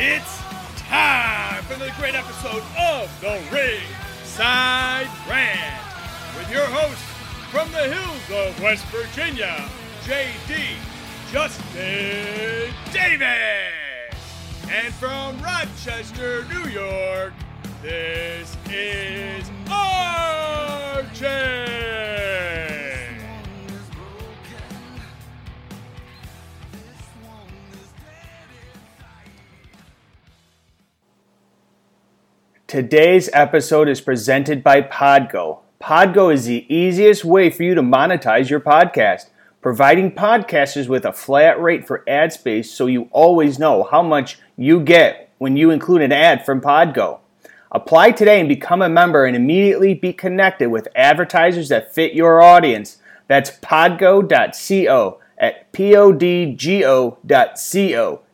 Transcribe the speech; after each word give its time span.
It's 0.00 0.38
time 0.76 1.60
for 1.64 1.74
the 1.74 1.90
great 1.98 2.14
episode 2.14 2.62
of 2.78 3.10
The 3.20 3.42
Ring 3.52 3.82
Side 4.22 5.08
Rant 5.28 5.82
with 6.36 6.48
your 6.52 6.66
host 6.66 7.02
from 7.50 7.72
the 7.72 7.92
hills 7.92 8.30
of 8.30 8.62
West 8.62 8.84
Virginia, 8.92 9.68
JD 10.04 10.76
Justin 11.32 12.72
Davis. 12.92 13.74
And 14.70 14.94
from 14.94 15.42
Rochester, 15.42 16.44
New 16.44 16.68
York, 16.70 17.32
this 17.82 18.56
is 18.70 19.50
RJ. 19.66 21.08
Today's 32.68 33.30
episode 33.32 33.88
is 33.88 34.02
presented 34.02 34.62
by 34.62 34.82
Podgo. 34.82 35.60
Podgo 35.80 36.30
is 36.30 36.44
the 36.44 36.66
easiest 36.68 37.24
way 37.24 37.48
for 37.48 37.62
you 37.62 37.74
to 37.74 37.80
monetize 37.80 38.50
your 38.50 38.60
podcast, 38.60 39.30
providing 39.62 40.12
podcasters 40.12 40.86
with 40.86 41.06
a 41.06 41.14
flat 41.14 41.58
rate 41.58 41.86
for 41.86 42.04
ad 42.06 42.30
space 42.30 42.70
so 42.70 42.84
you 42.84 43.08
always 43.10 43.58
know 43.58 43.84
how 43.84 44.02
much 44.02 44.38
you 44.54 44.80
get 44.80 45.32
when 45.38 45.56
you 45.56 45.70
include 45.70 46.02
an 46.02 46.12
ad 46.12 46.44
from 46.44 46.60
Podgo. 46.60 47.20
Apply 47.72 48.10
today 48.10 48.38
and 48.38 48.50
become 48.50 48.82
a 48.82 48.90
member 48.90 49.24
and 49.24 49.34
immediately 49.34 49.94
be 49.94 50.12
connected 50.12 50.68
with 50.68 50.88
advertisers 50.94 51.70
that 51.70 51.94
fit 51.94 52.12
your 52.12 52.42
audience. 52.42 52.98
That's 53.28 53.50
podgo.co 53.50 55.20
at 55.38 55.72
podgo.co. 55.72 57.18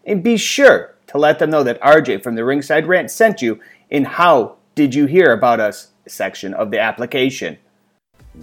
And 0.06 0.24
be 0.24 0.36
sure 0.36 0.94
to 1.06 1.18
let 1.18 1.38
them 1.38 1.50
know 1.50 1.62
that 1.62 1.80
RJ 1.80 2.24
from 2.24 2.34
the 2.34 2.44
Ringside 2.44 2.88
Rant 2.88 3.08
sent 3.08 3.40
you 3.40 3.60
in 3.90 4.04
How 4.04 4.56
Did 4.74 4.94
You 4.94 5.06
Hear 5.06 5.32
About 5.32 5.60
Us 5.60 5.88
section 6.06 6.54
of 6.54 6.70
the 6.70 6.80
application. 6.80 7.58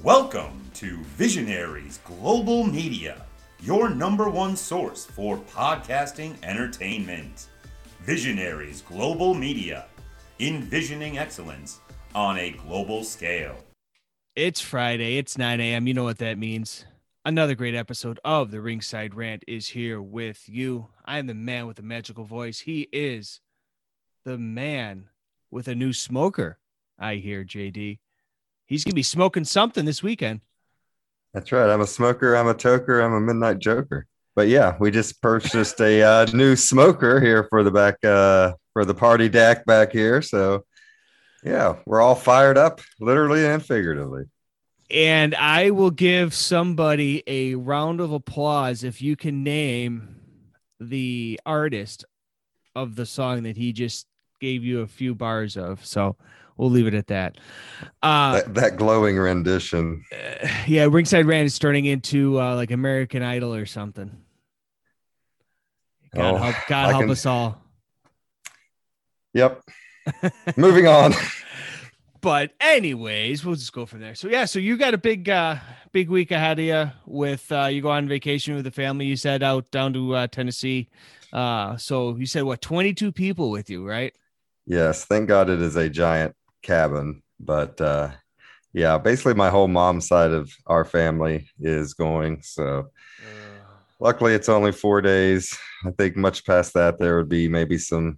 Welcome 0.03 0.69
to 0.75 0.97
Visionaries 1.17 1.99
Global 2.05 2.63
Media, 2.63 3.25
your 3.61 3.89
number 3.89 4.29
one 4.29 4.55
source 4.55 5.05
for 5.05 5.37
podcasting 5.37 6.35
entertainment. 6.43 7.47
Visionaries 8.01 8.81
Global 8.81 9.33
Media, 9.33 9.85
envisioning 10.39 11.17
excellence 11.17 11.79
on 12.15 12.37
a 12.37 12.51
global 12.51 13.03
scale. 13.03 13.55
It's 14.35 14.61
Friday. 14.61 15.17
It's 15.17 15.37
9 15.37 15.59
a.m. 15.59 15.87
You 15.87 15.93
know 15.93 16.03
what 16.03 16.19
that 16.19 16.37
means. 16.37 16.85
Another 17.23 17.53
great 17.53 17.75
episode 17.75 18.19
of 18.25 18.49
the 18.49 18.61
Ringside 18.61 19.13
Rant 19.13 19.43
is 19.47 19.67
here 19.67 20.01
with 20.01 20.49
you. 20.49 20.87
I 21.05 21.19
am 21.19 21.27
the 21.27 21.35
man 21.35 21.67
with 21.67 21.77
the 21.77 21.83
magical 21.83 22.23
voice. 22.23 22.61
He 22.61 22.87
is 22.91 23.41
the 24.23 24.39
man 24.39 25.09
with 25.51 25.67
a 25.67 25.75
new 25.75 25.93
smoker. 25.93 26.57
I 26.97 27.15
hear 27.15 27.43
JD. 27.43 27.99
He's 28.65 28.83
gonna 28.83 28.95
be 28.95 29.03
smoking 29.03 29.43
something 29.43 29.85
this 29.85 30.01
weekend. 30.01 30.41
That's 31.33 31.51
right. 31.51 31.69
I'm 31.69 31.81
a 31.81 31.87
smoker. 31.87 32.35
I'm 32.35 32.47
a 32.47 32.55
toker. 32.55 33.03
I'm 33.03 33.13
a 33.13 33.21
midnight 33.21 33.59
joker. 33.59 34.07
But 34.35 34.47
yeah, 34.47 34.75
we 34.79 34.91
just 34.91 35.21
purchased 35.21 35.79
a 35.81 36.01
uh, 36.01 36.25
new 36.33 36.55
smoker 36.55 37.19
here 37.19 37.45
for 37.49 37.63
the 37.63 37.71
back 37.71 38.03
uh, 38.03 38.53
for 38.73 38.85
the 38.85 38.93
party 38.93 39.29
deck 39.29 39.65
back 39.65 39.91
here. 39.91 40.21
So 40.21 40.65
yeah, 41.43 41.75
we're 41.85 42.01
all 42.01 42.15
fired 42.15 42.57
up, 42.57 42.81
literally 42.99 43.45
and 43.45 43.63
figuratively. 43.63 44.23
And 44.89 45.35
I 45.35 45.71
will 45.71 45.91
give 45.91 46.33
somebody 46.33 47.23
a 47.25 47.55
round 47.55 48.01
of 48.01 48.11
applause 48.11 48.83
if 48.83 49.01
you 49.01 49.15
can 49.15 49.43
name 49.43 50.17
the 50.79 51.39
artist 51.45 52.05
of 52.75 52.95
the 52.95 53.05
song 53.05 53.43
that 53.43 53.57
he 53.57 53.73
just 53.73 54.07
gave 54.41 54.63
you 54.65 54.81
a 54.81 54.87
few 54.87 55.15
bars 55.15 55.55
of. 55.55 55.85
So 55.85 56.17
we'll 56.57 56.71
leave 56.71 56.87
it 56.87 56.93
at 56.93 57.07
that. 57.07 57.37
Uh, 58.03 58.33
that, 58.41 58.53
that 58.55 58.75
glowing 58.77 59.17
rendition. 59.17 60.03
Uh, 60.11 60.47
yeah, 60.67 60.87
Ringside 60.89 61.25
Rant 61.25 61.45
is 61.45 61.57
turning 61.57 61.85
into 61.85 62.41
uh, 62.41 62.55
like 62.55 62.71
American 62.71 63.23
Idol 63.23 63.53
or 63.53 63.65
something. 63.65 64.11
God 66.13 66.33
Oh, 66.33 66.37
help, 66.37 66.55
God 66.67 66.85
I 66.87 66.89
help 66.89 67.03
can- 67.03 67.11
us 67.11 67.25
all. 67.25 67.61
Yep. 69.33 69.61
Moving 70.57 70.87
on. 70.87 71.13
But 72.19 72.51
anyways, 72.59 73.45
we'll 73.45 73.55
just 73.55 73.71
go 73.71 73.85
from 73.85 74.01
there. 74.01 74.13
So 74.13 74.27
yeah, 74.27 74.45
so 74.45 74.59
you 74.59 74.75
got 74.77 74.93
a 74.93 74.97
big, 74.97 75.29
uh, 75.29 75.55
big 75.91 76.09
week 76.09 76.31
ahead 76.31 76.59
of 76.59 76.65
you. 76.65 76.91
With 77.05 77.49
uh, 77.51 77.65
you 77.67 77.81
go 77.81 77.89
on 77.91 78.07
vacation 78.09 78.55
with 78.55 78.65
the 78.65 78.71
family. 78.71 79.05
You 79.05 79.15
said 79.15 79.41
out 79.41 79.71
down 79.71 79.93
to 79.93 80.15
uh, 80.15 80.27
Tennessee. 80.27 80.89
Uh, 81.31 81.77
so 81.77 82.15
you 82.17 82.25
said 82.25 82.43
what? 82.43 82.61
Twenty 82.61 82.93
two 82.93 83.11
people 83.11 83.49
with 83.49 83.69
you, 83.69 83.87
right? 83.87 84.13
Yes, 84.71 85.03
thank 85.03 85.27
God 85.27 85.49
it 85.49 85.61
is 85.61 85.75
a 85.75 85.89
giant 85.89 86.33
cabin. 86.61 87.21
But 87.41 87.81
uh, 87.81 88.11
yeah, 88.71 88.97
basically 88.99 89.33
my 89.33 89.49
whole 89.49 89.67
mom's 89.67 90.07
side 90.07 90.31
of 90.31 90.49
our 90.65 90.85
family 90.85 91.49
is 91.59 91.93
going. 91.93 92.41
So 92.41 92.87
luckily 93.99 94.33
it's 94.33 94.47
only 94.47 94.71
four 94.71 95.01
days. 95.01 95.53
I 95.85 95.91
think 95.91 96.15
much 96.15 96.45
past 96.45 96.73
that 96.75 96.99
there 96.99 97.17
would 97.17 97.27
be 97.27 97.49
maybe 97.49 97.77
some 97.77 98.17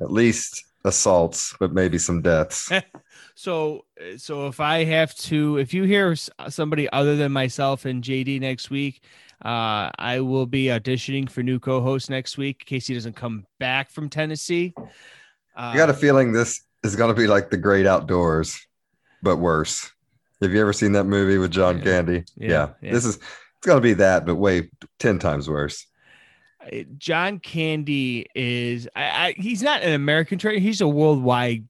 at 0.00 0.10
least 0.10 0.64
assaults, 0.86 1.54
but 1.60 1.74
maybe 1.74 1.98
some 1.98 2.22
deaths. 2.22 2.72
So, 3.34 3.84
uh, 4.00 4.16
so 4.16 4.48
if 4.48 4.58
I 4.58 4.82
have 4.82 5.14
to, 5.14 5.58
if 5.58 5.72
you 5.72 5.84
hear 5.84 6.16
somebody 6.48 6.90
other 6.90 7.14
than 7.14 7.30
myself 7.30 7.84
and 7.84 8.02
JD 8.02 8.40
next 8.40 8.68
week, 8.68 9.00
uh, 9.44 9.90
I 9.96 10.18
will 10.18 10.46
be 10.46 10.64
auditioning 10.64 11.30
for 11.30 11.44
new 11.44 11.60
co-host 11.60 12.10
next 12.10 12.36
week 12.36 12.62
in 12.62 12.66
case 12.66 12.88
he 12.88 12.94
doesn't 12.94 13.14
come 13.14 13.46
back 13.60 13.92
from 13.92 14.08
Tennessee. 14.08 14.74
Uh, 15.58 15.72
I 15.74 15.76
got 15.76 15.90
a 15.90 15.94
feeling 15.94 16.32
this 16.32 16.62
is 16.84 16.94
going 16.94 17.14
to 17.14 17.20
be 17.20 17.26
like 17.26 17.50
the 17.50 17.56
great 17.56 17.86
outdoors, 17.86 18.64
but 19.22 19.36
worse. 19.38 19.90
Have 20.40 20.52
you 20.52 20.60
ever 20.60 20.72
seen 20.72 20.92
that 20.92 21.04
movie 21.04 21.36
with 21.38 21.50
John 21.50 21.78
Yeah. 21.78 21.84
Candy? 21.84 22.24
Yeah, 22.36 22.48
Yeah, 22.48 22.68
yeah. 22.80 22.92
This 22.92 23.04
is 23.04 23.16
it's 23.16 23.66
going 23.66 23.78
to 23.78 23.82
be 23.82 23.94
that, 23.94 24.24
but 24.24 24.36
way 24.36 24.70
10 25.00 25.18
times 25.18 25.50
worse. 25.50 25.84
uh, 26.64 26.84
John 26.96 27.40
Candy 27.40 28.26
is, 28.36 28.88
I, 28.94 29.02
I, 29.02 29.34
he's 29.36 29.62
not 29.62 29.82
an 29.82 29.94
American 29.94 30.38
treasure. 30.38 30.60
He's 30.60 30.80
a 30.80 30.86
worldwide 30.86 31.66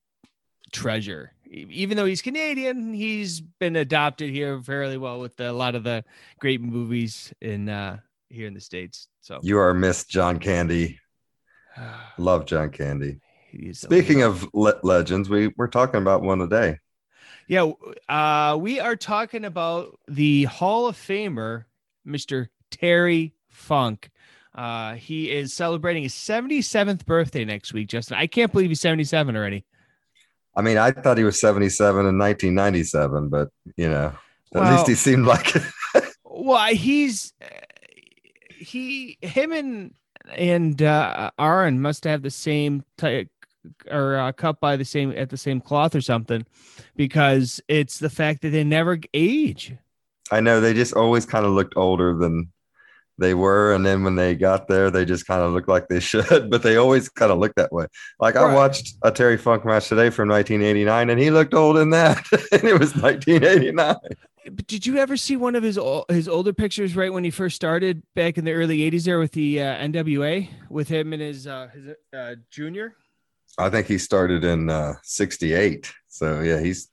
treasure. 0.70 1.32
Even 1.50 1.96
though 1.96 2.04
he's 2.04 2.20
Canadian, 2.20 2.92
he's 2.92 3.40
been 3.40 3.76
adopted 3.76 4.28
here 4.28 4.60
fairly 4.60 4.98
well 4.98 5.18
with 5.18 5.40
a 5.40 5.50
lot 5.50 5.74
of 5.74 5.82
the 5.82 6.04
great 6.40 6.60
movies 6.60 7.32
in 7.40 7.70
uh, 7.70 7.96
here 8.28 8.46
in 8.46 8.52
the 8.52 8.60
states. 8.60 9.08
So, 9.22 9.40
You 9.42 9.58
are 9.58 9.72
Miss 9.72 10.04
John 10.04 10.38
Candy. 10.40 10.98
Love 12.18 12.44
John 12.44 12.68
Candy. 12.68 13.20
Speaking 13.72 14.22
of 14.22 14.48
le- 14.52 14.78
legends, 14.82 15.28
we 15.28 15.48
we're 15.56 15.68
talking 15.68 16.00
about 16.00 16.22
one 16.22 16.38
today. 16.38 16.78
Yeah, 17.46 17.72
uh, 18.08 18.56
we 18.60 18.78
are 18.78 18.94
talking 18.96 19.44
about 19.44 19.98
the 20.06 20.44
Hall 20.44 20.86
of 20.86 20.96
Famer, 20.96 21.64
Mr. 22.06 22.48
Terry 22.70 23.32
Funk. 23.48 24.10
Uh, 24.54 24.94
he 24.94 25.30
is 25.30 25.54
celebrating 25.54 26.02
his 26.02 26.12
77th 26.14 27.06
birthday 27.06 27.44
next 27.46 27.72
week, 27.72 27.88
Justin. 27.88 28.18
I 28.18 28.26
can't 28.26 28.52
believe 28.52 28.68
he's 28.68 28.80
77 28.80 29.34
already. 29.36 29.64
I 30.56 30.62
mean, 30.62 30.76
I 30.76 30.90
thought 30.90 31.16
he 31.16 31.24
was 31.24 31.40
77 31.40 32.00
in 32.06 32.18
1997, 32.18 33.28
but 33.28 33.48
you 33.76 33.88
know, 33.88 34.06
at 34.54 34.60
Well- 34.60 34.72
least 34.72 34.88
he 34.88 34.94
seemed 34.94 35.26
like 35.26 35.56
it. 35.56 35.62
Well, 36.40 36.72
he's 36.72 37.32
he 38.58 39.18
him 39.20 39.52
and 39.52 39.94
and 40.36 40.80
uh 40.80 41.30
Aaron 41.38 41.80
must 41.80 42.04
have 42.04 42.22
the 42.22 42.30
same 42.30 42.84
type 42.96 43.28
or 43.90 44.16
uh, 44.16 44.32
cut 44.32 44.60
by 44.60 44.76
the 44.76 44.84
same 44.84 45.12
at 45.12 45.30
the 45.30 45.36
same 45.36 45.60
cloth 45.60 45.94
or 45.94 46.00
something 46.00 46.46
because 46.96 47.60
it's 47.68 47.98
the 47.98 48.10
fact 48.10 48.42
that 48.42 48.50
they 48.50 48.64
never 48.64 48.98
age. 49.14 49.74
I 50.30 50.40
know 50.40 50.60
they 50.60 50.74
just 50.74 50.94
always 50.94 51.24
kind 51.24 51.46
of 51.46 51.52
looked 51.52 51.76
older 51.76 52.14
than 52.14 52.52
they 53.18 53.34
were. 53.34 53.74
And 53.74 53.84
then 53.84 54.04
when 54.04 54.14
they 54.14 54.34
got 54.34 54.68
there, 54.68 54.90
they 54.90 55.04
just 55.04 55.26
kind 55.26 55.42
of 55.42 55.52
looked 55.52 55.68
like 55.68 55.88
they 55.88 56.00
should, 56.00 56.50
but 56.50 56.62
they 56.62 56.76
always 56.76 57.08
kind 57.08 57.30
of 57.30 57.38
looked 57.38 57.56
that 57.56 57.72
way. 57.72 57.86
Like 58.18 58.36
I 58.36 58.54
watched 58.54 58.94
a 59.02 59.10
Terry 59.10 59.36
Funk 59.36 59.64
match 59.64 59.88
today 59.88 60.10
from 60.10 60.28
1989 60.28 61.10
and 61.10 61.20
he 61.20 61.30
looked 61.30 61.54
old 61.54 61.76
in 61.76 61.90
that. 61.90 62.24
and 62.52 62.64
it 62.64 62.78
was 62.78 62.94
1989. 62.96 63.96
But 64.50 64.66
did 64.66 64.86
you 64.86 64.96
ever 64.96 65.16
see 65.18 65.36
one 65.36 65.56
of 65.56 65.62
his 65.62 65.78
his 66.08 66.26
older 66.26 66.54
pictures 66.54 66.96
right 66.96 67.12
when 67.12 67.22
he 67.22 67.30
first 67.30 67.54
started 67.54 68.02
back 68.14 68.38
in 68.38 68.46
the 68.46 68.52
early 68.52 68.78
'80s 68.90 69.04
there 69.04 69.18
with 69.18 69.32
the 69.32 69.60
uh, 69.60 69.76
NWA 69.76 70.48
with 70.70 70.88
him 70.88 71.12
and 71.12 71.20
his 71.20 71.46
uh, 71.46 71.68
his 71.68 71.94
uh, 72.16 72.36
junior? 72.50 72.96
I 73.58 73.70
think 73.70 73.86
he 73.86 73.98
started 73.98 74.44
in 74.44 74.70
uh, 74.70 74.94
68. 75.02 75.92
So 76.08 76.40
yeah, 76.40 76.60
he's 76.60 76.88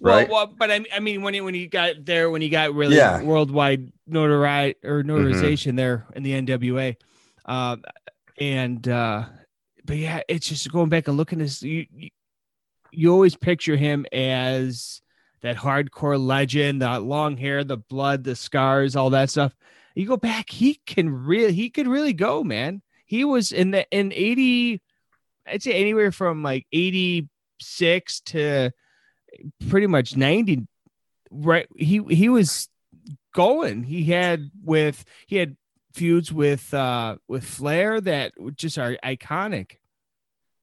right. 0.00 0.28
well, 0.28 0.46
but 0.46 0.70
I, 0.70 0.84
I 0.94 1.00
mean 1.00 1.22
when 1.22 1.34
he 1.34 1.40
when 1.40 1.54
he 1.54 1.66
got 1.66 2.04
there 2.04 2.30
when 2.30 2.42
he 2.42 2.48
got 2.48 2.74
really 2.74 2.96
Yeah. 2.96 3.22
worldwide 3.22 3.92
notoriety 4.06 4.78
or 4.84 5.02
notarization 5.02 5.76
there 5.76 6.06
in 6.14 6.22
the 6.22 6.32
NWA, 6.32 6.96
uh, 7.44 7.76
and 8.38 8.86
uh, 8.88 9.24
but 9.84 9.96
yeah, 9.96 10.20
it's 10.28 10.48
just 10.48 10.70
going 10.72 10.88
back 10.88 11.08
and 11.08 11.16
looking 11.16 11.40
at 11.40 11.46
this. 11.46 11.62
You, 11.62 11.86
you 11.92 12.10
you 12.90 13.12
always 13.12 13.36
picture 13.36 13.76
him 13.76 14.06
as 14.12 15.02
that 15.42 15.56
hardcore 15.56 16.18
legend, 16.18 16.82
the 16.82 16.98
long 17.00 17.36
hair, 17.36 17.62
the 17.64 17.76
blood, 17.76 18.24
the 18.24 18.34
scars, 18.34 18.96
all 18.96 19.10
that 19.10 19.30
stuff. 19.30 19.54
You 19.94 20.06
go 20.06 20.16
back, 20.16 20.50
he 20.50 20.80
can 20.86 21.08
really 21.10 21.52
he 21.52 21.70
could 21.70 21.86
really 21.88 22.12
go, 22.12 22.42
man. 22.44 22.82
He 23.06 23.24
was 23.24 23.52
in 23.52 23.70
the 23.70 23.86
in 23.90 24.12
I'd 25.50 25.62
say 25.62 25.72
anywhere 25.72 26.12
from 26.12 26.42
like 26.42 26.66
86 26.72 28.20
to 28.20 28.70
pretty 29.68 29.86
much 29.86 30.16
90 30.16 30.66
right 31.30 31.68
he 31.76 32.02
he 32.08 32.28
was 32.28 32.68
going 33.34 33.84
he 33.84 34.04
had 34.04 34.50
with 34.64 35.04
he 35.26 35.36
had 35.36 35.56
feuds 35.94 36.32
with 36.32 36.72
uh 36.72 37.16
with 37.28 37.44
Flair 37.44 38.00
that 38.00 38.32
just 38.56 38.78
are 38.78 38.96
iconic 39.04 39.72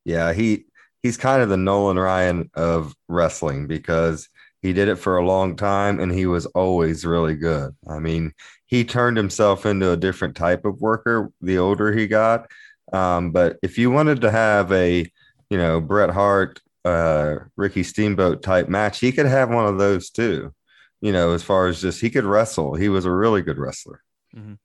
Yeah, 0.05 0.33
he 0.33 0.65
he's 1.03 1.17
kind 1.17 1.41
of 1.41 1.49
the 1.49 1.57
Nolan 1.57 1.99
Ryan 1.99 2.49
of 2.55 2.95
wrestling 3.07 3.67
because 3.67 4.29
he 4.61 4.73
did 4.73 4.87
it 4.87 4.95
for 4.95 5.17
a 5.17 5.25
long 5.25 5.55
time 5.55 5.99
and 5.99 6.11
he 6.11 6.25
was 6.25 6.47
always 6.47 7.05
really 7.05 7.35
good. 7.35 7.75
I 7.87 7.99
mean, 7.99 8.33
he 8.65 8.83
turned 8.83 9.17
himself 9.17 9.65
into 9.65 9.91
a 9.91 9.97
different 9.97 10.35
type 10.35 10.65
of 10.65 10.81
worker 10.81 11.31
the 11.41 11.59
older 11.59 11.91
he 11.93 12.07
got. 12.07 12.49
Um, 12.95 13.31
but 13.31 13.57
if 13.61 13.77
you 13.77 13.91
wanted 13.91 14.21
to 14.21 14.31
have 14.31 14.71
a, 14.71 15.11
you 15.49 15.57
know, 15.57 15.81
Bret 15.81 16.09
Hart, 16.09 16.61
uh, 16.85 17.35
Ricky 17.57 17.83
Steamboat 17.83 18.41
type 18.41 18.69
match, 18.69 18.99
he 18.99 19.11
could 19.11 19.25
have 19.25 19.49
one 19.49 19.65
of 19.65 19.77
those 19.77 20.09
too. 20.09 20.53
You 21.01 21.11
know, 21.11 21.33
as 21.33 21.43
far 21.43 21.67
as 21.67 21.81
just 21.81 21.99
he 22.01 22.09
could 22.09 22.23
wrestle, 22.23 22.75
he 22.75 22.89
was 22.89 23.05
a 23.05 23.11
really 23.11 23.41
good 23.41 23.57
wrestler 23.57 24.01
Mhm. 24.35 24.57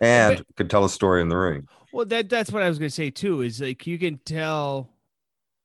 and 0.00 0.36
But- 0.38 0.56
could 0.56 0.70
tell 0.70 0.84
a 0.84 0.90
story 0.90 1.22
in 1.22 1.28
the 1.30 1.36
ring. 1.38 1.66
Well, 1.92 2.06
that 2.06 2.28
that's 2.28 2.52
what 2.52 2.62
I 2.62 2.68
was 2.68 2.78
gonna 2.78 2.90
say 2.90 3.10
too. 3.10 3.40
Is 3.42 3.60
like 3.60 3.86
you 3.86 3.98
can 3.98 4.18
tell 4.18 4.90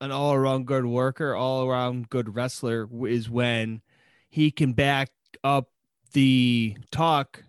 an 0.02 0.12
all 0.12 0.34
around 0.34 0.66
good 0.68 0.86
worker, 0.86 1.36
all 1.36 1.68
around 1.70 2.10
good 2.10 2.34
wrestler 2.36 2.88
is 3.08 3.30
when 3.30 3.82
he 4.30 4.52
can 4.52 4.74
back 4.74 5.10
up 5.44 5.70
the 6.14 6.78
talk 6.92 7.44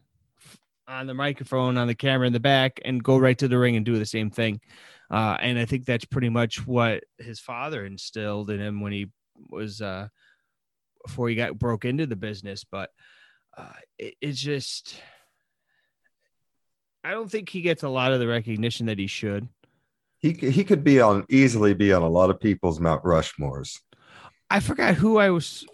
on 0.88 1.06
the 1.06 1.14
microphone, 1.14 1.76
on 1.76 1.86
the 1.86 1.94
camera 1.94 2.26
in 2.26 2.32
the 2.32 2.40
back, 2.40 2.80
and 2.84 3.02
go 3.02 3.18
right 3.18 3.36
to 3.38 3.48
the 3.48 3.58
ring 3.58 3.76
and 3.76 3.84
do 3.84 3.98
the 3.98 4.06
same 4.06 4.30
thing. 4.30 4.60
Uh, 5.10 5.36
and 5.40 5.58
I 5.58 5.64
think 5.64 5.84
that's 5.84 6.04
pretty 6.04 6.28
much 6.28 6.66
what 6.66 7.04
his 7.18 7.40
father 7.40 7.84
instilled 7.84 8.50
in 8.50 8.60
him 8.60 8.80
when 8.80 8.92
he 8.92 9.10
was 9.48 9.80
uh, 9.80 10.08
before 11.04 11.28
he 11.28 11.34
got 11.34 11.58
broke 11.58 11.84
into 11.84 12.06
the 12.06 12.16
business. 12.16 12.64
But 12.64 12.90
uh, 13.56 13.72
it, 13.98 14.14
it's 14.20 14.40
just. 14.40 15.00
I 17.04 17.12
don't 17.12 17.30
think 17.30 17.48
he 17.48 17.60
gets 17.60 17.84
a 17.84 17.88
lot 17.88 18.12
of 18.12 18.18
the 18.18 18.26
recognition 18.26 18.86
that 18.86 18.98
he 18.98 19.06
should. 19.06 19.48
He 20.18 20.32
he 20.32 20.64
could 20.64 20.82
be 20.82 21.00
on 21.00 21.24
easily 21.28 21.72
be 21.74 21.92
on 21.92 22.02
a 22.02 22.08
lot 22.08 22.30
of 22.30 22.40
people's 22.40 22.80
Mount 22.80 23.04
Rushmores. 23.04 23.78
I 24.50 24.60
forgot 24.60 24.94
who 24.94 25.18
I 25.18 25.30
was, 25.30 25.64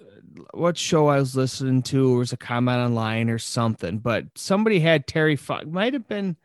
what 0.52 0.76
show 0.76 1.08
I 1.08 1.18
was 1.18 1.36
listening 1.36 1.82
to. 1.84 2.14
Or 2.14 2.18
was 2.18 2.32
a 2.32 2.36
comment 2.36 2.78
online 2.78 3.30
or 3.30 3.38
something, 3.38 3.98
but 3.98 4.26
somebody 4.34 4.80
had 4.80 5.06
Terry 5.06 5.36
Funk. 5.36 5.68
Might 5.68 5.92
have 5.92 6.08
been, 6.08 6.36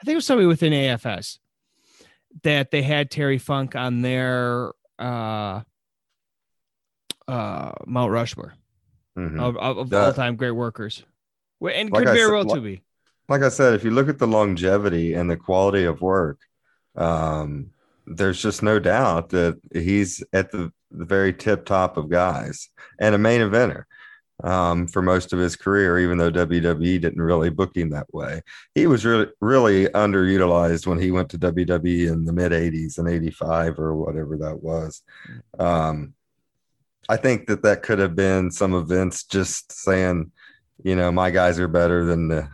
I 0.00 0.04
think 0.04 0.12
it 0.12 0.16
was 0.16 0.26
somebody 0.26 0.46
within 0.46 0.72
AFS 0.72 1.38
that 2.42 2.70
they 2.70 2.82
had 2.82 3.10
Terry 3.10 3.38
Funk 3.38 3.74
on 3.74 4.02
their 4.02 4.72
uh, 4.98 5.62
uh, 7.28 7.72
Mount 7.86 8.12
Rushmore 8.12 8.54
Mhm. 9.16 9.40
of, 9.40 9.56
of, 9.56 9.92
all 9.94 10.12
time 10.12 10.36
great 10.36 10.50
workers, 10.50 11.02
and 11.62 11.90
Like 11.90 12.04
could 12.04 12.12
very 12.12 12.30
well 12.30 12.44
to 12.54 12.60
be. 12.60 12.82
like 13.28 13.42
I 13.42 13.48
said, 13.48 13.72
if 13.72 13.82
you 13.82 13.90
look 13.90 14.08
at 14.08 14.18
the 14.18 14.26
longevity 14.26 15.14
and 15.14 15.30
the 15.30 15.38
quality 15.38 15.84
of 15.84 16.02
work, 16.02 16.38
um, 16.94 17.70
there's 18.06 18.40
just 18.40 18.62
no 18.62 18.78
doubt 18.78 19.30
that 19.30 19.60
he's 19.72 20.22
at 20.32 20.50
the, 20.50 20.72
the 20.90 21.04
very 21.04 21.32
tip 21.32 21.66
top 21.66 21.96
of 21.96 22.08
guys 22.08 22.68
and 23.00 23.14
a 23.14 23.18
main 23.18 23.40
eventer 23.40 23.84
um, 24.44 24.86
for 24.86 25.02
most 25.02 25.32
of 25.32 25.38
his 25.38 25.56
career, 25.56 25.98
even 25.98 26.18
though 26.18 26.30
WWE 26.30 27.00
didn't 27.00 27.20
really 27.20 27.50
book 27.50 27.76
him 27.76 27.90
that 27.90 28.12
way. 28.12 28.42
He 28.74 28.86
was 28.86 29.04
really, 29.04 29.26
really 29.40 29.86
underutilized 29.86 30.86
when 30.86 31.00
he 31.00 31.10
went 31.10 31.30
to 31.30 31.38
WWE 31.38 32.10
in 32.10 32.24
the 32.24 32.32
mid 32.32 32.52
80s 32.52 32.98
and 32.98 33.08
85 33.08 33.78
or 33.78 33.96
whatever 33.96 34.36
that 34.38 34.62
was. 34.62 35.02
Um, 35.58 36.14
I 37.08 37.16
think 37.16 37.46
that 37.46 37.62
that 37.62 37.82
could 37.82 37.98
have 37.98 38.16
been 38.16 38.50
some 38.50 38.74
events 38.74 39.24
just 39.24 39.72
saying, 39.72 40.32
you 40.82 40.96
know, 40.96 41.10
my 41.12 41.30
guys 41.30 41.58
are 41.58 41.68
better 41.68 42.04
than 42.04 42.28
the 42.28 42.48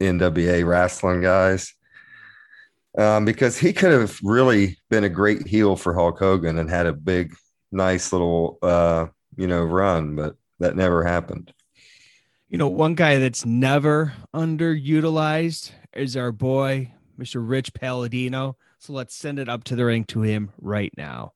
NWA 0.00 0.66
wrestling 0.66 1.22
guys. 1.22 1.74
Um, 2.98 3.24
because 3.24 3.56
he 3.56 3.72
could 3.72 3.92
have 3.92 4.18
really 4.24 4.76
been 4.90 5.04
a 5.04 5.08
great 5.08 5.46
heel 5.46 5.76
for 5.76 5.94
Hulk 5.94 6.18
Hogan 6.18 6.58
and 6.58 6.68
had 6.68 6.86
a 6.86 6.92
big, 6.92 7.32
nice 7.70 8.12
little, 8.12 8.58
uh, 8.60 9.06
you 9.36 9.46
know, 9.46 9.62
run, 9.62 10.16
but 10.16 10.34
that 10.58 10.74
never 10.74 11.04
happened. 11.04 11.52
You 12.48 12.58
know, 12.58 12.66
one 12.66 12.96
guy 12.96 13.18
that's 13.18 13.46
never 13.46 14.14
underutilized 14.34 15.70
is 15.94 16.16
our 16.16 16.32
boy, 16.32 16.92
Mr. 17.16 17.36
Rich 17.46 17.72
Palladino. 17.72 18.56
So 18.80 18.92
let's 18.92 19.14
send 19.14 19.38
it 19.38 19.48
up 19.48 19.64
to 19.64 19.76
the 19.76 19.84
ring 19.84 20.04
to 20.06 20.22
him 20.22 20.50
right 20.58 20.92
now. 20.96 21.34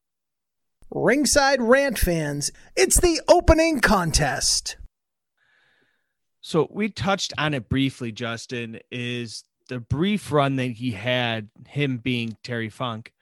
Ringside 0.90 1.62
Rant 1.62 1.98
fans, 1.98 2.50
it's 2.76 3.00
the 3.00 3.20
opening 3.28 3.80
contest. 3.80 4.76
So 6.40 6.66
we 6.70 6.88
touched 6.88 7.32
on 7.38 7.54
it 7.54 7.68
briefly, 7.68 8.10
Justin, 8.10 8.80
is 8.90 9.44
the 9.68 9.80
brief 9.80 10.32
run 10.32 10.56
that 10.56 10.72
he 10.72 10.92
had, 10.92 11.48
him 11.68 11.98
being 11.98 12.36
Terry 12.42 12.68
Funk 12.68 13.12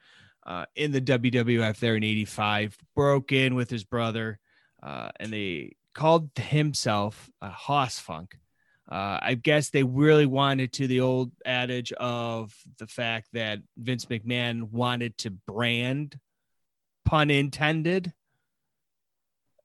uh, 0.45 0.65
in 0.75 0.91
the 0.91 1.01
WWF 1.01 1.77
there 1.79 1.95
in 1.95 2.03
85, 2.03 2.77
broke 2.95 3.31
in 3.31 3.55
with 3.55 3.69
his 3.69 3.83
brother, 3.83 4.39
uh, 4.81 5.09
and 5.19 5.31
they 5.31 5.75
called 5.93 6.29
himself 6.35 7.29
a 7.41 7.49
Hoss 7.49 7.99
Funk. 7.99 8.37
Uh, 8.91 9.19
I 9.21 9.35
guess 9.35 9.69
they 9.69 9.83
really 9.83 10.25
wanted 10.25 10.73
to 10.73 10.87
the 10.87 10.99
old 10.99 11.31
adage 11.45 11.93
of 11.93 12.53
the 12.77 12.87
fact 12.87 13.29
that 13.33 13.59
Vince 13.77 14.05
McMahon 14.05 14.63
wanted 14.63 15.17
to 15.19 15.29
brand, 15.29 16.19
pun 17.05 17.29
intended, 17.29 18.11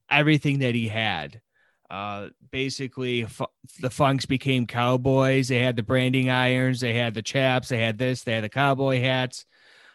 everything 0.08 0.60
that 0.60 0.74
he 0.74 0.88
had. 0.88 1.40
Uh, 1.88 2.28
basically, 2.50 3.24
fu- 3.24 3.46
the 3.80 3.90
Funks 3.90 4.26
became 4.26 4.66
cowboys. 4.66 5.48
They 5.48 5.60
had 5.60 5.76
the 5.76 5.82
branding 5.82 6.30
irons, 6.30 6.80
they 6.80 6.94
had 6.94 7.14
the 7.14 7.22
chaps, 7.22 7.68
they 7.68 7.78
had 7.78 7.96
this, 7.96 8.22
they 8.22 8.32
had 8.32 8.44
the 8.44 8.48
cowboy 8.48 9.00
hats. 9.00 9.46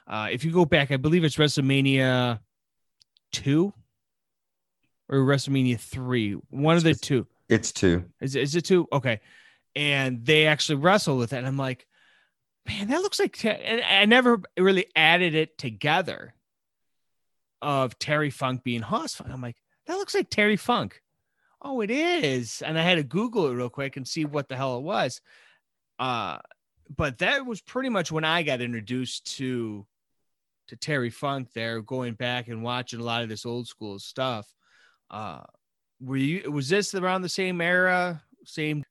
Uh, 0.07 0.29
if 0.31 0.43
you 0.45 0.51
go 0.51 0.65
back, 0.65 0.91
I 0.91 0.97
believe 0.97 1.23
it's 1.23 1.35
WrestleMania 1.35 2.39
two 3.31 3.73
or 5.09 5.19
WrestleMania 5.19 5.79
three, 5.79 6.33
one 6.49 6.77
of 6.77 6.83
the 6.83 6.95
two. 6.95 7.27
It's 7.49 7.71
two. 7.71 8.05
Is, 8.21 8.35
is 8.35 8.55
it 8.55 8.65
two? 8.65 8.87
Okay. 8.93 9.19
And 9.75 10.25
they 10.25 10.47
actually 10.47 10.77
wrestled 10.77 11.19
with 11.19 11.33
it. 11.33 11.37
And 11.37 11.47
I'm 11.47 11.57
like, 11.57 11.85
man, 12.65 12.87
that 12.87 13.01
looks 13.01 13.19
like, 13.19 13.37
Te-" 13.37 13.49
and 13.49 13.81
I 13.81 14.05
never 14.05 14.41
really 14.57 14.85
added 14.95 15.35
it 15.35 15.57
together 15.57 16.33
of 17.61 17.99
Terry 17.99 18.29
Funk 18.29 18.63
being 18.63 18.81
Hoss 18.81 19.15
Funk. 19.15 19.29
I'm 19.31 19.41
like, 19.41 19.57
that 19.87 19.95
looks 19.95 20.15
like 20.15 20.29
Terry 20.29 20.55
Funk. 20.55 21.01
Oh, 21.61 21.81
it 21.81 21.91
is. 21.91 22.61
And 22.61 22.77
I 22.77 22.81
had 22.81 22.95
to 22.95 23.03
Google 23.03 23.47
it 23.47 23.53
real 23.53 23.69
quick 23.69 23.97
and 23.97 24.07
see 24.07 24.25
what 24.25 24.49
the 24.49 24.55
hell 24.55 24.77
it 24.77 24.83
was. 24.83 25.21
Uh, 25.99 26.39
but 26.95 27.19
that 27.19 27.45
was 27.45 27.61
pretty 27.61 27.89
much 27.89 28.11
when 28.11 28.25
I 28.25 28.43
got 28.43 28.61
introduced 28.61 29.37
to 29.37 29.85
to 30.67 30.75
Terry 30.77 31.09
Funk 31.09 31.49
there, 31.53 31.81
going 31.81 32.13
back 32.13 32.47
and 32.47 32.63
watching 32.63 33.01
a 33.01 33.03
lot 33.03 33.23
of 33.23 33.29
this 33.29 33.45
old 33.45 33.67
school 33.67 33.99
stuff. 33.99 34.47
Uh, 35.09 35.41
were 35.99 36.17
you 36.17 36.49
was 36.51 36.69
this 36.69 36.95
around 36.95 37.21
the 37.21 37.29
same 37.29 37.61
era, 37.61 38.23
same 38.45 38.83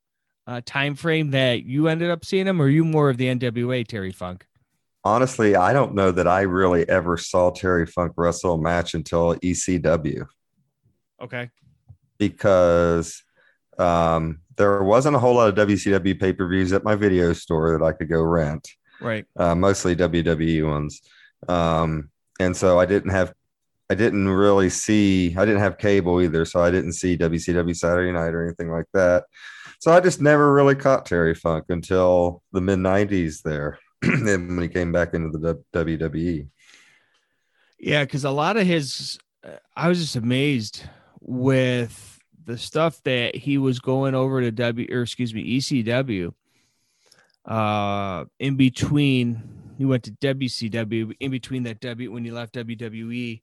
uh, 0.47 0.61
time 0.65 0.95
frame 0.95 1.31
that 1.31 1.65
you 1.65 1.89
ended 1.89 2.11
up 2.11 2.25
seeing 2.25 2.47
him, 2.47 2.61
or 2.61 2.67
are 2.67 2.69
you 2.69 2.85
more 2.85 3.11
of 3.11 3.17
the 3.17 3.27
NWA 3.27 3.87
Terry 3.87 4.13
Funk? 4.13 4.47
Honestly, 5.03 5.57
I 5.57 5.73
don't 5.73 5.95
know 5.95 6.11
that 6.11 6.29
I 6.29 6.43
really 6.43 6.87
ever 6.89 7.17
saw 7.17 7.51
Terry 7.51 7.87
Funk 7.87 8.13
wrestle 8.17 8.55
a 8.55 8.59
match 8.61 8.95
until 8.95 9.35
ECW. 9.37 10.27
Okay. 11.23 11.51
Because 12.21 13.25
um, 13.79 14.41
there 14.57 14.85
wasn't 14.85 15.17
a 15.17 15.19
whole 15.19 15.35
lot 15.35 15.49
of 15.49 15.69
WCW 15.69 16.21
pay 16.21 16.33
per 16.33 16.47
views 16.47 16.73
at 16.73 16.85
my 16.85 16.95
video 16.95 17.33
store 17.33 17.77
that 17.77 17.85
I 17.85 17.93
could 17.93 18.09
go 18.09 18.23
rent, 18.23 18.69
Right. 19.01 19.25
uh, 19.37 19.57
mostly 19.57 19.97
WWE 19.97 20.71
ones. 20.71 21.01
Um, 21.49 22.11
and 22.39 22.57
so 22.57 22.79
I 22.79 22.87
didn't 22.87 23.11
have, 23.11 23.33
I 23.89 23.95
didn't 23.95 24.29
really 24.29 24.71
see, 24.71 25.35
I 25.37 25.45
didn't 25.45 25.63
have 25.63 25.79
cable 25.79 26.21
either. 26.21 26.45
So 26.45 26.63
I 26.63 26.71
didn't 26.71 26.93
see 26.93 27.17
WCW 27.17 27.75
Saturday 27.75 28.13
night 28.13 28.35
or 28.35 28.45
anything 28.45 28.71
like 28.71 28.87
that. 28.95 29.25
So 29.81 29.93
I 29.93 30.01
just 30.01 30.21
never 30.21 30.53
really 30.53 30.75
caught 30.75 31.07
Terry 31.07 31.35
Funk 31.35 31.65
until 31.71 32.43
the 32.53 32.61
mid 32.61 32.79
90s 32.79 33.43
there. 33.43 33.79
then 34.03 34.47
when 34.49 34.63
he 34.63 34.69
came 34.69 34.93
back 34.93 35.15
into 35.15 35.37
the 35.39 35.63
WWE. 35.75 36.49
Yeah, 37.79 38.05
because 38.05 38.25
a 38.25 38.31
lot 38.31 38.57
of 38.59 38.67
his, 38.67 39.19
uh, 39.43 39.57
I 39.75 39.89
was 39.89 39.99
just 40.01 40.17
amazed 40.17 40.85
with 41.21 42.10
the 42.51 42.59
stuff 42.59 43.01
that 43.05 43.35
he 43.37 43.59
was 43.59 43.79
going 43.79 44.15
over 44.15 44.41
to 44.41 44.51
W, 44.51 44.89
or 44.91 45.03
excuse 45.03 45.33
me, 45.33 45.59
ECW. 45.59 46.33
Uh, 47.45 48.25
in 48.39 48.57
between, 48.57 49.43
he 49.79 49.85
went 49.85 50.05
to 50.05 50.11
WCW. 50.13 51.15
In 51.21 51.31
between 51.31 51.63
that 51.65 51.81
W, 51.81 52.13
when 52.13 52.25
he 52.25 52.31
left 52.31 52.55
WWE, 52.55 53.41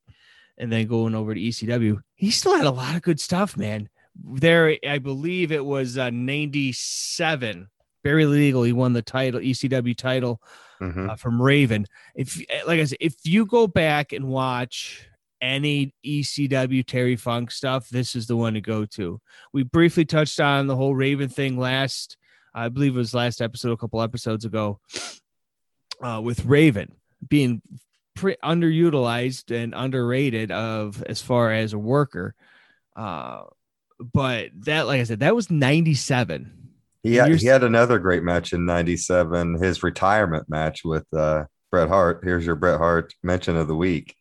and 0.58 0.72
then 0.72 0.88
going 0.88 1.16
over 1.16 1.34
to 1.34 1.40
ECW, 1.40 2.00
he 2.16 2.32
still 2.32 2.56
had 2.56 2.66
a 2.66 2.72
lot 2.72 2.96
of 2.96 3.02
good 3.02 3.20
stuff, 3.20 3.58
man. 3.58 3.90
There, 4.24 4.78
I 4.88 4.98
believe 5.00 5.52
it 5.52 5.64
was 5.66 5.98
uh, 5.98 6.10
'97. 6.10 7.70
Barely 8.04 8.26
Legal, 8.26 8.64
he 8.64 8.74
won 8.74 8.94
the 8.94 9.02
title, 9.02 9.40
ECW 9.42 9.96
title 9.96 10.42
Mhm. 10.82 11.10
uh, 11.10 11.16
from 11.16 11.42
Raven. 11.42 11.86
If 12.16 12.38
like 12.68 12.80
I 12.80 12.86
said, 12.86 12.98
if 13.02 13.16
you 13.24 13.46
go 13.46 13.68
back 13.68 14.14
and 14.14 14.26
watch 14.28 15.08
any 15.42 15.94
ECW 16.06 16.86
Terry 16.86 17.16
Funk 17.16 17.52
stuff, 17.52 17.90
this 17.90 18.16
is 18.16 18.28
the 18.28 18.36
one 18.36 18.54
to 18.54 18.62
go 18.62 18.86
to. 18.86 19.22
We 19.54 19.64
briefly 19.64 20.06
touched 20.06 20.40
on 20.40 20.68
the 20.68 20.76
whole 20.76 20.96
Raven 20.96 21.30
thing 21.30 21.58
last, 21.58 22.18
I 22.54 22.70
believe 22.70 22.96
it 22.96 23.00
was 23.00 23.14
last 23.14 23.42
episode, 23.42 23.72
a 23.72 23.78
couple 23.78 24.02
episodes 24.02 24.46
ago, 24.46 24.80
uh, 26.02 26.22
with 26.24 26.46
Raven 26.46 26.94
being 27.28 27.62
pre- 28.16 28.38
underutilized 28.44 29.56
and 29.56 29.74
underrated 29.76 30.52
of 30.52 31.04
as 31.04 31.22
far 31.22 31.52
as 31.52 31.74
a 31.74 31.80
worker. 31.80 32.36
Uh, 32.96 33.44
but 34.00 34.50
that, 34.66 34.88
like 34.88 35.02
I 35.02 35.04
said, 35.04 35.20
that 35.20 35.36
was 35.36 35.50
97. 35.50 36.54
He 37.04 37.16
had, 37.16 37.34
he 37.36 37.48
had 37.48 37.64
another 37.64 38.00
great 38.00 38.24
match 38.24 38.54
in 38.54 38.66
97, 38.66 39.62
his 39.62 39.82
retirement 39.82 40.50
match 40.50 40.84
with 40.84 41.06
uh, 41.14 41.46
Bret 41.72 41.88
Hart. 41.88 42.22
Here's 42.24 42.46
your 42.46 42.56
Bret 42.56 42.80
Hart 42.80 43.14
mention 43.24 43.56
of 43.56 43.68
the 43.68 43.76
week. 43.76 44.16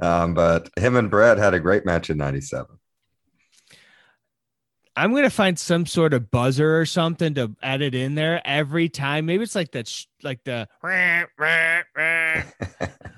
Um, 0.00 0.34
but 0.34 0.70
him 0.76 0.96
and 0.96 1.10
Bret 1.10 1.38
had 1.38 1.54
a 1.54 1.60
great 1.60 1.84
match 1.86 2.10
in 2.10 2.18
97. 2.18 2.66
I'm 4.98 5.14
gonna 5.14 5.28
find 5.28 5.58
some 5.58 5.84
sort 5.84 6.14
of 6.14 6.30
buzzer 6.30 6.78
or 6.80 6.86
something 6.86 7.34
to 7.34 7.54
add 7.62 7.82
it 7.82 7.94
in 7.94 8.14
there 8.14 8.40
every 8.46 8.88
time. 8.88 9.26
Maybe 9.26 9.42
it's 9.42 9.54
like 9.54 9.72
that, 9.72 9.88
sh- 9.88 10.06
like 10.22 10.42
the 10.44 10.68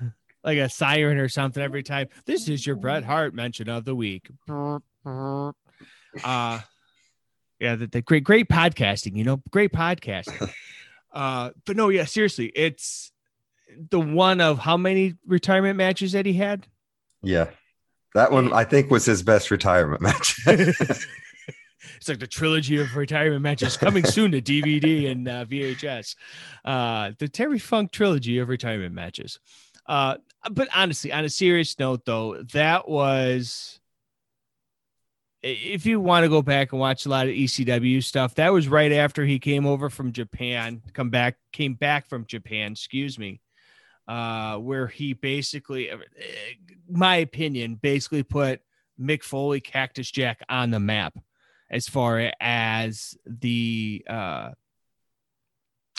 like 0.43 0.57
a 0.57 0.67
siren 0.67 1.17
or 1.17 1.29
something 1.29 1.63
every 1.63 1.83
time. 1.83 2.07
This 2.25 2.49
is 2.49 2.67
your 2.67 2.75
Bret 2.75 3.05
Hart 3.05 3.33
mention 3.33 3.69
of 3.69 3.85
the 3.85 3.95
week. 3.95 4.29
Uh, 6.23 6.59
yeah, 7.59 7.75
the, 7.75 7.87
the 7.87 8.01
great, 8.01 8.25
great 8.25 8.49
podcasting. 8.49 9.15
You 9.15 9.23
know, 9.23 9.41
great 9.49 9.71
podcasting. 9.71 10.51
uh, 11.13 11.51
but 11.65 11.77
no, 11.77 11.89
yeah, 11.89 12.05
seriously, 12.05 12.47
it's 12.55 13.11
the 13.89 13.99
one 13.99 14.41
of 14.41 14.59
how 14.59 14.77
many 14.77 15.15
retirement 15.25 15.77
matches 15.77 16.11
that 16.13 16.25
he 16.25 16.33
had. 16.33 16.67
Yeah. 17.21 17.47
That 18.15 18.31
one, 18.31 18.51
I 18.53 18.63
think, 18.63 18.89
was 18.89 19.05
his 19.05 19.21
best 19.23 19.51
retirement 19.51 20.01
match. 20.01 20.39
It's 21.99 22.07
like 22.07 22.19
the 22.19 22.27
trilogy 22.27 22.79
of 22.79 22.95
retirement 22.95 23.41
matches 23.41 23.75
coming 23.77 24.05
soon 24.05 24.31
to 24.31 24.41
DVD 24.41 25.11
and 25.11 25.27
uh, 25.27 25.45
VHS. 25.45 26.15
Uh, 26.63 27.11
the 27.19 27.27
Terry 27.27 27.59
Funk 27.59 27.91
trilogy 27.91 28.39
of 28.39 28.47
retirement 28.47 28.93
matches. 28.93 29.39
Uh, 29.85 30.15
but 30.51 30.69
honestly, 30.73 31.11
on 31.11 31.25
a 31.25 31.29
serious 31.29 31.77
note, 31.79 32.05
though, 32.05 32.43
that 32.53 32.87
was. 32.87 33.79
If 35.41 35.85
you 35.85 36.01
want 36.01 36.25
to 36.25 36.29
go 36.29 36.41
back 36.41 36.73
and 36.73 36.81
watch 36.81 37.05
a 37.05 37.09
lot 37.09 37.27
of 37.27 37.33
ECW 37.33 38.03
stuff, 38.03 38.35
that 38.35 38.51
was 38.51 38.67
right 38.67 38.91
after 38.91 39.25
he 39.25 39.39
came 39.39 39.65
over 39.65 39.89
from 39.89 40.11
Japan, 40.11 40.81
come 40.91 41.09
back, 41.09 41.37
came 41.53 41.75
back 41.75 42.09
from 42.09 42.25
Japan, 42.25 42.73
excuse 42.73 43.17
me, 43.17 43.39
uh, 44.09 44.57
where 44.57 44.87
he 44.87 45.13
basically, 45.13 45.91
uh, 45.91 45.97
my 46.89 47.17
opinion, 47.17 47.75
basically 47.75 48.23
put 48.23 48.59
Mick 48.99 49.23
Foley, 49.23 49.61
Cactus 49.61 50.09
Jack 50.09 50.41
on 50.49 50.71
the 50.71 50.79
map 50.79 51.13
as 51.69 51.87
far 51.87 52.31
as 52.41 53.15
the 53.25 54.03
uh 54.09 54.49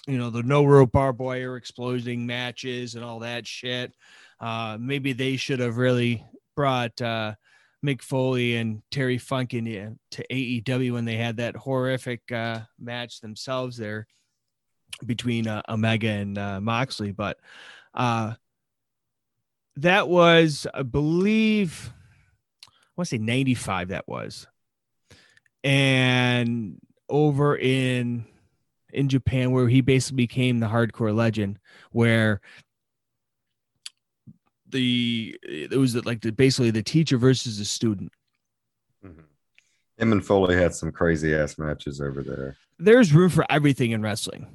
you 0.09 0.19
know 0.19 0.31
the 0.31 0.43
no 0.43 0.65
rope 0.65 0.91
barbed 0.91 1.21
wire 1.21 1.57
exploding 1.57 2.27
matches 2.27 2.97
and 2.97 3.05
all 3.05 3.21
that 3.21 3.47
shit. 3.47 3.95
Uh 4.41 4.77
maybe 4.81 5.13
they 5.13 5.37
should 5.37 5.61
have 5.61 5.77
really 5.77 6.25
brought 6.57 7.01
uh 7.01 7.35
Mick 7.87 8.03
Foley 8.03 8.57
and 8.57 8.83
Terry 8.91 9.19
Funk 9.19 9.51
to 9.51 10.27
AEW 10.31 10.93
when 10.93 11.05
they 11.05 11.17
had 11.17 11.37
that 11.37 11.55
horrific 11.55 12.31
uh 12.33 12.61
match 12.79 13.21
themselves 13.21 13.77
there 13.77 14.09
between 15.07 15.47
uh, 15.47 15.63
Omega 15.69 16.09
and 16.09 16.37
uh, 16.37 16.61
Moxley. 16.61 17.13
But 17.13 17.39
uh 17.95 18.35
that 19.77 20.09
was 20.09 20.67
I 20.75 20.83
believe 20.83 21.93
I 22.67 22.71
want 22.97 23.09
to 23.09 23.17
say 23.17 23.19
95 23.19 23.89
that 23.89 24.07
was 24.09 24.47
and 25.65 26.79
over 27.09 27.57
in 27.57 28.25
in 28.93 29.09
Japan 29.09 29.53
where 29.53 29.69
he 29.69 29.81
basically 29.81 30.17
became 30.17 30.59
the 30.61 30.67
hardcore 30.67 31.15
legend 31.15 31.59
where 31.93 32.41
the 34.69 35.37
it 35.43 35.73
was 35.73 35.95
like 36.07 36.21
the 36.21 36.31
basically 36.31 36.71
the 36.71 36.83
teacher 36.83 37.17
versus 37.19 37.59
the 37.59 37.65
student 37.65 38.13
Mhm. 39.05 39.25
Him 39.97 40.13
and 40.13 40.25
Foley 40.25 40.57
had 40.57 40.75
some 40.75 40.93
crazy 40.93 41.35
ass 41.35 41.59
matches 41.59 42.01
over 42.01 42.23
there. 42.23 42.57
there's 42.79 43.13
room 43.13 43.31
for 43.31 43.45
everything 43.51 43.91
in 43.93 44.03
wrestling 44.03 44.47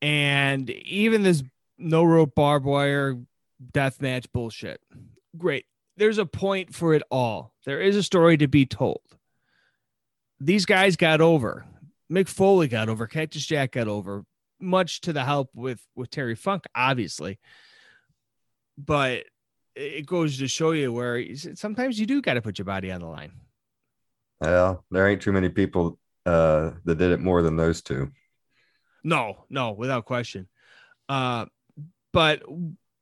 and 0.00 0.68
even 0.70 1.22
this 1.22 1.42
no 1.82 2.04
rope 2.04 2.34
barbed 2.34 2.66
wire 2.66 3.18
death 3.72 4.00
match 4.00 4.26
bullshit. 4.32 4.80
Great. 5.36 5.66
There's 5.96 6.18
a 6.18 6.26
point 6.26 6.74
for 6.74 6.94
it 6.94 7.02
all. 7.10 7.52
There 7.64 7.80
is 7.80 7.96
a 7.96 8.02
story 8.02 8.36
to 8.38 8.48
be 8.48 8.66
told. 8.66 9.02
These 10.40 10.66
guys 10.66 10.96
got 10.96 11.20
over. 11.20 11.64
Mick 12.10 12.28
foley 12.28 12.68
got 12.68 12.88
over. 12.88 13.06
Cactus 13.06 13.46
jack 13.46 13.72
got 13.72 13.88
over 13.88 14.24
much 14.60 15.00
to 15.02 15.12
the 15.12 15.24
help 15.24 15.50
with 15.54 15.84
with 15.96 16.10
terry 16.10 16.36
funk 16.36 16.64
obviously. 16.74 17.38
But 18.78 19.24
it 19.74 20.06
goes 20.06 20.38
to 20.38 20.48
show 20.48 20.72
you 20.72 20.92
where 20.92 21.24
sometimes 21.54 21.98
you 21.98 22.06
do 22.06 22.22
got 22.22 22.34
to 22.34 22.42
put 22.42 22.58
your 22.58 22.64
body 22.64 22.90
on 22.92 23.00
the 23.00 23.06
line. 23.06 23.32
Well, 24.40 24.84
there 24.90 25.08
ain't 25.08 25.22
too 25.22 25.32
many 25.32 25.48
people 25.48 25.98
uh, 26.26 26.72
that 26.84 26.98
did 26.98 27.12
it 27.12 27.20
more 27.20 27.42
than 27.42 27.56
those 27.56 27.82
two. 27.82 28.10
No, 29.04 29.44
no, 29.50 29.72
without 29.72 30.04
question. 30.04 30.48
Uh, 31.08 31.46
but 32.12 32.42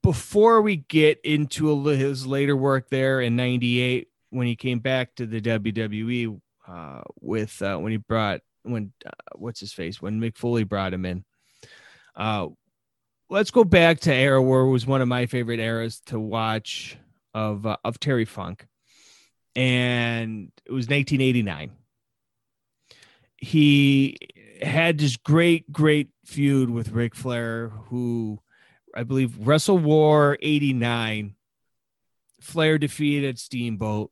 before 0.03 0.63
we 0.63 0.77
get 0.77 1.21
into 1.25 1.85
his 1.87 2.27
later 2.27 2.57
work 2.57 2.89
there 2.91 3.21
in 3.21 3.37
'98, 3.37 4.09
when 4.31 4.47
he 4.47 4.57
came 4.57 4.79
back 4.79 5.15
to 5.17 5.27
the 5.27 5.41
WWE 5.41 6.41
uh, 6.69 7.03
with 7.21 7.61
uh, 7.63 7.77
when 7.77 7.93
he 7.93 7.99
brought 7.99 8.41
when 8.63 8.93
uh, 9.05 9.11
what's 9.35 9.61
his 9.61 9.73
face 9.73 10.01
when 10.01 10.21
Mick 10.21 10.37
Foley 10.37 10.65
brought 10.65 10.95
him 10.95 11.05
in. 11.05 11.25
Uh, 12.15 12.49
let's 13.29 13.51
go 13.51 13.65
back 13.65 14.01
to 14.01 14.15
era 14.15 14.43
where 14.43 14.65
was 14.65 14.87
one 14.87 15.01
of 15.01 15.09
my 15.09 15.27
favorite 15.27 15.61
eras 15.61 16.01
to 16.07 16.19
watch 16.19 16.97
of 17.35 17.67
uh, 17.67 17.77
of 17.85 18.01
Terry 18.01 18.25
Funk, 18.25 18.67
and 19.55 20.51
it 20.65 20.73
was 20.73 20.89
1989 20.89 21.73
he 23.41 24.17
had 24.63 24.99
this 24.99 25.17
great, 25.17 25.73
great 25.73 26.11
feud 26.25 26.71
with 26.71 26.93
Ric 26.93 27.15
Flair, 27.15 27.71
who 27.87 28.41
I 28.95 29.05
believe 29.05 29.47
Wrestle 29.47 29.79
War 29.79 30.39
89. 30.41 31.35
Flair 32.41 32.79
defeated 32.79 33.39
Steamboat, 33.39 34.11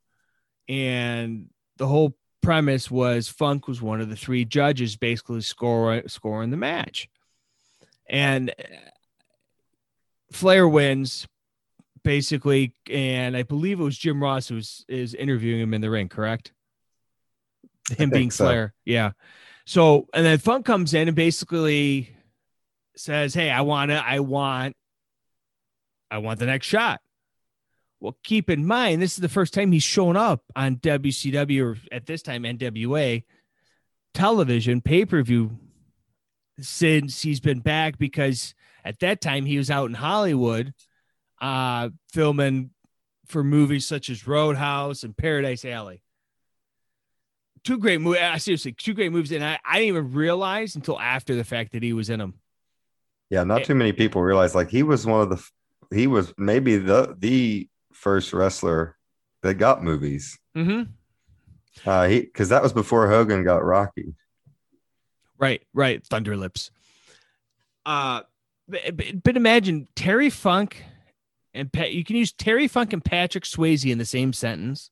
and 0.68 1.46
the 1.78 1.86
whole 1.86 2.14
premise 2.42 2.90
was 2.90 3.28
Funk 3.28 3.66
was 3.66 3.80
one 3.80 4.00
of 4.00 4.08
the 4.08 4.16
three 4.16 4.44
judges 4.44 4.96
basically 4.96 5.40
score, 5.40 6.02
scoring 6.06 6.50
the 6.50 6.56
match. 6.56 7.08
And 8.08 8.50
uh, 8.50 8.62
Flair 10.32 10.68
wins 10.68 11.26
basically, 12.04 12.74
and 12.90 13.36
I 13.36 13.42
believe 13.42 13.80
it 13.80 13.84
was 13.84 13.98
Jim 13.98 14.22
Ross 14.22 14.48
who 14.48 14.56
was 14.56 14.84
is 14.88 15.14
interviewing 15.14 15.60
him 15.60 15.74
in 15.74 15.80
the 15.80 15.90
ring, 15.90 16.08
correct? 16.08 16.52
Him 17.96 18.10
being 18.10 18.30
so. 18.30 18.44
Flair. 18.44 18.74
Yeah. 18.84 19.12
So 19.66 20.06
and 20.14 20.24
then 20.24 20.38
Funk 20.38 20.64
comes 20.64 20.94
in 20.94 21.08
and 21.08 21.16
basically 21.16 22.16
says, 22.98 23.34
Hey, 23.34 23.50
I 23.50 23.62
wanna, 23.62 24.02
I 24.04 24.20
want, 24.20 24.76
I 26.10 26.18
want 26.18 26.38
the 26.38 26.46
next 26.46 26.66
shot. 26.66 27.00
Well, 28.00 28.16
keep 28.22 28.48
in 28.48 28.64
mind, 28.64 29.02
this 29.02 29.14
is 29.14 29.18
the 29.18 29.28
first 29.28 29.52
time 29.52 29.72
he's 29.72 29.82
shown 29.82 30.16
up 30.16 30.42
on 30.54 30.76
WCW 30.76 31.64
or 31.64 31.78
at 31.90 32.06
this 32.06 32.22
time 32.22 32.44
NWA 32.44 33.24
television 34.14 34.80
pay-per-view 34.80 35.58
since 36.60 37.22
he's 37.22 37.40
been 37.40 37.60
back 37.60 37.98
because 37.98 38.54
at 38.84 39.00
that 39.00 39.20
time 39.20 39.46
he 39.46 39.58
was 39.58 39.70
out 39.70 39.88
in 39.88 39.94
Hollywood 39.94 40.74
uh 41.40 41.88
filming 42.12 42.70
for 43.28 43.44
movies 43.44 43.86
such 43.86 44.10
as 44.10 44.26
Roadhouse 44.26 45.04
and 45.04 45.16
Paradise 45.16 45.64
Alley. 45.64 46.02
Two 47.62 47.78
great 47.78 48.00
movies. 48.00 48.20
Seriously, 48.42 48.72
two 48.72 48.94
great 48.94 49.12
movies, 49.12 49.32
and 49.32 49.44
I, 49.44 49.58
I 49.64 49.74
didn't 49.78 49.88
even 49.88 50.12
realize 50.12 50.74
until 50.74 50.98
after 50.98 51.34
the 51.34 51.44
fact 51.44 51.72
that 51.72 51.82
he 51.82 51.92
was 51.92 52.08
in 52.08 52.18
them. 52.18 52.34
Yeah, 53.30 53.44
not 53.44 53.64
too 53.64 53.74
many 53.74 53.92
people 53.92 54.22
realize 54.22 54.54
like 54.54 54.70
he 54.70 54.82
was 54.82 55.06
one 55.06 55.20
of 55.20 55.30
the 55.30 55.44
he 55.94 56.06
was 56.06 56.32
maybe 56.38 56.76
the 56.76 57.14
the 57.18 57.68
first 57.92 58.32
wrestler 58.32 58.96
that 59.42 59.54
got 59.54 59.82
movies. 59.82 60.38
Mm-hmm. 60.56 60.90
Uh 61.88 62.08
he 62.08 62.20
because 62.20 62.48
that 62.48 62.62
was 62.62 62.72
before 62.72 63.08
Hogan 63.08 63.44
got 63.44 63.64
Rocky. 63.64 64.14
Right, 65.38 65.62
right. 65.72 66.04
Thunder 66.04 66.36
Lips. 66.36 66.70
Uh, 67.86 68.22
but, 68.68 68.96
but, 68.96 69.22
but 69.22 69.36
imagine 69.36 69.88
Terry 69.94 70.30
Funk 70.30 70.84
and 71.54 71.72
Pat. 71.72 71.92
You 71.92 72.04
can 72.04 72.16
use 72.16 72.32
Terry 72.32 72.68
Funk 72.68 72.92
and 72.92 73.04
Patrick 73.04 73.44
Swayze 73.44 73.90
in 73.90 73.98
the 73.98 74.04
same 74.04 74.32
sentence, 74.32 74.90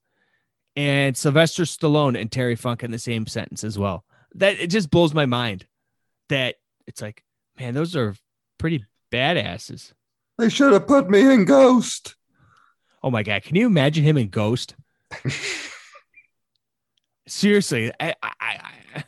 and 0.77 1.17
Sylvester 1.17 1.65
Stallone 1.65 2.19
and 2.19 2.31
Terry 2.31 2.55
Funk 2.55 2.83
in 2.83 2.91
the 2.91 2.99
same 2.99 3.27
sentence 3.27 3.65
as 3.65 3.79
well. 3.79 4.05
That 4.37 4.59
it 4.61 4.69
just 4.69 4.91
blows 4.91 5.13
my 5.13 5.27
mind 5.27 5.67
that 6.29 6.57
it's 6.87 7.03
like, 7.03 7.23
man, 7.59 7.75
those 7.75 7.97
are 7.97 8.15
pretty 8.59 8.85
badasses. 9.13 9.93
They 10.39 10.49
should 10.49 10.73
have 10.73 10.87
put 10.87 11.09
me 11.09 11.33
in 11.33 11.45
Ghost. 11.45 12.17
Oh 13.03 13.11
my 13.11 13.23
god, 13.23 13.43
can 13.43 13.57
you 13.57 13.67
imagine 13.67 14.05
him 14.05 14.17
in 14.17 14.29
Ghost? 14.29 14.75
Seriously, 17.29 17.93
I, 17.99 18.15
I, 18.23 18.33
I 18.41 19.05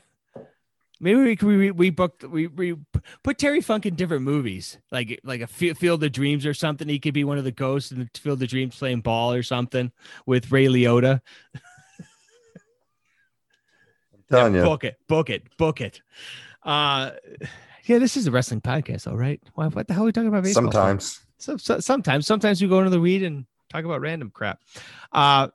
maybe 1.01 1.37
we 1.43 1.57
we 1.57 1.71
we 1.71 1.91
booked 1.91 2.25
we 2.25 2.47
we 2.47 2.77
put 3.23 3.39
Terry 3.39 3.61
Funk 3.61 3.87
in 3.87 3.95
different 3.95 4.25
movies, 4.25 4.79
like 4.91 5.21
like 5.25 5.41
a 5.41 5.47
Field 5.47 6.03
of 6.03 6.13
Dreams 6.13 6.47
or 6.47 6.55
something. 6.55 6.89
He 6.89 6.99
could 6.99 7.15
be 7.15 7.25
one 7.25 7.39
of 7.39 7.45
the 7.45 7.53
ghosts 7.53 7.93
in 7.93 8.09
Field 8.15 8.43
of 8.43 8.49
Dreams 8.49 8.77
playing 8.77 9.01
ball 9.01 9.33
or 9.33 9.43
something 9.43 9.93
with 10.27 10.51
Ray 10.51 10.67
Liotta. 10.67 11.21
I'm 14.15 14.25
telling 14.31 14.55
yeah, 14.55 14.61
you, 14.61 14.67
book 14.67 14.85
it, 14.85 14.97
book 15.09 15.31
it, 15.31 15.57
book 15.57 15.81
it. 15.81 16.03
Uh, 16.63 17.11
yeah, 17.89 17.99
this 17.99 18.19
is 18.19 18.27
a 18.27 18.31
wrestling 18.31 18.61
podcast, 18.61 19.11
all 19.11 19.17
right. 19.17 19.41
Why, 19.55 19.67
what 19.69 19.89
the 19.89 19.95
hell 19.95 20.03
are 20.03 20.07
we 20.07 20.13
talking 20.13 20.29
about 20.29 20.43
baseball? 20.43 20.65
sometimes. 20.65 21.21
So, 21.39 21.57
so, 21.57 21.81
sometimes, 21.81 22.27
sometimes 22.27 22.61
we 22.61 22.69
go 22.69 22.79
into 22.81 22.91
the 22.91 23.01
weed 23.01 23.23
and 23.23 23.47
talk 23.71 23.85
about 23.85 24.03
random 24.03 24.31
crap. 24.31 24.61
Uh, 25.11 25.49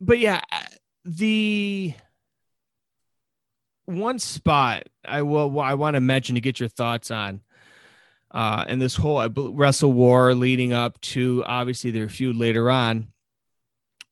but 0.00 0.20
yeah, 0.20 0.42
the 1.04 1.94
one 3.86 4.20
spot 4.20 4.84
I 5.04 5.22
will 5.22 5.58
I 5.58 5.74
want 5.74 5.94
to 5.94 6.00
mention 6.00 6.36
to 6.36 6.40
get 6.40 6.60
your 6.60 6.68
thoughts 6.68 7.10
on, 7.10 7.40
uh, 8.30 8.64
and 8.68 8.80
this 8.80 8.94
whole 8.94 9.28
Wrestle 9.28 9.92
War 9.92 10.32
leading 10.32 10.72
up 10.72 11.00
to 11.00 11.42
obviously 11.44 11.90
their 11.90 12.08
feud 12.08 12.36
later 12.36 12.70
on, 12.70 13.08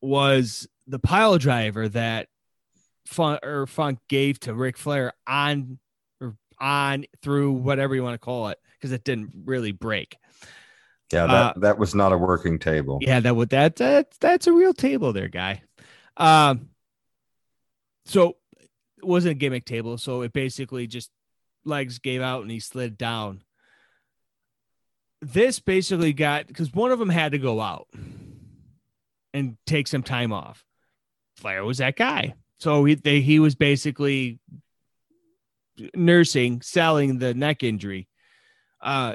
was 0.01 0.67
the 0.89 0.99
pile 0.99 1.39
driver 1.39 1.89
that 1.91 2.27
Funk 3.07 3.39
or 3.45 3.69
Funk 3.69 4.01
gave 4.09 4.41
to 4.41 4.55
Ric 4.55 4.77
Flair 4.77 5.13
on 5.29 5.79
on 6.65 7.05
through 7.21 7.53
whatever 7.53 7.95
you 7.95 8.03
want 8.03 8.15
to 8.15 8.25
call 8.25 8.49
it 8.49 8.59
because 8.73 8.91
it 8.91 9.05
didn't 9.05 9.33
really 9.45 9.71
break. 9.71 10.17
Yeah, 11.13 11.27
that, 11.27 11.57
uh, 11.57 11.61
that 11.61 11.79
was 11.79 11.95
not 11.95 12.13
a 12.13 12.19
working 12.19 12.59
table. 12.59 12.99
Yeah, 13.03 13.21
that 13.21 13.37
would 13.37 13.51
that, 13.51 13.77
that 13.77 14.13
that's 14.19 14.47
a 14.47 14.53
real 14.53 14.73
table 14.73 15.13
there, 15.13 15.29
guy. 15.29 15.63
Um, 16.17 16.71
so 18.07 18.37
it 18.59 19.05
wasn't 19.05 19.33
a 19.33 19.35
gimmick 19.35 19.67
table, 19.67 19.99
so 19.99 20.23
it 20.23 20.33
basically 20.33 20.87
just 20.87 21.11
legs 21.67 21.99
gave 21.99 22.23
out 22.23 22.43
and 22.43 22.51
he 22.51 22.61
slid 22.61 22.97
down. 22.97 23.43
This 25.21 25.61
basically 25.61 26.15
got 26.15 26.47
because 26.47 26.73
one 26.73 26.91
of 26.91 26.99
them 26.99 27.11
had 27.11 27.33
to 27.33 27.39
go 27.39 27.61
out 27.61 27.89
and 29.35 29.57
take 29.67 29.87
some 29.87 30.03
time 30.03 30.33
off. 30.33 30.65
Flair 31.37 31.65
was 31.65 31.79
that 31.79 31.97
guy, 31.97 32.35
so 32.59 32.85
he 32.85 32.95
they, 32.95 33.21
he 33.21 33.39
was 33.39 33.55
basically 33.55 34.39
nursing, 35.95 36.63
selling 36.63 37.19
the 37.19 37.35
neck 37.35 37.63
injury. 37.63 38.09
Uh, 38.81 39.15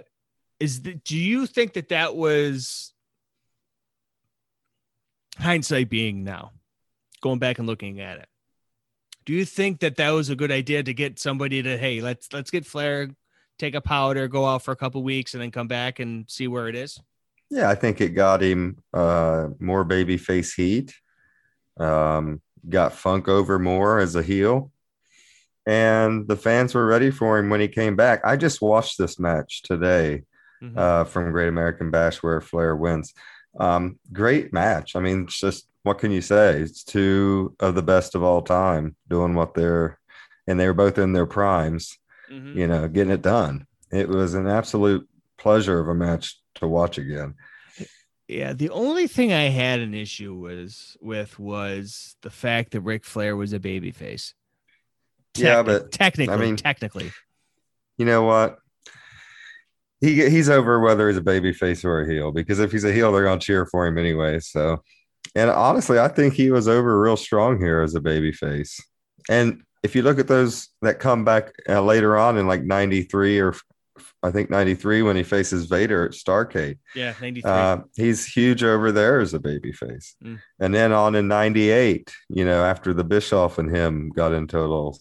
is 0.59 0.81
the, 0.81 0.93
do 0.93 1.17
you 1.17 1.45
think 1.45 1.73
that 1.73 1.89
that 1.89 2.15
was 2.15 2.93
hindsight 5.37 5.89
being 5.89 6.23
now 6.23 6.51
going 7.21 7.39
back 7.39 7.59
and 7.59 7.67
looking 7.67 7.99
at 8.01 8.17
it? 8.17 8.27
Do 9.25 9.33
you 9.33 9.45
think 9.45 9.79
that 9.81 9.97
that 9.97 10.09
was 10.09 10.29
a 10.29 10.35
good 10.35 10.51
idea 10.51 10.83
to 10.83 10.93
get 10.93 11.19
somebody 11.19 11.61
to 11.61 11.77
hey 11.77 12.01
let's 12.01 12.33
let's 12.33 12.49
get 12.49 12.65
flair 12.65 13.09
take 13.59 13.75
a 13.75 13.81
powder 13.81 14.27
go 14.27 14.45
out 14.45 14.63
for 14.63 14.71
a 14.71 14.75
couple 14.75 15.03
weeks 15.03 15.33
and 15.33 15.43
then 15.43 15.51
come 15.51 15.67
back 15.67 15.99
and 15.99 16.25
see 16.27 16.47
where 16.47 16.67
it 16.67 16.75
is? 16.75 16.99
Yeah 17.49 17.69
i 17.69 17.75
think 17.75 18.01
it 18.01 18.09
got 18.09 18.41
him 18.41 18.81
uh 18.93 19.49
more 19.59 19.83
baby 19.83 20.17
face 20.17 20.53
heat 20.53 20.95
um 21.79 22.41
got 22.67 22.93
funk 22.93 23.27
over 23.27 23.59
more 23.59 23.99
as 23.99 24.15
a 24.15 24.23
heel 24.23 24.71
and 25.69 26.27
the 26.27 26.35
fans 26.35 26.73
were 26.73 26.85
ready 26.85 27.11
for 27.11 27.37
him 27.37 27.49
when 27.49 27.61
he 27.61 27.67
came 27.67 27.95
back 27.95 28.19
i 28.25 28.35
just 28.35 28.61
watched 28.61 28.97
this 28.97 29.19
match 29.19 29.61
today 29.63 30.23
mm-hmm. 30.61 30.77
uh, 30.77 31.03
from 31.03 31.31
great 31.31 31.49
american 31.49 31.91
bash 31.91 32.17
where 32.23 32.41
flair 32.41 32.75
wins 32.75 33.13
um 33.59 33.99
great 34.11 34.51
match 34.53 34.95
i 34.95 34.99
mean 34.99 35.23
it's 35.23 35.39
just 35.39 35.69
what 35.83 35.99
can 35.99 36.11
you 36.11 36.21
say? 36.21 36.59
It's 36.59 36.83
two 36.83 37.55
of 37.59 37.75
the 37.75 37.81
best 37.81 38.15
of 38.15 38.23
all 38.23 38.41
time 38.41 38.95
doing 39.07 39.33
what 39.33 39.53
they're, 39.53 39.99
and 40.47 40.59
they 40.59 40.67
were 40.67 40.73
both 40.73 40.97
in 40.97 41.13
their 41.13 41.25
primes, 41.25 41.97
mm-hmm. 42.29 42.57
you 42.57 42.67
know, 42.67 42.87
getting 42.87 43.13
it 43.13 43.21
done. 43.21 43.65
It 43.91 44.09
was 44.09 44.33
an 44.33 44.47
absolute 44.47 45.07
pleasure 45.37 45.79
of 45.79 45.87
a 45.87 45.95
match 45.95 46.39
to 46.55 46.67
watch 46.67 46.97
again. 46.97 47.35
Yeah, 48.27 48.53
the 48.53 48.69
only 48.69 49.07
thing 49.07 49.33
I 49.33 49.49
had 49.49 49.79
an 49.79 49.95
issue 49.95 50.35
was 50.35 50.95
with 51.01 51.39
was 51.39 52.15
the 52.21 52.29
fact 52.29 52.71
that 52.71 52.81
Ric 52.81 53.03
Flair 53.03 53.35
was 53.35 53.53
a 53.53 53.59
babyface. 53.59 54.33
Techni- 55.39 55.43
yeah, 55.43 55.63
but 55.63 55.91
technically, 55.91 56.33
I 56.33 56.37
mean, 56.37 56.55
technically, 56.55 57.11
you 57.97 58.05
know 58.05 58.23
what? 58.23 58.57
He 60.01 60.29
he's 60.29 60.49
over 60.49 60.79
whether 60.79 61.09
he's 61.09 61.17
a 61.17 61.21
baby 61.21 61.51
face 61.51 61.83
or 61.83 62.01
a 62.01 62.09
heel 62.09 62.31
because 62.31 62.59
if 62.59 62.71
he's 62.71 62.85
a 62.85 62.93
heel, 62.93 63.11
they're 63.11 63.25
gonna 63.25 63.39
cheer 63.39 63.65
for 63.65 63.85
him 63.85 63.97
anyway. 63.97 64.39
So 64.39 64.81
and 65.35 65.49
honestly, 65.49 65.99
I 65.99 66.07
think 66.07 66.33
he 66.33 66.51
was 66.51 66.67
over 66.67 66.99
real 66.99 67.17
strong 67.17 67.59
here 67.59 67.81
as 67.81 67.95
a 67.95 68.01
baby 68.01 68.31
face. 68.31 68.79
And 69.29 69.63
if 69.83 69.95
you 69.95 70.01
look 70.01 70.19
at 70.19 70.27
those 70.27 70.69
that 70.81 70.99
come 70.99 71.23
back 71.23 71.53
uh, 71.67 71.81
later 71.81 72.17
on 72.17 72.37
in 72.37 72.47
like 72.47 72.63
93 72.63 73.39
or 73.39 73.55
I 74.21 74.31
think 74.31 74.49
93 74.49 75.01
when 75.01 75.15
he 75.15 75.23
faces 75.23 75.65
Vader 75.65 76.05
at 76.05 76.11
Starcade. 76.11 76.77
Yeah, 76.95 77.13
93. 77.21 77.49
Uh, 77.49 77.77
he's 77.95 78.25
huge 78.25 78.63
over 78.63 78.91
there 78.91 79.19
as 79.19 79.33
a 79.33 79.39
baby 79.39 79.71
face. 79.71 80.15
Mm. 80.23 80.39
And 80.59 80.73
then 80.73 80.91
on 80.91 81.15
in 81.15 81.27
98, 81.27 82.13
you 82.29 82.43
know, 82.43 82.63
after 82.63 82.93
the 82.93 83.03
Bischoff 83.03 83.57
and 83.57 83.73
him 83.73 84.09
got 84.09 84.33
into 84.33 84.57
a 84.57 84.61
little 84.61 84.99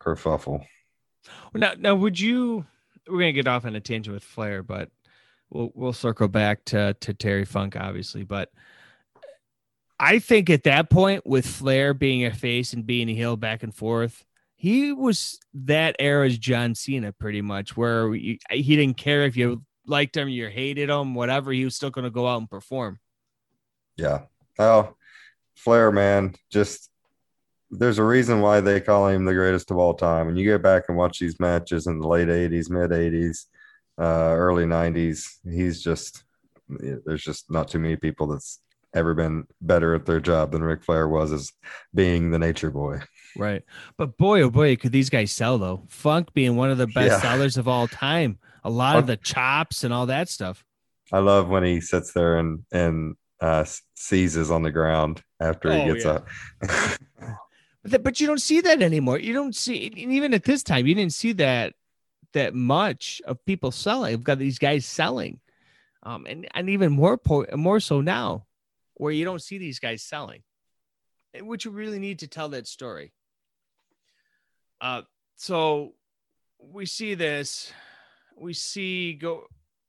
kerfuffle. 0.00 0.64
Now, 1.54 1.72
now 1.78 1.94
would 1.94 2.18
you, 2.18 2.66
we're 3.06 3.20
going 3.20 3.34
to 3.34 3.42
get 3.42 3.48
off 3.48 3.64
on 3.64 3.76
a 3.76 3.80
tangent 3.80 4.14
with 4.14 4.24
Flair, 4.24 4.62
but 4.62 4.90
we'll, 5.50 5.70
we'll 5.74 5.92
circle 5.92 6.28
back 6.28 6.64
to, 6.66 6.94
to 7.00 7.14
Terry 7.14 7.44
Funk, 7.44 7.76
obviously. 7.76 8.24
But 8.24 8.50
I 9.98 10.18
think 10.18 10.48
at 10.48 10.64
that 10.64 10.90
point, 10.90 11.26
with 11.26 11.46
Flair 11.46 11.92
being 11.92 12.24
a 12.24 12.32
face 12.32 12.72
and 12.72 12.86
being 12.86 13.10
a 13.10 13.14
heel 13.14 13.36
back 13.36 13.62
and 13.62 13.74
forth, 13.74 14.24
he 14.56 14.92
was 14.92 15.38
that 15.54 15.96
era's 15.98 16.36
John 16.36 16.74
Cena 16.74 17.12
pretty 17.12 17.42
much, 17.42 17.76
where 17.76 18.12
he 18.12 18.38
didn't 18.50 18.96
care 18.96 19.24
if 19.24 19.36
you 19.36 19.62
liked 19.86 20.16
him, 20.16 20.28
you 20.28 20.48
hated 20.48 20.90
him, 20.90 21.14
whatever. 21.14 21.50
He 21.50 21.64
was 21.64 21.76
still 21.76 21.90
going 21.90 22.04
to 22.04 22.10
go 22.10 22.26
out 22.26 22.38
and 22.40 22.50
perform. 22.50 22.98
Yeah. 23.96 24.22
Oh, 24.58 24.94
Flair, 25.56 25.90
man, 25.90 26.34
just 26.50 26.89
there's 27.70 27.98
a 27.98 28.04
reason 28.04 28.40
why 28.40 28.60
they 28.60 28.80
call 28.80 29.08
him 29.08 29.24
the 29.24 29.34
greatest 29.34 29.70
of 29.70 29.78
all 29.78 29.94
time. 29.94 30.28
And 30.28 30.38
you 30.38 30.46
go 30.46 30.58
back 30.58 30.84
and 30.88 30.96
watch 30.96 31.18
these 31.18 31.38
matches 31.38 31.86
in 31.86 32.00
the 32.00 32.08
late 32.08 32.28
80s, 32.28 32.70
mid 32.70 32.90
80s, 32.90 33.46
uh, 33.98 34.34
early 34.36 34.64
90s, 34.64 35.38
he's 35.48 35.82
just, 35.82 36.24
there's 36.68 37.22
just 37.22 37.50
not 37.50 37.68
too 37.68 37.78
many 37.78 37.96
people 37.96 38.26
that's 38.26 38.60
ever 38.94 39.14
been 39.14 39.46
better 39.60 39.94
at 39.94 40.06
their 40.06 40.20
job 40.20 40.52
than 40.52 40.62
Ric 40.62 40.82
Flair 40.82 41.08
was 41.08 41.32
as 41.32 41.52
being 41.94 42.30
the 42.30 42.38
nature 42.38 42.70
boy. 42.70 43.00
Right. 43.36 43.62
But 43.96 44.16
boy, 44.16 44.42
oh 44.42 44.50
boy, 44.50 44.74
could 44.76 44.92
these 44.92 45.10
guys 45.10 45.30
sell 45.30 45.58
though. 45.58 45.84
Funk 45.88 46.32
being 46.32 46.56
one 46.56 46.70
of 46.70 46.78
the 46.78 46.88
best 46.88 47.10
yeah. 47.12 47.20
sellers 47.20 47.56
of 47.56 47.68
all 47.68 47.86
time. 47.86 48.38
A 48.64 48.70
lot 48.70 48.94
Funk, 48.94 49.02
of 49.02 49.06
the 49.06 49.16
chops 49.16 49.84
and 49.84 49.94
all 49.94 50.06
that 50.06 50.28
stuff. 50.28 50.64
I 51.12 51.18
love 51.18 51.48
when 51.48 51.62
he 51.62 51.80
sits 51.80 52.12
there 52.12 52.38
and 52.38 52.64
and 52.72 53.16
uh, 53.40 53.64
seizes 53.94 54.50
on 54.50 54.62
the 54.62 54.72
ground 54.72 55.22
after 55.40 55.72
he 55.72 55.80
oh, 55.80 55.94
gets 55.94 56.04
yeah. 56.04 56.10
up. 56.12 57.38
but, 57.84 58.02
but 58.02 58.20
you 58.20 58.26
don't 58.26 58.40
see 58.40 58.60
that 58.60 58.82
anymore. 58.82 59.18
You 59.18 59.32
don't 59.32 59.54
see 59.54 59.92
even 59.96 60.34
at 60.34 60.44
this 60.44 60.62
time. 60.62 60.86
You 60.86 60.94
didn't 60.94 61.14
see 61.14 61.32
that 61.32 61.74
that 62.32 62.54
much 62.54 63.20
of 63.24 63.44
people 63.44 63.70
selling. 63.70 64.12
I've 64.12 64.24
got 64.24 64.38
these 64.38 64.58
guys 64.58 64.86
selling, 64.86 65.40
um, 66.02 66.26
and 66.28 66.46
and 66.54 66.70
even 66.70 66.92
more 66.92 67.16
po- 67.16 67.46
more 67.54 67.80
so 67.80 68.00
now 68.00 68.46
where 68.94 69.12
you 69.12 69.24
don't 69.24 69.42
see 69.42 69.56
these 69.56 69.78
guys 69.78 70.02
selling, 70.02 70.42
which 71.40 71.64
you 71.64 71.70
really 71.70 71.98
need 71.98 72.18
to 72.18 72.28
tell 72.28 72.50
that 72.50 72.66
story. 72.66 73.12
Uh, 74.80 75.02
so 75.36 75.94
we 76.58 76.84
see 76.84 77.14
this, 77.14 77.72
we 78.36 78.52
see 78.52 79.14
go 79.14 79.44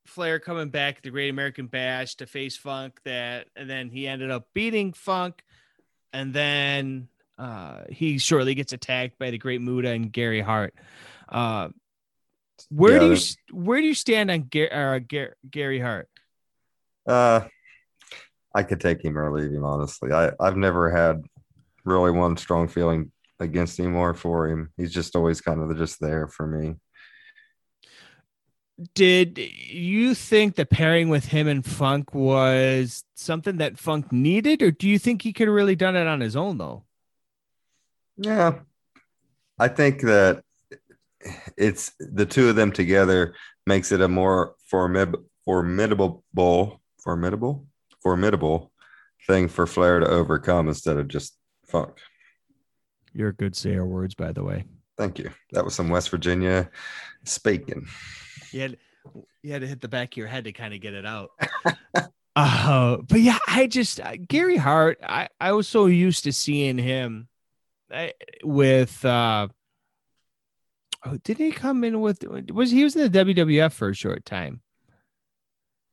Flair 0.06 0.38
coming 0.38 0.70
back 0.70 1.02
the 1.02 1.10
Great 1.10 1.28
American 1.28 1.66
Bash 1.66 2.16
to 2.16 2.26
face 2.26 2.56
Funk 2.56 3.00
that, 3.04 3.48
and 3.54 3.68
then 3.68 3.90
he 3.90 4.08
ended 4.08 4.30
up 4.30 4.48
beating 4.54 4.94
Funk, 4.94 5.44
and 6.12 6.32
then 6.32 7.08
uh, 7.42 7.82
he 7.90 8.18
shortly 8.18 8.54
gets 8.54 8.72
attacked 8.72 9.18
by 9.18 9.32
the 9.32 9.38
Great 9.38 9.60
Muta 9.60 9.90
and 9.90 10.12
Gary 10.12 10.40
Hart. 10.40 10.74
Uh, 11.28 11.70
where 12.70 12.92
yeah, 12.92 12.98
do 13.00 13.14
you 13.14 13.20
where 13.50 13.80
do 13.80 13.86
you 13.86 13.94
stand 13.94 14.30
on 14.30 14.42
Gary, 14.42 14.70
uh, 14.70 15.00
Gary 15.50 15.80
Hart? 15.80 16.08
Uh, 17.04 17.40
I 18.54 18.62
could 18.62 18.80
take 18.80 19.04
him 19.04 19.18
or 19.18 19.36
leave 19.36 19.50
him. 19.50 19.64
Honestly, 19.64 20.12
I 20.12 20.30
I've 20.38 20.56
never 20.56 20.88
had 20.88 21.24
really 21.84 22.12
one 22.12 22.36
strong 22.36 22.68
feeling 22.68 23.10
against 23.40 23.76
him 23.76 23.96
or 23.96 24.14
for 24.14 24.48
him. 24.48 24.72
He's 24.76 24.92
just 24.92 25.16
always 25.16 25.40
kind 25.40 25.60
of 25.60 25.76
just 25.76 25.98
there 26.00 26.28
for 26.28 26.46
me. 26.46 26.76
Did 28.94 29.38
you 29.38 30.14
think 30.14 30.54
the 30.54 30.64
pairing 30.64 31.08
with 31.08 31.24
him 31.24 31.48
and 31.48 31.66
Funk 31.66 32.14
was 32.14 33.02
something 33.16 33.56
that 33.56 33.78
Funk 33.78 34.12
needed, 34.12 34.62
or 34.62 34.70
do 34.70 34.88
you 34.88 35.00
think 35.00 35.22
he 35.22 35.32
could 35.32 35.48
have 35.48 35.54
really 35.54 35.76
done 35.76 35.96
it 35.96 36.06
on 36.06 36.20
his 36.20 36.36
own 36.36 36.58
though? 36.58 36.84
Yeah, 38.16 38.60
I 39.58 39.68
think 39.68 40.02
that 40.02 40.42
it's 41.56 41.92
the 41.98 42.26
two 42.26 42.48
of 42.48 42.56
them 42.56 42.72
together 42.72 43.34
makes 43.66 43.92
it 43.92 44.00
a 44.00 44.08
more 44.08 44.54
formid- 44.70 45.22
formidable, 45.44 46.24
formidable, 47.02 47.66
formidable 48.02 48.72
thing 49.26 49.48
for 49.48 49.66
Flair 49.66 50.00
to 50.00 50.08
overcome 50.08 50.68
instead 50.68 50.96
of 50.96 51.08
just 51.08 51.36
Funk. 51.66 51.98
You're 53.14 53.28
a 53.28 53.34
good 53.34 53.54
sayer 53.54 53.86
words, 53.86 54.14
by 54.14 54.32
the 54.32 54.42
way. 54.42 54.64
Thank 54.98 55.18
you. 55.18 55.30
That 55.52 55.64
was 55.64 55.74
some 55.74 55.88
West 55.88 56.10
Virginia 56.10 56.70
speaking. 57.24 57.86
You 58.50 58.60
had, 58.60 58.76
you 59.42 59.52
had 59.52 59.62
to 59.62 59.66
hit 59.66 59.80
the 59.80 59.88
back 59.88 60.12
of 60.12 60.16
your 60.16 60.26
head 60.26 60.44
to 60.44 60.52
kind 60.52 60.74
of 60.74 60.80
get 60.80 60.94
it 60.94 61.06
out. 61.06 61.30
uh, 62.36 62.96
but 62.96 63.20
yeah, 63.20 63.38
I 63.46 63.66
just 63.68 64.00
uh, 64.00 64.16
Gary 64.28 64.56
Hart. 64.56 64.98
I 65.02 65.28
I 65.40 65.52
was 65.52 65.68
so 65.68 65.86
used 65.86 66.24
to 66.24 66.32
seeing 66.32 66.78
him 66.78 67.28
I, 67.28 67.31
with. 68.44 69.04
uh 69.04 69.48
Oh, 71.04 71.18
did 71.24 71.38
he 71.38 71.50
come 71.50 71.82
in 71.82 72.00
with? 72.00 72.22
Was 72.50 72.70
he 72.70 72.84
was 72.84 72.94
in 72.94 73.10
the 73.10 73.24
WWF 73.24 73.72
for 73.72 73.88
a 73.88 73.94
short 73.94 74.24
time? 74.24 74.60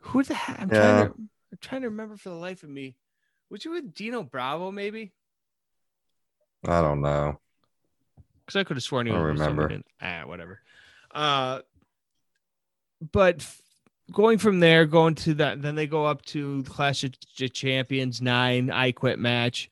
Who 0.01 0.21
the 0.23 0.35
heck? 0.35 0.61
I'm 0.61 0.69
Yeah. 0.71 0.79
trying 0.79 1.07
to. 1.07 1.13
I'm 1.51 1.57
trying 1.61 1.81
to 1.81 1.89
remember 1.89 2.15
for 2.15 2.29
the 2.29 2.35
life 2.35 2.61
of 2.63 2.69
me. 2.69 2.95
Was 3.49 3.65
you 3.65 3.71
with 3.71 3.93
Dino 3.95 4.21
Bravo 4.21 4.71
maybe? 4.71 5.11
I 6.67 6.81
don't 6.81 7.01
know. 7.01 7.39
because 8.45 8.59
I 8.59 8.63
could 8.63 8.77
have 8.77 8.83
sworn 8.83 9.07
he 9.07 9.13
I 9.13 9.15
was 9.19 9.23
remember. 9.39 9.63
remember. 9.63 9.85
Ah, 10.01 10.23
whatever. 10.25 10.59
Uh, 11.11 11.61
but 13.11 13.37
f- 13.41 13.61
going 14.11 14.37
from 14.39 14.59
there, 14.59 14.85
going 14.85 15.15
to 15.15 15.33
that, 15.35 15.61
then 15.61 15.75
they 15.75 15.87
go 15.87 16.05
up 16.05 16.23
to 16.25 16.61
the 16.63 16.69
Clash 16.69 17.03
of 17.03 17.13
Champions 17.53 18.21
nine. 18.21 18.69
I 18.69 18.91
quit 18.91 19.17
match. 19.19 19.69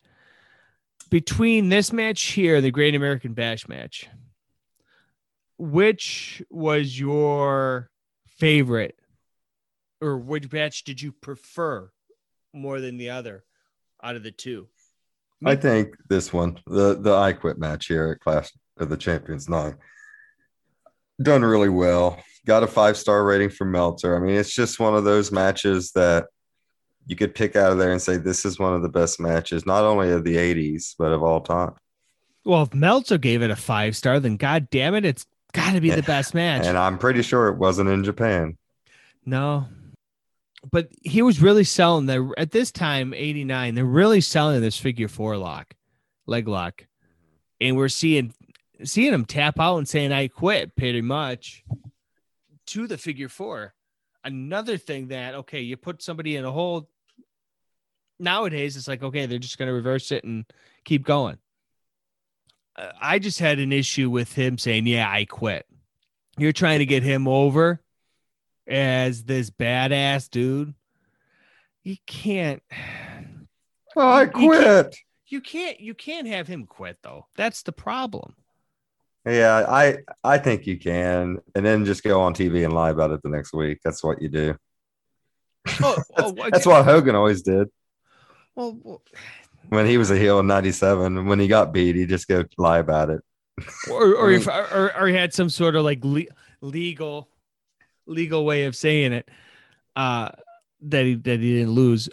Between 1.10 1.70
this 1.70 1.94
match 1.94 2.22
here, 2.22 2.60
the 2.60 2.72
Great 2.72 2.96
American 2.96 3.34
Bash 3.34 3.68
match, 3.68 4.10
which 5.58 6.44
was 6.50 7.00
your 7.00 7.90
favorite, 8.38 9.00
or 10.02 10.18
which 10.18 10.52
match 10.52 10.84
did 10.84 11.02
you 11.02 11.12
prefer 11.12 11.90
more 12.54 12.82
than 12.82 12.98
the 12.98 13.10
other 13.10 13.44
out 14.04 14.16
of 14.16 14.24
the 14.24 14.32
two? 14.32 14.68
I 15.46 15.56
think 15.56 15.96
this 16.10 16.34
one, 16.34 16.60
the 16.66 16.96
the 17.00 17.14
I 17.14 17.34
quit 17.34 17.60
match 17.60 17.88
here 17.88 18.12
at 18.12 18.20
Clash 18.20 18.52
of 18.78 18.90
the 18.90 18.98
Champions 18.98 19.48
nine, 19.48 19.78
done 21.22 21.44
really 21.44 21.70
well. 21.70 22.22
Got 22.46 22.64
a 22.64 22.68
five 22.68 22.98
star 22.98 23.24
rating 23.24 23.50
from 23.50 23.72
Meltzer. 23.72 24.16
I 24.16 24.20
mean, 24.20 24.36
it's 24.36 24.54
just 24.54 24.80
one 24.80 24.96
of 24.96 25.04
those 25.04 25.32
matches 25.32 25.92
that 25.92 26.26
you 27.08 27.16
could 27.16 27.34
pick 27.34 27.56
out 27.56 27.72
of 27.72 27.78
there 27.78 27.92
and 27.92 28.02
say 28.02 28.18
this 28.18 28.46
is 28.46 28.60
one 28.60 28.74
of 28.74 28.82
the 28.82 28.90
best 28.90 29.20
matches, 29.20 29.66
not 29.66 29.84
only 29.84 30.12
of 30.12 30.24
the 30.24 30.36
'80s 30.36 30.94
but 31.00 31.12
of 31.12 31.24
all 31.24 31.42
time. 31.42 31.74
Well, 32.46 32.64
if 32.64 32.74
Meltzer 32.74 33.18
gave 33.18 33.42
it 33.42 33.50
a 33.50 33.56
five 33.56 33.96
star, 33.96 34.20
then 34.20 34.38
god 34.38 34.70
damn 34.70 34.94
it, 34.96 35.06
it's 35.06 35.26
got 35.54 35.74
to 35.74 35.82
be 35.82 35.90
the 35.90 36.04
best 36.04 36.34
match. 36.34 36.66
And 36.66 36.78
I'm 36.78 36.98
pretty 36.98 37.22
sure 37.22 37.48
it 37.48 37.58
wasn't 37.58 37.90
in 37.90 38.04
Japan. 38.04 38.58
no, 39.26 39.68
but 40.72 40.90
he 41.02 41.22
was 41.22 41.42
really 41.42 41.64
selling 41.64 42.06
the 42.08 42.34
at 42.38 42.52
this 42.52 42.72
time, 42.72 43.14
eighty 43.14 43.44
nine. 43.44 43.76
They're 43.76 43.86
really 43.86 44.22
selling 44.22 44.62
this 44.62 44.78
figure 44.78 45.08
four 45.08 45.38
lock, 45.38 45.74
leg 46.26 46.48
lock, 46.48 46.86
and 47.62 47.78
we're 47.78 47.88
seeing 47.90 48.34
seeing 48.84 49.14
him 49.14 49.26
tap 49.26 49.60
out 49.60 49.78
and 49.78 49.88
saying 49.88 50.12
"I 50.12 50.28
quit" 50.28 50.76
pretty 50.76 51.02
much 51.02 51.64
to 52.68 52.88
the 52.88 52.98
figure 52.98 53.30
four. 53.30 53.74
Another 54.24 54.78
thing 54.78 55.08
that 55.08 55.36
okay, 55.36 55.62
you 55.62 55.78
put 55.78 56.02
somebody 56.02 56.36
in 56.36 56.44
a 56.44 56.52
hole. 56.52 56.90
Nowadays, 58.20 58.76
it's 58.78 58.88
like 58.88 59.04
okay, 59.04 59.26
they're 59.26 59.40
just 59.40 59.58
going 59.58 59.68
to 59.68 59.74
reverse 59.74 60.12
it 60.12 60.24
and 60.24 60.46
keep 60.84 61.06
going. 61.06 61.38
Uh, 62.76 62.92
I 63.02 63.20
just 63.20 63.40
had 63.40 63.60
an 63.60 63.72
issue 63.72 64.10
with 64.10 64.34
him 64.34 64.58
saying, 64.58 64.88
"Yeah, 64.88 65.10
I 65.10 65.26
quit." 65.26 65.66
You're 66.38 66.52
trying 66.54 66.80
to 66.80 66.86
get 66.86 67.04
him 67.04 67.28
over 67.28 67.82
as 68.68 69.24
this 69.24 69.50
badass 69.50 70.30
dude. 70.30 70.74
You 71.84 71.96
can't. 72.06 72.62
Oh, 73.96 74.02
I 74.08 74.22
You 74.24 74.30
can't- 74.30 74.46
quit. 74.48 74.98
You 75.30 75.42
can't. 75.42 75.80
You 75.80 75.94
can't 75.94 76.28
have 76.28 76.48
him 76.48 76.66
quit 76.66 76.98
though. 77.04 77.26
That's 77.36 77.64
the 77.64 77.72
problem. 77.74 78.36
Yeah, 79.26 79.66
I 79.68 79.98
I 80.24 80.38
think 80.38 80.66
you 80.66 80.80
can, 80.80 81.40
and 81.54 81.66
then 81.66 81.84
just 81.84 82.02
go 82.02 82.22
on 82.22 82.34
TV 82.34 82.64
and 82.64 82.74
lie 82.74 82.92
about 82.92 83.12
it 83.12 83.22
the 83.24 83.30
next 83.30 83.52
week. 83.54 83.80
That's 83.84 84.02
what 84.04 84.22
you 84.22 84.30
do. 84.30 84.56
Oh, 85.82 85.96
That's, 86.16 86.32
oh, 86.32 86.36
that's 86.50 86.66
what 86.66 86.86
Hogan 86.86 87.14
always 87.16 87.42
did 87.42 87.68
Well, 88.58 88.78
well, 88.84 89.02
when 89.70 89.86
he 89.86 90.00
was 90.00 90.10
a 90.10 90.18
heel 90.18 90.40
in 90.40 90.48
'97. 90.48 91.28
When 91.28 91.40
he 91.40 91.48
got 91.48 91.72
beat, 91.72 91.96
he 91.96 92.08
just 92.08 92.28
go 92.28 92.44
lie 92.58 92.80
about 92.80 93.12
it. 93.12 93.22
or 93.90 94.16
or, 94.16 94.32
I 94.32 94.36
if, 94.36 94.48
or 94.48 94.92
or 95.00 95.08
he 95.08 95.14
had 95.14 95.32
some 95.32 95.50
sort 95.50 95.76
of 95.76 95.84
like 95.84 96.04
le- 96.04 96.34
legal 96.62 97.30
legal 98.08 98.46
way 98.46 98.64
of 98.66 98.76
saying 98.76 99.12
it 99.12 99.30
uh 99.96 100.30
that 100.82 101.06
he 101.06 101.16
that 101.16 101.40
he 101.40 101.56
didn't 101.56 101.72
lose 101.72 102.10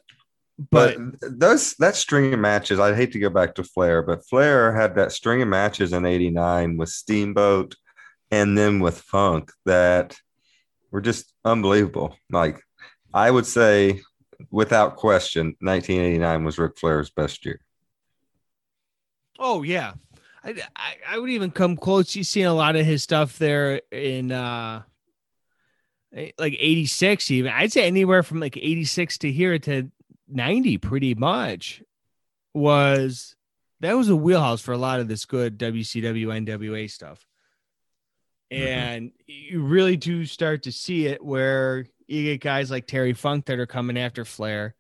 but, 0.70 0.96
But, 1.20 1.40
those 1.40 1.74
that 1.74 1.96
string 1.96 2.32
of 2.32 2.40
matches, 2.40 2.78
I 2.78 2.94
hate 2.94 3.12
to 3.12 3.18
go 3.18 3.30
back 3.30 3.54
to 3.56 3.64
Flair, 3.64 4.02
but 4.02 4.24
Flair 4.26 4.72
had 4.72 4.94
that 4.94 5.12
string 5.12 5.42
of 5.42 5.48
matches 5.48 5.92
in 5.92 6.04
'89 6.04 6.76
with 6.76 6.90
Steamboat, 6.90 7.74
and 8.30 8.56
then 8.56 8.80
with 8.80 9.00
Funk 9.00 9.50
that 9.64 10.16
were 10.92 11.00
just 11.00 11.32
unbelievable. 11.44 12.16
Like 12.30 12.60
I 13.12 13.30
would 13.30 13.46
say, 13.46 14.02
without 14.50 14.96
question, 14.96 15.56
1989 15.60 16.44
was 16.44 16.58
Ric 16.58 16.78
Flair's 16.78 17.10
best 17.10 17.44
year. 17.44 17.60
oh 19.38 19.62
yeah 19.62 19.94
I, 20.42 20.54
I 20.76 20.96
i 21.08 21.18
would 21.18 21.30
even 21.30 21.50
come 21.50 21.76
close 21.76 22.14
you 22.14 22.22
seen 22.24 22.46
a 22.46 22.54
lot 22.54 22.76
of 22.76 22.86
his 22.86 23.02
stuff 23.02 23.38
there 23.38 23.80
in 23.90 24.30
uh 24.30 24.82
eh, 26.14 26.30
like 26.38 26.56
86 26.58 27.30
even 27.30 27.52
i'd 27.52 27.72
say 27.72 27.86
anywhere 27.86 28.22
from 28.22 28.40
like 28.40 28.56
86 28.56 29.18
to 29.18 29.32
here 29.32 29.58
to 29.58 29.90
90 30.28 30.78
pretty 30.78 31.14
much 31.14 31.82
was 32.52 33.34
that 33.80 33.96
was 33.96 34.08
a 34.08 34.16
wheelhouse 34.16 34.62
for 34.62 34.72
a 34.72 34.78
lot 34.78 35.00
of 35.00 35.08
this 35.08 35.26
good 35.26 35.58
WCW 35.58 36.46
NWA 36.46 36.90
stuff. 36.90 37.26
And 38.50 39.12
you 39.26 39.62
really 39.62 39.96
do 39.96 40.24
start 40.24 40.62
to 40.62 40.72
see 40.72 41.06
it 41.06 41.22
where 41.22 41.86
you 42.06 42.24
get 42.24 42.40
guys 42.40 42.70
like 42.70 42.86
Terry 42.86 43.12
Funk 43.12 43.46
that 43.46 43.58
are 43.58 43.66
coming 43.66 43.98
after 43.98 44.24
Flair 44.24 44.74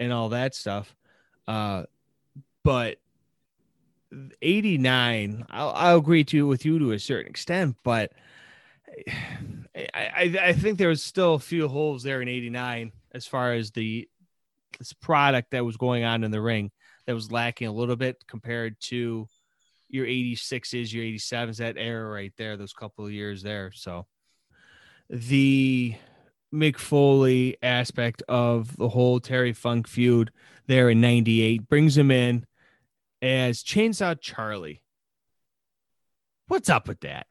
and 0.00 0.12
all 0.12 0.30
that 0.30 0.54
stuff. 0.54 0.94
Uh, 1.46 1.84
but 2.62 2.98
89, 4.40 5.46
I'll, 5.50 5.70
I'll 5.70 5.98
agree 5.98 6.24
to 6.24 6.46
with 6.46 6.64
you 6.64 6.78
to 6.78 6.92
a 6.92 6.98
certain 6.98 7.30
extent, 7.30 7.76
but 7.82 8.12
I, 9.76 9.88
I, 9.94 10.38
I 10.40 10.52
think 10.52 10.78
there 10.78 10.88
was 10.88 11.02
still 11.02 11.34
a 11.34 11.40
few 11.40 11.66
holes 11.68 12.02
there 12.02 12.22
in 12.22 12.28
89 12.28 12.92
as 13.12 13.26
far 13.26 13.52
as 13.52 13.70
the 13.72 14.08
this 14.78 14.92
product 14.92 15.52
that 15.52 15.64
was 15.64 15.76
going 15.76 16.04
on 16.04 16.24
in 16.24 16.30
the 16.30 16.40
ring 16.40 16.70
that 17.06 17.14
was 17.14 17.30
lacking 17.30 17.68
a 17.68 17.72
little 17.72 17.96
bit 17.96 18.24
compared 18.26 18.80
to 18.80 19.28
your 19.88 20.06
86s, 20.06 20.92
your 20.92 21.04
87s, 21.04 21.58
that 21.58 21.76
era 21.76 22.08
right 22.08 22.32
there, 22.36 22.56
those 22.56 22.72
couple 22.72 23.04
of 23.04 23.12
years 23.12 23.42
there. 23.42 23.70
So 23.72 24.06
the 25.08 25.94
Mick 26.54 26.78
Foley 26.78 27.56
aspect 27.62 28.22
of 28.28 28.76
the 28.76 28.88
whole 28.88 29.20
Terry 29.20 29.52
Funk 29.52 29.88
feud 29.88 30.30
there 30.66 30.88
in 30.88 31.00
98 31.00 31.68
brings 31.68 31.98
him 31.98 32.10
in 32.10 32.46
as 33.20 33.62
Chainsaw 33.62 34.18
Charlie. 34.20 34.82
What's 36.48 36.68
up 36.70 36.88
with 36.88 37.00
that? 37.00 37.26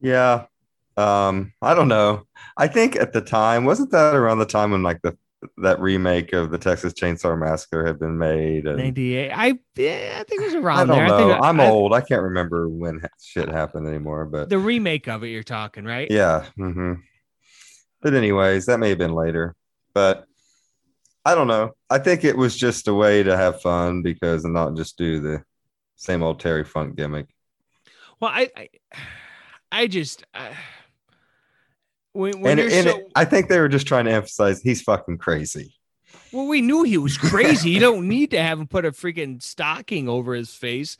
Yeah. 0.00 0.46
Um, 0.96 1.52
I 1.62 1.74
don't 1.74 1.88
know. 1.88 2.26
I 2.56 2.66
think 2.66 2.96
at 2.96 3.12
the 3.12 3.20
time, 3.20 3.64
wasn't 3.64 3.90
that 3.92 4.14
around 4.14 4.38
the 4.38 4.46
time 4.46 4.72
when 4.72 4.82
like 4.82 5.00
the 5.02 5.16
that 5.56 5.80
remake 5.80 6.34
of 6.34 6.50
the 6.50 6.58
Texas 6.58 6.92
Chainsaw 6.92 7.38
Massacre 7.38 7.86
had 7.86 7.98
been 7.98 8.18
made? 8.18 8.66
And 8.66 8.76
98. 8.78 9.30
I 9.32 9.58
yeah, 9.76 10.16
I 10.20 10.24
think 10.24 10.42
it 10.42 10.44
was 10.46 10.54
around 10.54 10.78
I 10.78 10.84
don't 10.86 10.96
there. 10.96 11.06
know. 11.08 11.14
I 11.30 11.32
think 11.34 11.44
I'm 11.44 11.60
I- 11.60 11.68
old. 11.68 11.94
I 11.94 12.00
can't 12.00 12.22
remember 12.22 12.68
when 12.68 13.00
shit 13.22 13.48
happened 13.48 13.86
anymore, 13.86 14.26
but 14.26 14.48
The 14.50 14.58
remake 14.58 15.06
of 15.08 15.22
it 15.22 15.28
you're 15.28 15.42
talking, 15.42 15.84
right? 15.84 16.08
yeah. 16.10 16.44
hmm 16.56 16.94
But 18.02 18.14
anyways, 18.14 18.66
that 18.66 18.78
may 18.78 18.90
have 18.90 18.98
been 18.98 19.14
later. 19.14 19.54
But 19.94 20.26
I 21.24 21.34
don't 21.34 21.48
know. 21.48 21.72
I 21.88 21.98
think 21.98 22.24
it 22.24 22.36
was 22.36 22.56
just 22.56 22.88
a 22.88 22.94
way 22.94 23.22
to 23.22 23.36
have 23.36 23.60
fun 23.60 24.02
because 24.02 24.44
and 24.44 24.54
not 24.54 24.74
just 24.74 24.96
do 24.96 25.20
the 25.20 25.42
same 25.96 26.22
old 26.22 26.40
Terry 26.40 26.64
Funk 26.64 26.96
gimmick. 26.96 27.26
Well, 28.20 28.30
I, 28.32 28.50
I, 28.56 28.68
I 29.70 29.86
just 29.86 30.24
uh, 30.34 30.52
when 32.12 32.40
when 32.40 32.58
and 32.58 32.70
and 32.72 32.88
so 32.88 33.02
I 33.14 33.24
think 33.24 33.48
they 33.48 33.60
were 33.60 33.68
just 33.68 33.86
trying 33.86 34.06
to 34.06 34.12
emphasize 34.12 34.60
he's 34.62 34.82
fucking 34.82 35.18
crazy. 35.18 35.74
well, 36.32 36.46
we 36.46 36.60
knew 36.60 36.82
he 36.82 36.98
was 36.98 37.16
crazy. 37.18 37.70
you 37.70 37.80
don't 37.80 38.08
need 38.08 38.30
to 38.30 38.42
have 38.42 38.58
him 38.58 38.66
put 38.66 38.84
a 38.84 38.92
freaking 38.92 39.42
stocking 39.42 40.08
over 40.08 40.34
his 40.34 40.54
face 40.54 40.96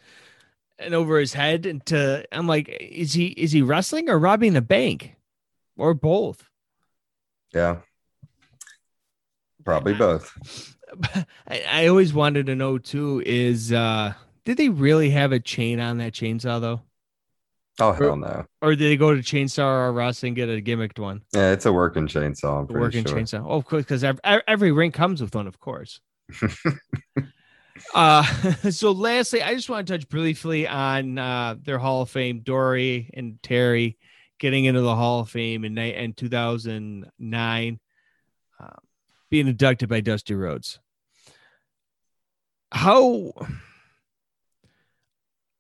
and 0.78 0.94
over 0.94 1.18
his 1.18 1.32
head. 1.32 1.66
And 1.66 1.84
to 1.86 2.24
I'm 2.30 2.46
like, 2.46 2.68
is 2.68 3.14
he 3.14 3.28
is 3.28 3.52
he 3.52 3.62
wrestling 3.62 4.08
or 4.08 4.18
robbing 4.18 4.56
a 4.56 4.62
bank, 4.62 5.16
or 5.76 5.94
both? 5.94 6.49
Yeah. 7.52 7.78
Probably 9.64 9.94
both. 9.94 10.76
I, 11.46 11.62
I 11.70 11.86
always 11.86 12.12
wanted 12.12 12.46
to 12.46 12.56
know 12.56 12.78
too 12.78 13.22
is 13.24 13.72
uh 13.72 14.12
did 14.44 14.56
they 14.56 14.68
really 14.68 15.10
have 15.10 15.32
a 15.32 15.38
chain 15.38 15.80
on 15.80 15.98
that 15.98 16.12
chainsaw 16.12 16.60
though? 16.60 16.80
Oh 17.78 17.92
hell 17.92 18.16
no! 18.16 18.44
Or 18.60 18.70
did 18.70 18.80
they 18.80 18.96
go 18.96 19.14
to 19.14 19.22
Chainsaw 19.22 19.90
or 19.90 20.00
Us 20.02 20.22
and 20.22 20.36
get 20.36 20.48
a 20.50 20.60
gimmicked 20.60 20.98
one? 20.98 21.22
Yeah, 21.32 21.52
it's 21.52 21.64
a 21.64 21.72
working 21.72 22.06
chainsaw. 22.06 22.68
I'm 22.68 22.80
working 22.80 23.04
sure. 23.04 23.16
chainsaw. 23.16 23.42
Oh, 23.46 23.56
of 23.56 23.64
course, 23.64 23.84
because 23.84 24.04
every, 24.04 24.20
every 24.46 24.70
ring 24.70 24.92
comes 24.92 25.22
with 25.22 25.34
one, 25.34 25.46
of 25.46 25.58
course. 25.60 26.00
uh, 27.94 28.22
so 28.70 28.92
lastly, 28.92 29.42
I 29.42 29.54
just 29.54 29.70
want 29.70 29.86
to 29.86 29.94
touch 29.94 30.08
briefly 30.08 30.68
on 30.68 31.16
uh, 31.16 31.56
their 31.62 31.78
Hall 31.78 32.02
of 32.02 32.10
Fame, 32.10 32.40
Dory 32.40 33.10
and 33.14 33.42
Terry 33.42 33.96
getting 34.40 34.64
into 34.64 34.80
the 34.80 34.96
Hall 34.96 35.20
of 35.20 35.30
Fame 35.30 35.64
in, 35.64 35.78
in 35.78 36.14
2009, 36.14 37.80
uh, 38.58 38.66
being 39.28 39.46
inducted 39.46 39.88
by 39.88 40.00
Dusty 40.00 40.34
Rhodes. 40.34 40.80
How 42.72 43.32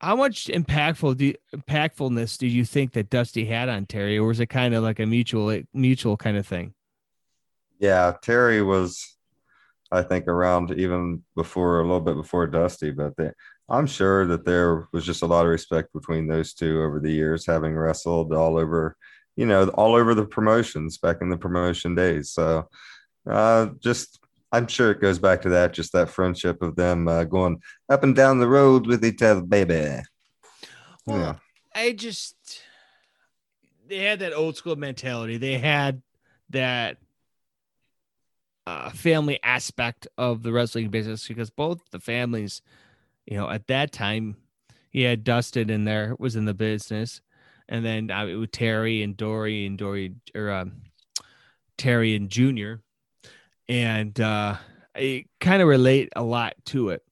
how 0.00 0.16
much 0.16 0.46
impactful 0.46 1.16
do 1.18 1.34
impactfulness 1.54 2.38
do 2.38 2.46
you 2.46 2.64
think 2.64 2.92
that 2.92 3.10
Dusty 3.10 3.44
had 3.44 3.68
on 3.68 3.86
Terry, 3.86 4.16
or 4.16 4.26
was 4.26 4.40
it 4.40 4.46
kind 4.46 4.74
of 4.74 4.82
like 4.82 4.98
a 4.98 5.06
mutual 5.06 5.60
mutual 5.74 6.16
kind 6.16 6.36
of 6.36 6.46
thing? 6.46 6.74
Yeah, 7.78 8.14
Terry 8.22 8.62
was, 8.62 9.16
I 9.90 10.02
think, 10.02 10.26
around 10.26 10.72
even 10.72 11.22
before 11.34 11.80
a 11.80 11.82
little 11.82 12.00
bit 12.00 12.14
before 12.16 12.46
Dusty, 12.46 12.90
but 12.90 13.16
they, 13.16 13.30
I'm 13.70 13.86
sure 13.86 14.26
that 14.26 14.44
there 14.44 14.88
was 14.92 15.06
just 15.06 15.22
a 15.22 15.26
lot 15.26 15.46
of 15.46 15.50
respect 15.50 15.92
between 15.92 16.26
those 16.26 16.54
two 16.54 16.82
over 16.82 16.98
the 16.98 17.12
years, 17.12 17.46
having 17.46 17.76
wrestled 17.76 18.32
all 18.32 18.58
over, 18.58 18.96
you 19.36 19.46
know, 19.46 19.68
all 19.68 19.94
over 19.94 20.14
the 20.14 20.26
promotions 20.26 20.98
back 20.98 21.18
in 21.20 21.30
the 21.30 21.36
promotion 21.36 21.94
days. 21.94 22.32
So, 22.32 22.68
uh, 23.28 23.68
just 23.78 24.18
I'm 24.52 24.66
sure 24.66 24.90
it 24.90 25.00
goes 25.00 25.18
back 25.18 25.42
to 25.42 25.50
that, 25.50 25.72
just 25.72 25.92
that 25.92 26.10
friendship 26.10 26.62
of 26.62 26.74
them 26.74 27.06
uh, 27.06 27.24
going 27.24 27.62
up 27.88 28.02
and 28.02 28.16
down 28.16 28.40
the 28.40 28.48
road 28.48 28.86
with 28.86 29.04
each 29.04 29.22
other, 29.22 29.42
baby. 29.42 30.02
Well, 31.06 31.18
Yeah. 31.18 31.34
I 31.72 31.92
just 31.92 32.34
they 33.86 33.98
had 33.98 34.20
that 34.20 34.32
old 34.32 34.56
school 34.56 34.76
mentality. 34.76 35.36
They 35.36 35.58
had 35.58 36.02
that 36.50 36.96
uh, 38.66 38.90
family 38.90 39.38
aspect 39.42 40.06
of 40.18 40.42
the 40.42 40.52
wrestling 40.52 40.90
business 40.90 41.26
because 41.26 41.50
both 41.50 41.80
the 41.90 42.00
families, 42.00 42.62
you 43.30 43.36
know, 43.36 43.48
at 43.48 43.68
that 43.68 43.92
time, 43.92 44.36
he 44.90 45.02
had 45.02 45.22
Dustin 45.22 45.70
in 45.70 45.84
there 45.84 46.16
was 46.18 46.34
in 46.34 46.44
the 46.44 46.52
business, 46.52 47.20
and 47.68 47.84
then 47.84 48.10
uh, 48.10 48.26
it 48.26 48.34
was 48.34 48.48
Terry 48.50 49.04
and 49.04 49.16
Dory 49.16 49.66
and 49.66 49.78
Dory 49.78 50.16
or 50.34 50.50
um, 50.50 50.82
Terry 51.78 52.16
and 52.16 52.28
Junior, 52.28 52.82
and 53.68 54.20
uh, 54.20 54.56
I 54.96 55.26
kind 55.40 55.62
of 55.62 55.68
relate 55.68 56.08
a 56.16 56.24
lot 56.24 56.54
to 56.66 56.88
it. 56.90 57.04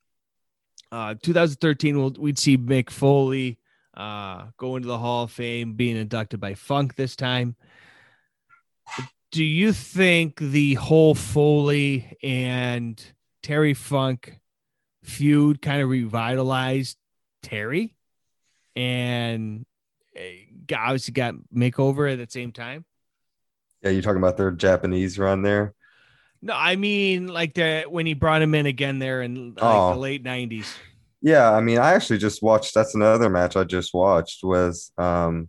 Uh, 0.90 1.14
2013, 1.22 1.96
we'll, 1.96 2.14
we'd 2.18 2.38
see 2.38 2.59
Mick 2.59 2.90
Foley 2.90 3.59
uh, 3.96 4.46
go 4.57 4.74
into 4.74 4.88
the 4.88 4.98
Hall 4.98 5.24
of 5.24 5.31
Fame, 5.31 5.74
being 5.74 5.96
inducted 5.96 6.40
by 6.40 6.54
Funk 6.54 6.96
this 6.96 7.14
time. 7.14 7.54
Do 9.31 9.44
you 9.44 9.72
think 9.72 10.40
the 10.40 10.74
whole 10.74 11.14
Foley 11.14 12.16
and 12.24 13.00
Terry 13.42 13.74
Funk 13.74 14.40
feud 15.09 15.61
kind 15.62 15.83
of 15.83 15.88
revitalized 15.88 16.97
Terry 17.42 17.94
and 18.77 19.64
uh, 20.16 20.75
obviously 20.77 21.12
got 21.12 21.35
makeover 21.55 22.12
at 22.12 22.18
the 22.18 22.31
same 22.31 22.53
time? 22.53 22.85
Yeah, 23.83 23.90
you're 23.90 24.03
talking 24.03 24.18
about 24.18 24.37
their 24.37 24.51
Japanese 24.51 25.18
run 25.18 25.42
there? 25.42 25.75
No, 26.42 26.53
I 26.55 26.77
mean 26.77 27.27
like 27.29 27.55
the 27.55 27.85
when 27.88 28.07
he 28.07 28.14
brought 28.14 28.42
him 28.42 28.55
in 28.55 28.66
again 28.66 28.99
there 28.99 29.23
in 29.23 29.55
like 29.55 29.64
Oh. 29.64 29.94
the 29.94 29.99
late 29.99 30.23
'90s. 30.25 30.73
Yeah, 31.21 31.51
I 31.51 31.61
mean, 31.61 31.79
I 31.79 31.94
actually 31.94 32.18
just 32.18 32.42
watched. 32.42 32.75
That's 32.75 32.94
another 32.94 33.29
match 33.29 33.57
I 33.57 33.64
just 33.64 33.92
watched 33.92 34.44
was 34.44 34.92
um 34.99 35.49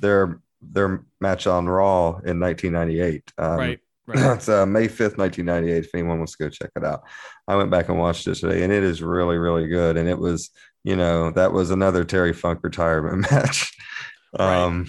their 0.00 0.40
their 0.62 1.04
match 1.20 1.46
on 1.46 1.66
Raw 1.66 2.18
in 2.24 2.40
1998. 2.40 3.32
Um, 3.36 3.56
right, 3.58 3.80
right. 4.14 4.34
it's 4.36 4.48
uh, 4.48 4.66
May 4.66 4.88
5th, 4.88 5.18
1998. 5.18 5.84
If 5.84 5.94
anyone 5.94 6.18
wants 6.18 6.36
to 6.36 6.44
go 6.44 6.50
check 6.50 6.70
it 6.76 6.84
out, 6.84 7.02
I 7.48 7.56
went 7.56 7.70
back 7.70 7.88
and 7.88 7.98
watched 7.98 8.26
it 8.26 8.34
today, 8.36 8.62
and 8.62 8.72
it 8.72 8.82
is 8.82 9.02
really, 9.02 9.38
really 9.38 9.66
good. 9.66 9.96
And 9.96 10.08
it 10.08 10.18
was, 10.18 10.50
you 10.84 10.96
know, 10.96 11.30
that 11.32 11.52
was 11.52 11.70
another 11.70 12.04
Terry 12.04 12.32
Funk 12.32 12.60
retirement 12.62 13.22
match. 13.30 13.76
Right. 14.38 14.64
Um, 14.64 14.86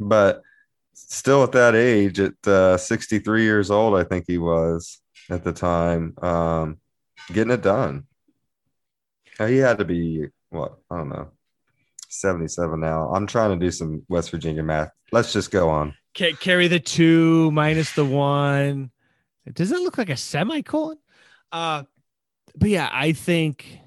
but 0.00 0.42
still 0.92 1.44
at 1.44 1.52
that 1.52 1.74
age, 1.74 2.20
at 2.20 2.34
uh, 2.46 2.76
63 2.76 3.42
years 3.42 3.70
old, 3.70 3.96
I 3.96 4.04
think 4.04 4.24
he 4.26 4.38
was 4.38 5.00
at 5.30 5.44
the 5.44 5.52
time, 5.52 6.14
um, 6.22 6.78
getting 7.32 7.52
it 7.52 7.62
done. 7.62 8.06
Uh, 9.38 9.46
He 9.46 9.56
had 9.58 9.78
to 9.78 9.84
be 9.84 10.26
what 10.50 10.78
I 10.90 10.98
don't 10.98 11.08
know, 11.08 11.30
77 12.20 12.80
now. 12.80 13.10
I'm 13.10 13.26
trying 13.26 13.58
to 13.58 13.64
do 13.64 13.70
some 13.70 14.02
West 14.08 14.30
Virginia 14.30 14.62
math. 14.62 14.90
Let's 15.12 15.32
just 15.32 15.50
go 15.50 15.68
on. 15.68 15.94
Ca- 16.16 16.34
carry 16.34 16.68
the 16.68 16.80
two 16.80 17.50
minus 17.50 17.92
the 17.92 18.04
one. 18.04 18.90
Does 19.52 19.70
that 19.70 19.80
look 19.80 19.98
like 19.98 20.10
a 20.10 20.16
semicolon? 20.16 20.98
Uh, 21.52 21.84
but 22.56 22.70
yeah, 22.70 22.88
I 22.90 23.12
think, 23.12 23.80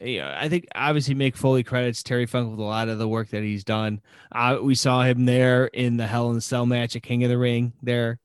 yeah, 0.00 0.36
I 0.40 0.48
think 0.48 0.68
obviously 0.74 1.14
Mick 1.14 1.36
Foley 1.36 1.62
credits 1.62 2.02
Terry 2.02 2.26
Funk 2.26 2.50
with 2.50 2.60
a 2.60 2.64
lot 2.64 2.88
of 2.88 2.98
the 2.98 3.08
work 3.08 3.28
that 3.30 3.42
he's 3.42 3.64
done. 3.64 4.00
Uh, 4.30 4.58
we 4.62 4.74
saw 4.74 5.02
him 5.02 5.24
there 5.24 5.66
in 5.66 5.96
the 5.96 6.06
Hell 6.06 6.28
in 6.30 6.34
the 6.34 6.40
Cell 6.40 6.66
match 6.66 6.96
at 6.96 7.02
King 7.02 7.24
of 7.24 7.30
the 7.30 7.38
Ring 7.38 7.72
there. 7.82 8.18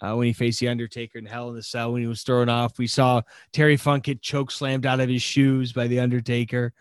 Uh, 0.00 0.14
when 0.14 0.28
he 0.28 0.32
faced 0.32 0.60
the 0.60 0.68
Undertaker 0.68 1.18
in 1.18 1.26
Hell 1.26 1.48
in 1.48 1.56
the 1.56 1.62
Cell, 1.62 1.92
when 1.92 2.02
he 2.02 2.08
was 2.08 2.22
thrown 2.22 2.48
off, 2.48 2.78
we 2.78 2.86
saw 2.86 3.22
Terry 3.52 3.76
Funk 3.76 4.04
get 4.04 4.22
choke 4.22 4.50
slammed 4.52 4.86
out 4.86 5.00
of 5.00 5.08
his 5.08 5.22
shoes 5.22 5.72
by 5.72 5.88
the 5.88 5.98
Undertaker. 5.98 6.72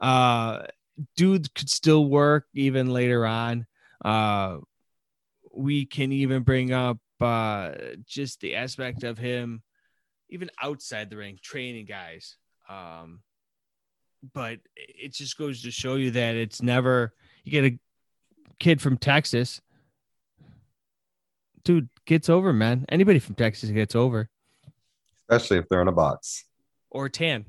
Uh, 0.00 0.64
dude 1.16 1.52
could 1.54 1.70
still 1.70 2.06
work 2.06 2.46
even 2.54 2.92
later 2.92 3.26
on. 3.26 3.66
Uh, 4.04 4.58
we 5.52 5.86
can 5.86 6.12
even 6.12 6.42
bring 6.42 6.72
up 6.72 6.98
uh, 7.20 7.72
just 8.06 8.40
the 8.40 8.54
aspect 8.54 9.02
of 9.04 9.18
him, 9.18 9.62
even 10.30 10.50
outside 10.62 11.10
the 11.10 11.16
ring, 11.16 11.38
training 11.42 11.86
guys. 11.86 12.36
Um, 12.68 13.20
but 14.34 14.58
it 14.76 15.14
just 15.14 15.38
goes 15.38 15.62
to 15.62 15.70
show 15.70 15.94
you 15.94 16.10
that 16.12 16.34
it's 16.34 16.60
never 16.62 17.14
you 17.44 17.52
get 17.52 17.64
a 17.64 17.78
kid 18.58 18.80
from 18.80 18.98
Texas, 18.98 19.60
dude 21.64 21.88
gets 22.04 22.28
over, 22.28 22.52
man. 22.52 22.84
Anybody 22.88 23.18
from 23.20 23.36
Texas 23.36 23.70
gets 23.70 23.94
over 23.94 24.28
especially 25.28 25.58
if 25.58 25.68
they're 25.68 25.82
in 25.82 25.88
a 25.88 25.92
box. 25.92 26.44
or 26.90 27.08
tan. 27.08 27.44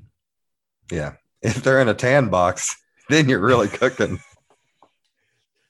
Yeah. 0.90 1.14
If 1.42 1.62
they're 1.62 1.80
in 1.80 1.88
a 1.88 1.94
tan 1.94 2.28
box, 2.28 2.76
then 3.10 3.28
you're 3.28 3.40
really 3.40 3.68
cooking. 3.68 4.20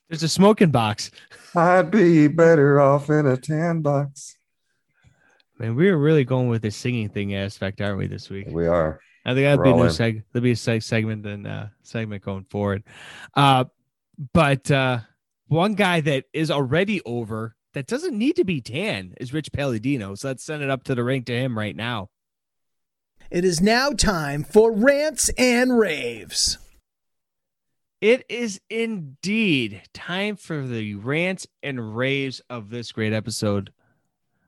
There's 0.09 0.23
a 0.23 0.29
smoking 0.29 0.71
box. 0.71 1.11
I'd 1.55 1.91
be 1.91 2.27
better 2.29 2.81
off 2.81 3.11
in 3.11 3.27
a 3.27 3.37
tan 3.37 3.81
box. 3.81 4.37
Man, 5.59 5.75
we 5.75 5.89
are 5.89 5.99
really 5.99 6.25
going 6.25 6.49
with 6.49 6.63
the 6.63 6.71
singing 6.71 7.09
thing 7.09 7.35
aspect, 7.35 7.81
aren't 7.81 7.99
we, 7.99 8.07
this 8.07 8.31
week? 8.31 8.47
We 8.49 8.67
are. 8.67 9.01
I 9.25 9.35
think 9.35 9.45
that'd 9.45 9.59
We're 9.59 9.65
be 9.65 9.71
a 9.71 9.75
new 9.75 9.83
in. 9.85 9.89
seg. 9.91 10.23
That'd 10.33 10.43
be 10.43 10.53
a 10.53 10.55
seg- 10.55 10.83
segment 10.83 11.27
and 11.27 11.47
uh, 11.47 11.67
segment 11.83 12.25
going 12.25 12.45
forward. 12.45 12.83
Uh, 13.35 13.65
but 14.33 14.71
uh, 14.71 15.01
one 15.49 15.75
guy 15.75 16.01
that 16.01 16.25
is 16.33 16.51
already 16.51 17.03
over 17.03 17.55
that 17.75 17.87
doesn't 17.87 18.17
need 18.17 18.37
to 18.37 18.45
be 18.45 18.61
tan 18.61 19.15
is 19.21 19.33
Rich 19.33 19.53
Palladino. 19.53 20.15
So 20.15 20.29
let's 20.29 20.45
send 20.45 20.63
it 20.63 20.71
up 20.71 20.85
to 20.85 20.95
the 20.95 21.05
ring 21.05 21.25
to 21.25 21.33
him 21.33 21.57
right 21.57 21.77
now. 21.77 22.09
It 23.31 23.45
is 23.45 23.61
now 23.61 23.91
time 23.91 24.43
for 24.43 24.73
rants 24.73 25.29
and 25.39 25.79
raves. 25.79 26.59
It 28.01 28.25
is 28.31 28.61
indeed 28.71 29.83
time 29.93 30.37
for 30.37 30.67
the 30.67 30.95
rants 30.95 31.47
and 31.63 31.95
raves 31.95 32.41
of 32.49 32.71
this 32.71 32.93
great 32.93 33.13
episode 33.13 33.73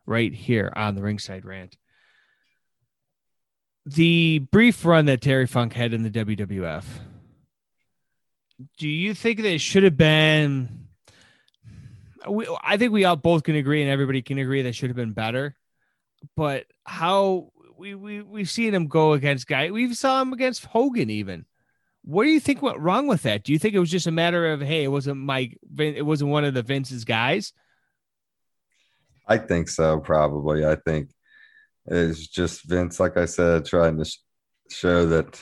right 0.06 0.32
here 0.32 0.72
on 0.74 0.94
the 0.94 1.02
Ringside 1.02 1.44
Rant. 1.44 1.76
The 3.84 4.38
brief 4.38 4.84
run 4.86 5.04
that 5.06 5.20
Terry 5.20 5.46
Funk 5.46 5.74
had 5.74 5.92
in 5.92 6.02
the 6.02 6.10
WWF. 6.10 6.84
Do 8.78 8.88
you 8.88 9.12
think 9.12 9.38
that 9.38 9.52
it 9.52 9.60
should 9.60 9.82
have 9.82 9.98
been? 9.98 10.86
We, 12.26 12.46
I 12.62 12.78
think 12.78 12.92
we 12.92 13.04
all 13.04 13.16
both 13.16 13.42
can 13.42 13.56
agree, 13.56 13.82
and 13.82 13.90
everybody 13.90 14.22
can 14.22 14.38
agree 14.38 14.62
that 14.62 14.74
should 14.74 14.88
have 14.88 14.96
been 14.96 15.12
better. 15.12 15.56
But 16.36 16.66
how 16.84 17.50
we 17.76 17.96
we 17.96 18.22
we've 18.22 18.48
seen 18.48 18.72
him 18.72 18.86
go 18.86 19.12
against 19.12 19.48
guy, 19.48 19.72
we 19.72 19.92
saw 19.92 20.22
him 20.22 20.32
against 20.32 20.64
Hogan 20.64 21.10
even. 21.10 21.44
What 22.04 22.24
do 22.24 22.30
you 22.30 22.40
think 22.40 22.62
went 22.62 22.78
wrong 22.78 23.06
with 23.06 23.22
that? 23.22 23.44
Do 23.44 23.52
you 23.52 23.58
think 23.58 23.74
it 23.74 23.78
was 23.78 23.90
just 23.90 24.06
a 24.06 24.12
matter 24.12 24.52
of 24.52 24.60
hey, 24.60 24.84
it 24.84 24.88
wasn't 24.88 25.18
Mike, 25.18 25.58
it 25.78 26.04
wasn't 26.04 26.30
one 26.30 26.44
of 26.44 26.54
the 26.54 26.62
Vince's 26.62 27.04
guys? 27.04 27.52
I 29.26 29.38
think 29.38 29.68
so, 29.68 30.00
probably. 30.00 30.66
I 30.66 30.74
think 30.74 31.10
it's 31.86 32.26
just 32.26 32.64
Vince, 32.64 32.98
like 32.98 33.16
I 33.16 33.24
said, 33.24 33.64
trying 33.64 33.98
to 33.98 34.04
sh- 34.04 34.18
show 34.68 35.06
that 35.06 35.40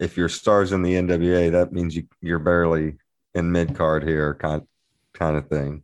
if 0.00 0.16
your 0.16 0.28
star's 0.28 0.72
in 0.72 0.82
the 0.82 0.94
NWA, 0.94 1.52
that 1.52 1.72
means 1.72 1.94
you, 1.94 2.08
you're 2.20 2.38
barely 2.40 2.96
in 3.34 3.52
mid 3.52 3.76
card 3.76 4.02
here, 4.02 4.34
kind 4.34 4.62
kind 5.12 5.36
of 5.36 5.48
thing. 5.48 5.82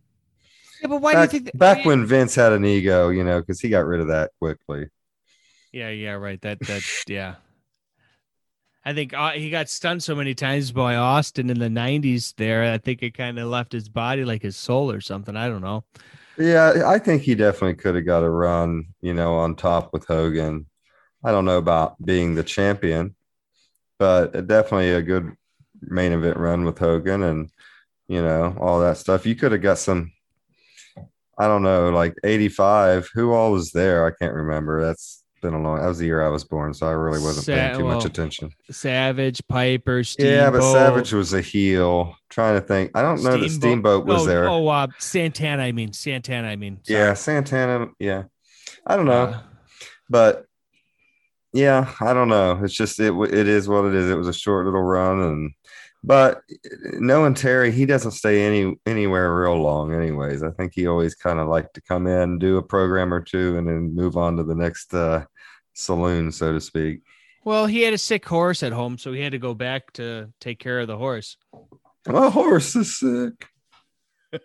Yeah, 0.83 0.89
but 0.89 1.01
why 1.01 1.15
back, 1.15 1.31
do 1.31 1.37
you 1.37 1.43
think 1.43 1.53
that, 1.53 1.59
back 1.59 1.85
when 1.85 2.07
Vince 2.07 2.35
had 2.35 2.53
an 2.53 2.65
ego, 2.65 3.09
you 3.09 3.25
know, 3.25 3.41
because 3.41 3.61
he 3.61 3.69
got 3.69 3.87
rid 3.87 4.01
of 4.01 4.09
that 4.09 4.31
quickly. 4.41 4.87
Yeah, 5.73 5.91
yeah, 5.91 6.13
right. 6.13 6.41
That 6.41 6.61
that 6.61 6.83
yeah. 7.07 7.37
I 8.89 8.95
think 8.95 9.13
uh, 9.13 9.33
he 9.33 9.51
got 9.51 9.69
stunned 9.69 10.03
so 10.03 10.15
many 10.15 10.35
times 10.35 10.73
by 10.73 10.97
Austin 10.97 11.51
in 11.51 11.59
the 11.59 11.69
'90s. 11.69 12.35
There, 12.37 12.73
I 12.73 12.79
think 12.79 13.03
it 13.03 13.13
kind 13.13 13.39
of 13.39 13.47
left 13.49 13.71
his 13.71 13.87
body 13.87 14.25
like 14.25 14.41
his 14.41 14.57
soul 14.57 14.91
or 14.91 15.03
something. 15.03 15.37
I 15.37 15.47
don't 15.47 15.61
know. 15.61 15.85
Yeah, 16.39 16.85
I 16.87 16.99
think 16.99 17.21
he 17.21 17.35
definitely 17.35 17.75
could 17.75 17.97
have 17.97 18.07
got 18.07 18.23
a 18.23 18.31
run, 18.31 18.87
you 19.03 19.13
know, 19.13 19.35
on 19.35 19.57
top 19.57 19.93
with 19.93 20.07
Hogan. 20.07 20.65
I 21.23 21.33
don't 21.33 21.45
know 21.45 21.59
about 21.59 22.03
being 22.03 22.35
the 22.35 22.43
champion, 22.43 23.15
but 23.99 24.47
definitely 24.47 24.93
a 24.93 25.03
good 25.03 25.37
main 25.83 26.13
event 26.13 26.39
run 26.39 26.65
with 26.65 26.79
Hogan 26.79 27.23
and 27.25 27.51
you 28.09 28.23
know 28.23 28.57
all 28.59 28.81
that 28.81 28.97
stuff. 28.97 29.27
You 29.27 29.35
could 29.35 29.53
have 29.53 29.61
got 29.61 29.77
some. 29.77 30.13
I 31.39 31.47
don't 31.47 31.63
know, 31.63 31.91
like 31.91 32.15
'85. 32.25 33.11
Who 33.13 33.35
all 33.35 33.53
was 33.53 33.71
there? 33.73 34.07
I 34.07 34.13
can't 34.13 34.33
remember. 34.33 34.83
That's 34.83 35.23
been 35.41 35.55
a 35.55 35.61
long. 35.61 35.81
That 35.81 35.87
was 35.87 35.99
the 35.99 36.07
year 36.07 36.25
I 36.25 36.29
was 36.29 36.45
born, 36.45 36.75
so 36.75 36.87
I 36.87 36.93
really 36.93 37.21
wasn't 37.21 37.47
Sa- 37.47 37.53
paying 37.55 37.79
too 37.79 37.85
much 37.85 38.05
attention. 38.05 38.51
Savage, 38.71 39.41
Piper, 39.49 40.05
Steamboat. 40.05 40.35
Yeah, 40.35 40.51
but 40.51 40.73
Savage 40.73 41.13
was 41.13 41.33
a 41.33 41.41
heel. 41.41 42.17
trying 42.29 42.61
to 42.61 42.67
think. 42.67 42.93
I 42.95 43.03
don't 43.03 43.23
know 43.23 43.37
that 43.37 43.51
Steamboat 43.51 44.07
was 44.07 44.23
oh, 44.23 44.27
there. 44.27 44.49
Oh, 44.49 44.67
uh, 44.69 44.87
Santana. 44.99 45.63
I 45.63 45.73
mean 45.73 45.93
Santana. 45.93 46.49
I 46.49 46.57
mean. 46.57 46.81
sorry. 46.83 47.01
yeah, 47.01 47.15
Santana. 47.15 47.89
Yeah, 47.99 48.25
I 48.87 48.97
don't 48.97 49.07
know, 49.07 49.23
Uh, 49.23 49.41
but 50.09 50.47
yeah, 51.53 51.93
I 52.01 52.13
don't 52.13 52.29
know. 52.29 52.61
It's 52.63 52.75
just 52.75 53.01
it. 53.01 53.13
It 53.13 53.49
is 53.49 53.69
what 53.69 53.85
it 53.87 53.95
is. 53.95 54.11
It 54.11 54.17
was 54.17 54.29
a 54.29 54.33
short 54.33 54.67
little 54.67 54.83
run, 54.83 55.21
and 55.21 55.51
but 56.05 56.43
knowing 56.93 57.35
Terry, 57.35 57.73
he 57.73 57.87
doesn't 57.87 58.13
stay 58.13 58.43
any 58.43 58.77
anywhere 58.87 59.35
real 59.35 59.61
long. 59.61 59.93
Anyways, 59.93 60.43
I 60.43 60.51
think 60.53 60.73
he 60.75 60.87
always 60.87 61.15
kind 61.15 61.39
of 61.39 61.49
liked 61.49 61.75
to 61.75 61.81
come 61.83 62.07
in, 62.07 62.39
do 62.39 62.57
a 62.57 62.63
program 62.63 63.13
or 63.13 63.21
two, 63.21 63.59
and 63.59 63.67
then 63.67 63.95
move 63.95 64.17
on 64.17 64.37
to 64.37 64.45
the 64.45 64.55
next 64.55 64.95
uh, 64.95 65.25
saloon, 65.75 66.31
so 66.33 66.53
to 66.53 66.61
speak. 66.61 67.01
well, 67.45 67.67
he 67.67 67.83
had 67.83 67.95
a 67.95 67.99
sick 67.99 68.25
horse 68.27 68.63
at 68.63 68.73
home, 68.73 68.99
so 68.99 69.13
he 69.13 69.21
had 69.21 69.33
to 69.33 69.39
go 69.39 69.55
back 69.55 69.93
to 69.95 70.33
take 70.41 70.59
care 70.59 70.81
of 70.81 70.87
the 70.87 70.97
horse. 70.97 71.37
My 72.07 72.31
horse 72.31 72.75
is 72.77 72.99
sick. 72.99 73.49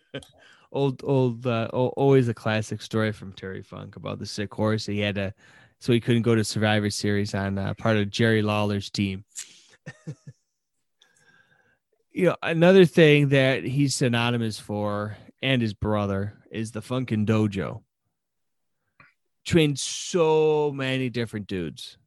Old, 0.72 1.04
old, 1.04 1.46
uh, 1.46 1.68
always 1.72 2.30
a 2.30 2.34
classic 2.34 2.82
story 2.82 3.12
from 3.12 3.32
Terry 3.34 3.62
Funk 3.62 3.96
about 3.96 4.18
the 4.18 4.26
sick 4.26 4.52
horse. 4.52 4.88
He 4.88 5.02
had 5.02 5.14
to, 5.14 5.32
so 5.80 5.94
he 5.94 6.00
couldn't 6.00 6.24
go 6.24 6.34
to 6.34 6.44
Survivor 6.44 6.90
Series 6.90 7.36
on 7.36 7.60
uh, 7.60 7.76
part 7.76 7.98
of 7.98 8.10
Jerry 8.10 8.42
Lawler's 8.42 8.90
team. 8.90 9.24
you 12.14 12.26
know, 12.26 12.36
another 12.44 12.86
thing 12.86 13.30
that 13.30 13.64
he's 13.64 13.96
synonymous 13.96 14.60
for, 14.60 15.18
and 15.42 15.62
his 15.62 15.74
brother, 15.74 16.36
is 16.52 16.72
the 16.72 16.82
Funkin' 16.82 17.26
Dojo. 17.26 17.82
Trained 19.46 19.80
so 19.80 20.72
many 20.74 21.10
different 21.10 21.48
dudes. 21.48 21.98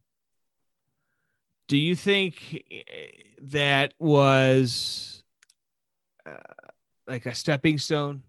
Do 1.68 1.76
you 1.76 1.96
think 1.96 2.64
eh, 2.70 3.10
that 3.42 3.94
was 3.98 5.24
uh, 6.24 6.36
like 7.08 7.26
a 7.26 7.34
stepping 7.34 7.76
stone 7.76 8.22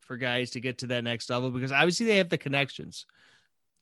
for 0.00 0.16
guys 0.16 0.50
to 0.50 0.60
get 0.60 0.78
to 0.78 0.86
that 0.86 1.04
next 1.04 1.28
level? 1.28 1.50
Because 1.50 1.72
obviously 1.72 2.06
they 2.06 2.18
have 2.18 2.28
the 2.28 2.38
connections, 2.38 3.06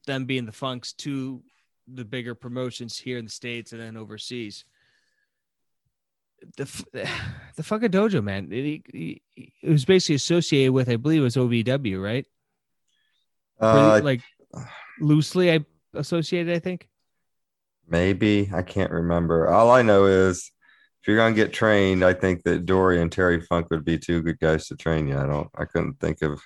them 0.07 0.25
being 0.25 0.47
the 0.47 0.53
Funks 0.53 0.95
to 0.95 1.43
the 1.87 2.05
bigger 2.05 2.35
promotions 2.35 2.99
here 2.99 3.19
in 3.19 3.27
the 3.27 3.31
states 3.31 3.73
and 3.73 3.81
then 3.81 3.99
overseas. 3.99 4.65
The 6.57 6.65
the 7.57 7.63
fucking 7.63 7.91
dojo 7.91 8.23
man, 8.23 8.53
it, 8.53 8.83
it, 8.93 9.23
it 9.35 9.69
was 9.69 9.85
basically 9.85 10.17
associated 10.17 10.73
with, 10.73 10.89
I 10.89 10.97
believe, 10.97 11.21
it 11.21 11.25
was 11.25 11.37
OVW, 11.37 12.03
right? 12.03 12.27
Uh, 13.61 14.01
like 14.03 14.23
loosely, 15.01 15.53
I 15.53 15.65
associated, 15.95 16.55
I 16.55 16.59
think. 16.59 16.89
Maybe 17.89 18.51
I 18.53 18.63
can't 18.63 18.91
remember. 18.91 19.49
All 19.49 19.71
I 19.71 19.83
know 19.83 20.07
is 20.07 20.51
if 21.01 21.09
you're 21.09 21.17
gonna 21.17 21.35
get 21.35 21.53
trained, 21.53 22.05
I 22.05 22.13
think 22.15 22.43
that 22.45 22.65
Dory 22.65 23.01
and 23.01 23.11
Terry 23.11 23.41
Funk 23.41 23.69
would 23.71 23.85
be 23.85 23.99
two 23.99 24.23
good 24.23 24.39
guys 24.39 24.69
to 24.69 24.77
train 24.77 25.09
you. 25.09 25.19
I 25.19 25.27
don't. 25.27 25.49
I 25.57 25.65
couldn't 25.65 26.01
think 26.01 26.23
of 26.23 26.41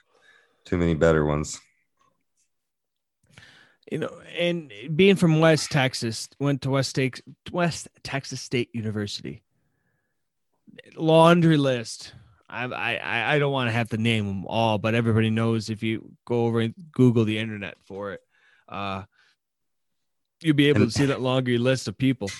too 0.64 0.76
many 0.76 0.94
better 0.94 1.24
ones. 1.24 1.60
you 3.90 3.98
know, 3.98 4.20
and 4.36 4.72
being 4.94 5.16
from 5.16 5.40
West 5.40 5.70
Texas, 5.70 6.28
went 6.40 6.62
to 6.62 6.70
West 6.70 6.90
State, 6.90 7.22
West 7.52 7.88
Texas 8.02 8.40
State 8.40 8.70
University. 8.72 9.42
Laundry 10.96 11.56
list. 11.56 12.12
I 12.48 12.64
I 12.66 13.34
I 13.34 13.38
don't 13.38 13.52
want 13.52 13.68
to 13.68 13.72
have 13.72 13.88
to 13.90 13.96
name 13.96 14.26
them 14.26 14.46
all, 14.46 14.78
but 14.78 14.94
everybody 14.94 15.30
knows 15.30 15.68
if 15.70 15.82
you 15.82 16.12
go 16.24 16.46
over 16.46 16.60
and 16.60 16.74
Google 16.92 17.24
the 17.24 17.38
internet 17.38 17.76
for 17.84 18.12
it, 18.12 18.20
uh, 18.68 19.02
you'll 20.40 20.54
be 20.56 20.68
able 20.68 20.82
And- 20.82 20.92
to 20.92 20.96
see 20.98 21.06
that 21.06 21.20
laundry 21.20 21.58
list 21.58 21.88
of 21.88 21.98
people. 21.98 22.30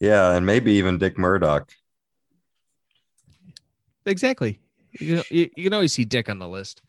Yeah, 0.00 0.34
and 0.34 0.46
maybe 0.46 0.72
even 0.72 0.96
Dick 0.96 1.18
Murdoch. 1.18 1.70
Exactly. 4.06 4.58
You 4.98 5.16
know, 5.16 5.22
you, 5.30 5.50
you 5.56 5.64
can 5.64 5.74
always 5.74 5.92
see 5.92 6.04
Dick 6.06 6.30
on 6.30 6.38
the 6.38 6.48
list. 6.48 6.80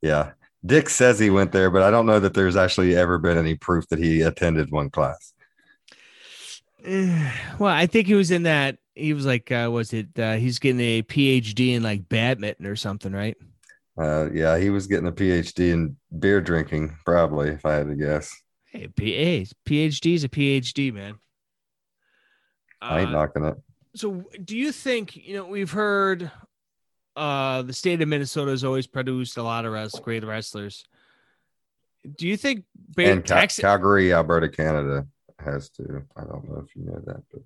Yeah, 0.00 0.32
Dick 0.64 0.88
says 0.88 1.18
he 1.18 1.28
went 1.30 1.52
there, 1.52 1.70
but 1.70 1.82
I 1.82 1.90
don't 1.90 2.06
know 2.06 2.18
that 2.20 2.32
there's 2.34 2.56
actually 2.56 2.96
ever 2.96 3.18
been 3.18 3.36
any 3.36 3.54
proof 3.54 3.86
that 3.88 3.98
he 3.98 4.22
attended 4.22 4.70
one 4.70 4.90
class. 4.90 5.32
Well, 7.58 7.74
I 7.74 7.86
think 7.86 8.06
he 8.06 8.14
was 8.14 8.30
in 8.30 8.44
that. 8.44 8.78
He 8.98 9.12
was 9.14 9.24
like, 9.26 9.50
uh, 9.52 9.68
was 9.72 9.92
it? 9.92 10.08
Uh, 10.18 10.34
he's 10.36 10.58
getting 10.58 10.80
a 10.80 11.02
PhD 11.02 11.74
in 11.74 11.82
like 11.82 12.08
badminton 12.08 12.66
or 12.66 12.76
something, 12.76 13.12
right? 13.12 13.36
Uh, 13.96 14.28
yeah, 14.32 14.58
he 14.58 14.70
was 14.70 14.86
getting 14.86 15.08
a 15.08 15.12
PhD 15.12 15.72
in 15.72 15.96
beer 16.18 16.40
drinking, 16.40 16.96
probably, 17.04 17.50
if 17.50 17.64
I 17.66 17.74
had 17.74 17.88
to 17.88 17.94
guess. 17.96 18.34
Hey, 18.66 18.88
P- 18.88 19.14
hey, 19.14 19.46
PhD 19.66 20.14
is 20.14 20.24
a 20.24 20.28
PhD, 20.28 20.92
man. 20.92 21.14
I 22.80 23.00
ain't 23.00 23.08
Uh, 23.10 23.12
knocking 23.12 23.44
it. 23.44 23.56
so, 23.94 24.24
do 24.44 24.56
you 24.56 24.70
think 24.72 25.16
you 25.16 25.34
know 25.34 25.46
we've 25.46 25.70
heard 25.72 26.30
uh, 27.16 27.62
the 27.62 27.72
state 27.72 28.00
of 28.00 28.08
Minnesota 28.08 28.52
has 28.52 28.62
always 28.62 28.86
produced 28.86 29.36
a 29.36 29.42
lot 29.42 29.64
of 29.64 29.72
wrest- 29.72 30.00
great 30.02 30.22
wrestlers. 30.24 30.84
Do 32.16 32.28
you 32.28 32.36
think 32.36 32.64
ba- 32.94 33.10
And 33.10 33.24
Cal- 33.24 33.38
Texas? 33.40 33.62
Calgary, 33.62 34.12
Alberta, 34.12 34.48
Canada 34.48 35.04
has 35.40 35.68
to. 35.70 36.04
I 36.16 36.20
don't 36.22 36.48
know 36.48 36.62
if 36.64 36.76
you 36.76 36.84
know 36.84 37.00
that, 37.06 37.22
but 37.32 37.42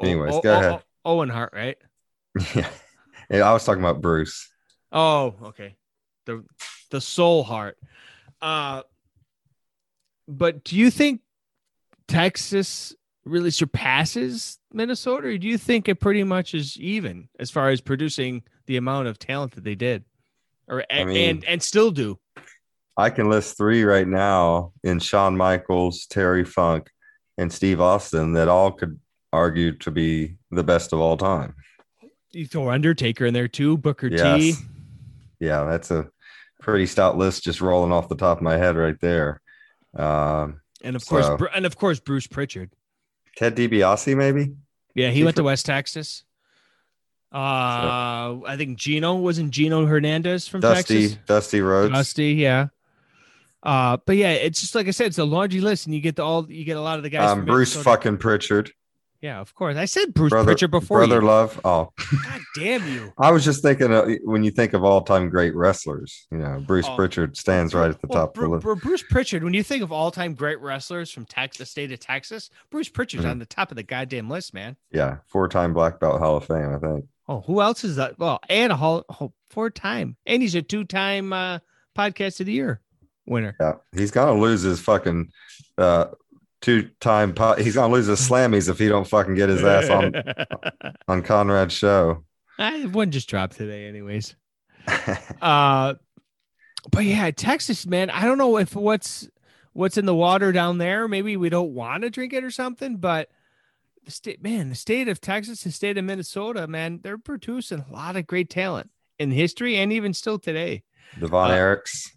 anyways, 0.00 0.34
oh, 0.34 0.40
go 0.40 0.54
oh, 0.54 0.58
ahead. 0.58 0.72
oh, 1.04 1.12
Owen 1.12 1.28
Hart, 1.28 1.52
right? 1.54 1.76
yeah. 2.54 2.68
I 3.30 3.52
was 3.52 3.64
talking 3.64 3.82
about 3.82 4.00
Bruce. 4.00 4.48
Oh, 4.92 5.34
okay. 5.44 5.76
The 6.26 6.44
the 6.90 7.00
soul 7.00 7.42
heart. 7.42 7.78
Uh 8.40 8.82
but 10.28 10.64
do 10.64 10.76
you 10.76 10.90
think 10.90 11.20
Texas 12.08 12.94
really 13.24 13.50
surpasses 13.50 14.58
Minnesota 14.72 15.28
or 15.28 15.38
do 15.38 15.46
you 15.46 15.58
think 15.58 15.88
it 15.88 15.96
pretty 15.96 16.24
much 16.24 16.54
is 16.54 16.78
even 16.78 17.28
as 17.38 17.50
far 17.50 17.70
as 17.70 17.80
producing 17.80 18.42
the 18.66 18.76
amount 18.76 19.08
of 19.08 19.18
talent 19.18 19.52
that 19.52 19.64
they 19.64 19.74
did? 19.74 20.04
Or 20.68 20.80
I 20.82 20.84
and 20.90 21.08
mean- 21.08 21.30
and, 21.30 21.44
and 21.44 21.62
still 21.62 21.90
do. 21.90 22.18
I 22.98 23.10
can 23.10 23.28
list 23.28 23.58
three 23.58 23.84
right 23.84 24.08
now 24.08 24.72
in 24.82 25.00
Shawn 25.00 25.36
Michaels, 25.36 26.06
Terry 26.06 26.46
Funk, 26.46 26.90
and 27.36 27.52
Steve 27.52 27.78
Austin 27.78 28.32
that 28.32 28.48
all 28.48 28.72
could 28.72 28.98
argue 29.36 29.72
to 29.78 29.90
be 29.90 30.36
the 30.50 30.64
best 30.64 30.92
of 30.92 30.98
all 31.00 31.16
time. 31.16 31.54
You 32.32 32.46
throw 32.46 32.70
Undertaker 32.70 33.26
in 33.26 33.34
there 33.34 33.48
too, 33.48 33.76
Booker 33.78 34.10
T. 34.10 34.54
Yeah, 35.40 35.64
that's 35.64 35.90
a 35.90 36.08
pretty 36.60 36.86
stout 36.86 37.16
list 37.16 37.44
just 37.44 37.60
rolling 37.60 37.92
off 37.92 38.08
the 38.08 38.16
top 38.16 38.38
of 38.38 38.42
my 38.42 38.56
head 38.56 38.76
right 38.76 38.98
there. 39.00 39.40
Um, 39.94 40.60
And 40.82 40.96
of 40.96 41.06
course 41.06 41.26
So- 41.26 41.36
Bru- 41.36 41.48
and 41.54 41.64
of 41.66 41.76
course 41.76 42.00
Bruce 42.00 42.26
Pritchard. 42.26 42.70
Ted 43.36 43.54
DiBiase, 43.56 44.16
maybe? 44.16 44.54
Yeah, 44.94 45.08
he 45.10 45.16
He 45.18 45.24
went 45.24 45.36
to 45.36 45.42
West 45.42 45.66
Texas. 45.66 46.24
Uh 47.32 48.40
I 48.46 48.54
think 48.56 48.78
Gino 48.78 49.14
wasn't 49.16 49.50
Gino 49.50 49.84
Hernandez 49.84 50.48
from 50.48 50.60
Dusty, 50.60 51.00
Texas. 51.08 51.18
Dusty 51.26 51.60
Rhodes. 51.60 51.92
Dusty, 51.92 52.32
yeah. 52.34 52.68
Uh, 53.62 53.96
but 54.06 54.16
yeah, 54.16 54.30
it's 54.30 54.60
just 54.60 54.74
like 54.76 54.86
I 54.86 54.92
said, 54.92 55.08
it's 55.08 55.18
a 55.18 55.24
laundry 55.24 55.60
list, 55.60 55.86
and 55.86 55.94
you 55.94 56.00
get 56.00 56.14
the 56.16 56.22
all 56.22 56.46
you 56.50 56.64
get 56.64 56.76
a 56.76 56.80
lot 56.80 56.98
of 56.98 57.02
the 57.02 57.10
guys. 57.10 57.30
um, 57.30 57.38
from 57.38 57.46
Bruce 57.46 57.74
fucking 57.74 58.18
Pritchard. 58.18 58.70
Yeah, 59.22 59.40
of 59.40 59.54
course. 59.54 59.76
I 59.76 59.86
said 59.86 60.12
Bruce 60.14 60.30
Brother, 60.30 60.46
Pritchard 60.46 60.70
before 60.70 60.98
Brother 60.98 61.20
you. 61.20 61.26
Love. 61.26 61.60
Oh, 61.64 61.90
God 62.24 62.40
damn 62.54 62.86
you! 62.86 63.12
I 63.18 63.32
was 63.32 63.44
just 63.44 63.62
thinking 63.62 63.92
of, 63.92 64.08
when 64.24 64.44
you 64.44 64.50
think 64.50 64.72
of 64.74 64.84
all 64.84 65.00
time 65.00 65.28
great 65.30 65.54
wrestlers, 65.54 66.26
you 66.30 66.38
know, 66.38 66.62
Bruce 66.66 66.86
Oh. 66.88 66.96
Pritchard 66.96 67.36
stands 67.36 67.74
right 67.74 67.90
at 67.90 68.00
the 68.00 68.06
Well, 68.08 68.26
top 68.26 68.34
Bru- 68.34 68.54
of 68.54 68.62
the 68.62 68.68
list. 68.70 68.82
Bruce 68.82 69.02
Pritchard. 69.02 69.42
When 69.42 69.54
you 69.54 69.62
think 69.62 69.82
of 69.82 69.90
all-time 69.92 70.34
great 70.34 70.60
wrestlers 70.60 71.10
from 71.10 71.24
Texas, 71.24 71.58
the 71.58 71.66
state 71.66 71.92
of 71.92 72.00
Texas, 72.00 72.50
Bruce 72.70 72.88
Pritchard's 72.88 73.24
Mhm. 73.26 73.30
on 73.30 73.38
the 73.38 73.46
top 73.46 73.70
of 73.70 73.76
the 73.76 73.82
goddamn 73.82 74.28
list, 74.30 74.52
man. 74.54 74.76
Yeah, 74.92 75.16
four 75.26 75.48
time 75.48 75.72
Black 75.72 75.98
Belt 76.00 76.18
Hall 76.20 76.36
of 76.36 76.44
Fame, 76.44 76.74
I 76.74 76.78
think. 76.78 77.06
Oh, 77.28 77.40
who 77.40 77.60
else 77.60 77.82
is 77.84 77.96
that? 77.96 78.18
Well, 78.18 78.38
and 78.48 78.70
a 78.72 78.76
whole, 78.76 79.04
whole 79.08 79.32
four-time, 79.50 80.16
and 80.26 80.42
he's 80.42 80.54
a 80.54 80.62
two-time 80.62 81.32
uh, 81.32 81.58
podcast 81.96 82.38
of 82.40 82.46
the 82.46 82.52
year 82.52 82.80
winner. 83.26 83.56
Yeah, 83.58 83.72
he's 83.96 84.10
gonna 84.12 84.38
lose 84.40 84.62
his 84.62 84.78
fucking 84.80 85.30
uh, 85.78 86.06
two 86.60 86.90
time. 87.00 87.34
Po- 87.34 87.54
he's 87.54 87.74
gonna 87.74 87.92
lose 87.92 88.06
his 88.06 88.20
slammies 88.20 88.68
if 88.68 88.78
he 88.78 88.88
don't 88.88 89.06
fucking 89.06 89.34
get 89.34 89.48
his 89.48 89.62
ass 89.64 89.88
on 89.88 90.14
on 91.08 91.22
Conrad's 91.22 91.74
show. 91.74 92.24
I 92.58 92.86
one 92.86 93.10
just 93.10 93.28
dropped 93.28 93.56
today, 93.56 93.86
anyways. 93.86 94.34
Uh, 95.42 95.94
but 96.90 97.04
yeah, 97.04 97.30
Texas, 97.30 97.86
man. 97.86 98.10
I 98.10 98.24
don't 98.24 98.38
know 98.38 98.56
if 98.58 98.74
what's 98.74 99.28
what's 99.72 99.98
in 99.98 100.06
the 100.06 100.14
water 100.14 100.52
down 100.52 100.78
there. 100.78 101.08
Maybe 101.08 101.36
we 101.36 101.48
don't 101.48 101.74
want 101.74 102.02
to 102.02 102.10
drink 102.10 102.32
it 102.32 102.44
or 102.44 102.50
something. 102.50 102.96
But 102.96 103.28
the 104.04 104.10
state, 104.12 104.42
man, 104.42 104.68
the 104.70 104.74
state 104.76 105.08
of 105.08 105.20
Texas, 105.20 105.62
the 105.64 105.72
state 105.72 105.98
of 105.98 106.04
Minnesota, 106.04 106.66
man, 106.66 107.00
they're 107.02 107.18
producing 107.18 107.84
a 107.88 107.92
lot 107.92 108.16
of 108.16 108.26
great 108.26 108.48
talent 108.48 108.90
in 109.18 109.30
history 109.30 109.76
and 109.76 109.92
even 109.92 110.14
still 110.14 110.38
today. 110.38 110.84
Devon 111.18 111.50
Uh, 111.50 111.54
Eriks. 111.54 112.10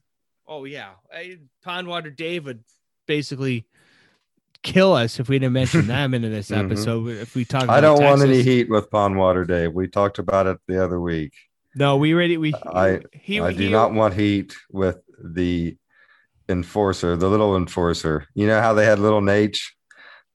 Oh 0.48 0.66
yeah, 0.66 0.92
I, 1.12 1.40
Pondwater 1.66 2.16
Dave'd 2.16 2.64
basically 3.08 3.66
kill 4.64 4.94
us 4.94 5.20
if 5.20 5.30
we 5.30 5.40
didn't 5.40 5.54
mention 5.54 5.88
them 5.88 6.14
into 6.14 6.30
this 6.30 6.50
Mhm. 6.52 6.66
episode. 6.66 7.08
If 7.10 7.36
we 7.36 7.46
talk, 7.46 7.70
I 7.70 7.82
don't 7.82 8.02
want 8.04 8.22
any 8.22 8.42
heat 8.42 8.70
with 8.70 8.90
Pond 8.92 9.18
Water 9.18 9.46
Dave. 9.46 9.74
We 9.74 9.88
talked 9.88 10.20
about 10.20 10.48
it 10.48 10.58
the 10.68 10.84
other 10.84 11.00
week. 11.00 11.34
No, 11.76 11.98
we 11.98 12.14
ready. 12.14 12.38
We 12.38 12.54
I- 12.54 13.00
he, 13.14 13.40
I 13.40 13.54
do 13.54 13.64
he- 13.64 13.70
not 13.70 13.94
want 13.94 14.14
heat 14.16 14.56
with 14.72 15.00
the 15.24 15.78
enforcer, 16.48 17.16
the 17.16 17.30
little 17.30 17.56
enforcer. 17.56 18.26
You 18.34 18.48
know 18.48 18.60
how 18.62 18.74
they 18.74 18.86
had 18.86 19.00
little 19.00 19.22
Nate? 19.22 19.60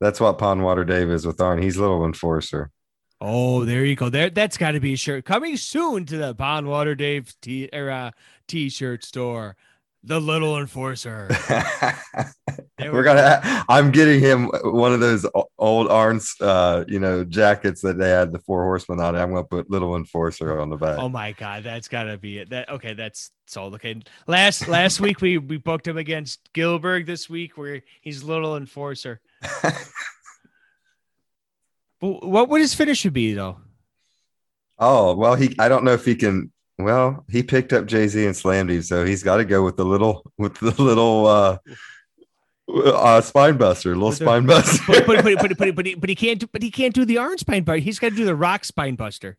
That's 0.00 0.20
what 0.20 0.38
Pond 0.38 0.62
Water 0.62 0.84
Dave 0.84 1.10
is 1.10 1.26
with 1.26 1.40
Arn. 1.40 1.60
He's 1.62 1.76
little 1.76 2.04
enforcer. 2.04 2.70
Oh, 3.20 3.64
there 3.64 3.84
you 3.84 3.96
go. 3.96 4.10
There, 4.10 4.28
that's 4.28 4.56
got 4.58 4.72
to 4.72 4.80
be 4.80 4.92
a 4.94 4.96
shirt 4.96 5.24
coming 5.24 5.56
soon 5.56 6.04
to 6.06 6.16
the 6.18 6.34
Pond 6.34 6.66
Water 6.68 6.94
Dave 6.94 7.32
t 7.40 7.68
or 7.72 7.90
uh, 7.90 8.10
t-shirt 8.48 9.04
store. 9.04 9.56
The 10.06 10.20
Little 10.20 10.58
Enforcer. 10.58 11.28
We're 12.78 12.92
we 12.92 13.02
gonna. 13.02 13.64
I'm 13.68 13.90
getting 13.90 14.20
him 14.20 14.50
one 14.62 14.92
of 14.92 15.00
those 15.00 15.24
old 15.58 15.88
Arns, 15.88 16.34
uh, 16.40 16.84
you 16.86 16.98
know, 17.00 17.24
jackets 17.24 17.80
that 17.82 17.98
they 17.98 18.10
had 18.10 18.32
the 18.32 18.38
four 18.40 18.64
horsemen 18.64 19.00
on. 19.00 19.16
I'm 19.16 19.30
gonna 19.30 19.44
put 19.44 19.70
little 19.70 19.96
enforcer 19.96 20.60
on 20.60 20.68
the 20.70 20.76
back. 20.76 20.98
Oh 20.98 21.08
my 21.08 21.32
god, 21.32 21.62
that's 21.62 21.88
gotta 21.88 22.18
be 22.18 22.38
it. 22.38 22.50
That 22.50 22.68
okay, 22.68 22.92
that's 22.92 23.30
sold. 23.46 23.74
Okay. 23.74 24.02
Last 24.26 24.68
last 24.68 25.00
week 25.00 25.20
we 25.20 25.38
we 25.38 25.56
booked 25.56 25.88
him 25.88 25.96
against 25.96 26.40
Gilbert 26.52 27.06
this 27.06 27.30
week 27.30 27.56
where 27.56 27.82
he's 28.02 28.22
little 28.22 28.56
enforcer. 28.56 29.20
But 32.04 32.26
what 32.26 32.50
would 32.50 32.60
his 32.60 32.74
finisher 32.74 33.10
be 33.10 33.32
though? 33.32 33.56
oh 34.78 35.14
well, 35.14 35.36
he. 35.36 35.54
I 35.58 35.68
don't 35.68 35.84
know 35.84 35.92
if 35.92 36.04
he 36.04 36.14
can. 36.14 36.52
Well, 36.78 37.24
he 37.28 37.42
picked 37.42 37.72
up 37.72 37.86
Jay 37.86 38.08
Z 38.08 38.24
and 38.26 38.36
slammed 38.36 38.70
him, 38.70 38.82
so 38.82 39.04
he's 39.04 39.22
got 39.22 39.36
to 39.36 39.44
go 39.44 39.62
with 39.64 39.76
the 39.76 39.84
little 39.84 40.30
with 40.38 40.54
the 40.58 40.74
little 40.82 41.26
uh, 41.26 41.58
uh 42.68 43.20
spine 43.20 43.56
buster, 43.56 43.94
little 43.94 44.12
spine 44.12 44.46
buster. 44.46 44.82
But 45.06 45.06
but 45.06 45.38
but 45.38 45.58
but 45.58 45.74
but, 45.76 45.86
he, 45.86 45.94
but 45.94 46.08
he 46.08 46.14
can't 46.16 46.40
do 46.40 46.48
but 46.52 46.62
he 46.62 46.70
can't 46.70 46.94
do 46.94 47.04
the 47.04 47.18
orange 47.18 47.40
spine 47.40 47.62
buster. 47.62 47.78
He's 47.78 47.98
got 47.98 48.10
to 48.10 48.16
do 48.16 48.24
the 48.24 48.34
rock 48.34 48.64
spine 48.64 48.96
buster. 48.96 49.36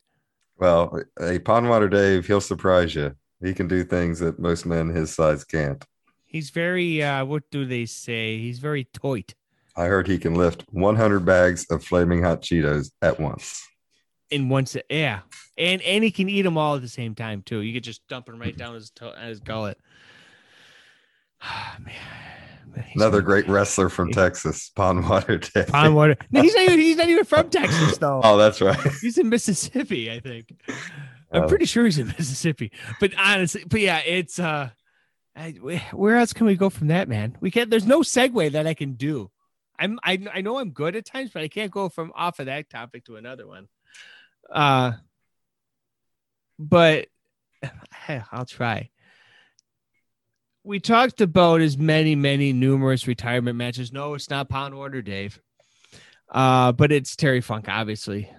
well, 0.58 1.02
a 1.20 1.40
Pondwater 1.40 1.90
Dave, 1.92 2.26
he'll 2.28 2.40
surprise 2.42 2.96
you. 2.96 3.16
He 3.44 3.54
can 3.54 3.68
do 3.68 3.84
things 3.84 4.20
that 4.20 4.40
most 4.40 4.66
men 4.66 4.90
his 4.90 5.14
size 5.14 5.44
can't. 5.44 5.84
He's 6.24 6.50
very 6.52 7.04
uh 7.04 7.26
what 7.26 7.44
do 7.52 7.66
they 7.66 7.86
say? 7.86 8.38
He's 8.38 8.60
very 8.60 8.86
toit. 8.86 9.34
I 9.76 9.86
heard 9.88 10.08
he 10.08 10.18
can 10.18 10.36
lift 10.36 10.64
100 10.72 11.26
bags 11.26 11.66
of 11.70 11.84
flaming 11.84 12.24
hot 12.24 12.42
Cheetos 12.42 12.92
at 13.02 13.20
once. 13.20 13.62
in 14.32 14.48
one 14.48 14.66
set. 14.66 14.86
Yeah, 14.90 15.20
and 15.58 15.82
and 15.82 16.04
he 16.04 16.12
can 16.12 16.30
eat 16.30 16.42
them 16.44 16.58
all 16.58 16.76
at 16.76 16.82
the 16.82 16.88
same 16.88 17.16
time 17.16 17.42
too. 17.42 17.60
You 17.60 17.74
could 17.74 17.84
just 17.84 18.08
dump 18.08 18.26
them 18.28 18.40
right 18.40 18.56
down 18.56 18.76
his 18.76 18.92
his 19.24 19.40
gullet. 19.40 19.78
Man, 21.80 21.94
man, 22.76 22.86
he's 22.88 23.02
Another 23.02 23.22
great 23.22 23.48
wrestler 23.48 23.90
from 23.90 24.12
Texas, 24.12 24.72
Pondwater 24.76 25.40
Dave. 25.54 25.66
Pondwater. 25.68 26.20
No, 26.32 26.42
he's 26.42 26.56
not 26.56 26.64
even. 26.64 26.80
He's 26.80 26.98
not 26.98 27.08
even 27.10 27.26
from 27.26 27.50
Texas 27.50 27.98
though. 28.00 28.22
Oh, 28.24 28.38
that's 28.38 28.62
right. 28.62 28.80
He's 29.02 29.18
in 29.18 29.30
Mississippi, 29.30 30.12
I 30.12 30.20
think. 30.20 30.56
I'm 31.32 31.44
Oh. 31.44 31.48
pretty 31.48 31.66
sure 31.66 31.84
he's 31.86 31.98
in 31.98 32.08
Mississippi. 32.08 32.72
But 33.00 33.12
honestly, 33.18 33.64
but 33.68 33.82
yeah, 33.82 34.00
it's 34.00 34.40
uh, 34.40 34.70
I, 35.36 35.52
where 35.92 36.16
else 36.18 36.32
can 36.34 36.46
we 36.48 36.56
go 36.56 36.70
from 36.70 36.88
that, 36.88 37.10
man? 37.10 37.36
We 37.42 37.52
can't. 37.52 37.70
There's 37.70 37.86
no 37.86 38.02
segue 38.02 38.52
that 38.54 38.66
I 38.68 38.74
can 38.74 38.94
do. 38.94 39.30
I'm 39.78 40.00
I 40.04 40.20
I 40.34 40.42
know 40.42 40.58
I'm 40.60 40.70
good 40.72 40.96
at 40.96 41.06
times, 41.06 41.32
but 41.34 41.42
I 41.44 41.48
can't 41.50 41.72
go 41.72 41.90
from 41.90 42.14
off 42.16 42.40
of 42.40 42.46
that 42.46 42.70
topic 42.70 43.06
to 43.06 43.18
another 43.18 43.46
one. 43.46 43.68
Uh, 44.50 44.94
but 46.60 47.08
I'll 48.32 48.46
try. 48.46 48.90
We 50.64 50.80
talked 50.80 51.22
about 51.22 51.62
as 51.62 51.78
many, 51.78 52.16
many 52.16 52.52
numerous 52.52 53.08
retirement 53.08 53.56
matches. 53.56 53.94
No, 53.94 54.16
it's 54.16 54.30
not 54.30 54.50
Pond 54.50 54.76
Water, 54.76 55.02
Dave. 55.02 55.40
Uh, 56.30 56.72
but 56.72 56.92
it's 56.92 57.16
Terry 57.16 57.42
Funk, 57.42 57.70
obviously. 57.70 58.32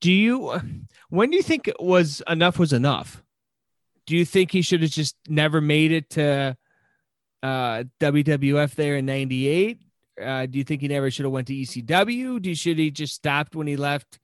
Do 0.00 0.12
you 0.12 0.60
when 1.08 1.30
do 1.30 1.36
you 1.36 1.42
think 1.42 1.68
it 1.68 1.80
was 1.80 2.22
enough 2.28 2.58
was 2.58 2.72
enough? 2.72 3.22
Do 4.06 4.16
you 4.16 4.24
think 4.24 4.50
he 4.50 4.62
should 4.62 4.82
have 4.82 4.90
just 4.90 5.16
never 5.28 5.60
made 5.60 5.92
it 5.92 6.10
to 6.10 6.56
uh 7.42 7.84
WWF 8.00 8.74
there 8.74 8.96
in 8.96 9.06
98? 9.06 9.80
Uh, 10.20 10.46
do 10.46 10.58
you 10.58 10.64
think 10.64 10.80
he 10.80 10.88
never 10.88 11.12
should 11.12 11.24
have 11.24 11.32
went 11.32 11.46
to 11.46 11.54
ECW? 11.54 12.42
Do 12.42 12.48
you, 12.48 12.56
should 12.56 12.76
he 12.76 12.90
just 12.90 13.14
stopped 13.14 13.54
when 13.54 13.68
he 13.68 13.76
left 13.76 14.18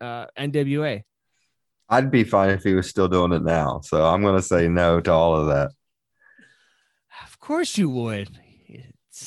uh 0.00 0.26
NWA? 0.38 1.02
I'd 1.88 2.10
be 2.10 2.24
fine 2.24 2.50
if 2.50 2.62
he 2.62 2.74
was 2.74 2.88
still 2.88 3.08
doing 3.08 3.32
it 3.32 3.42
now. 3.42 3.80
So 3.82 4.04
I'm 4.04 4.22
going 4.22 4.36
to 4.36 4.42
say 4.42 4.68
no 4.68 5.00
to 5.00 5.10
all 5.12 5.36
of 5.36 5.46
that. 5.46 5.70
Of 7.24 7.38
course 7.40 7.78
you 7.78 7.88
would. 7.90 8.28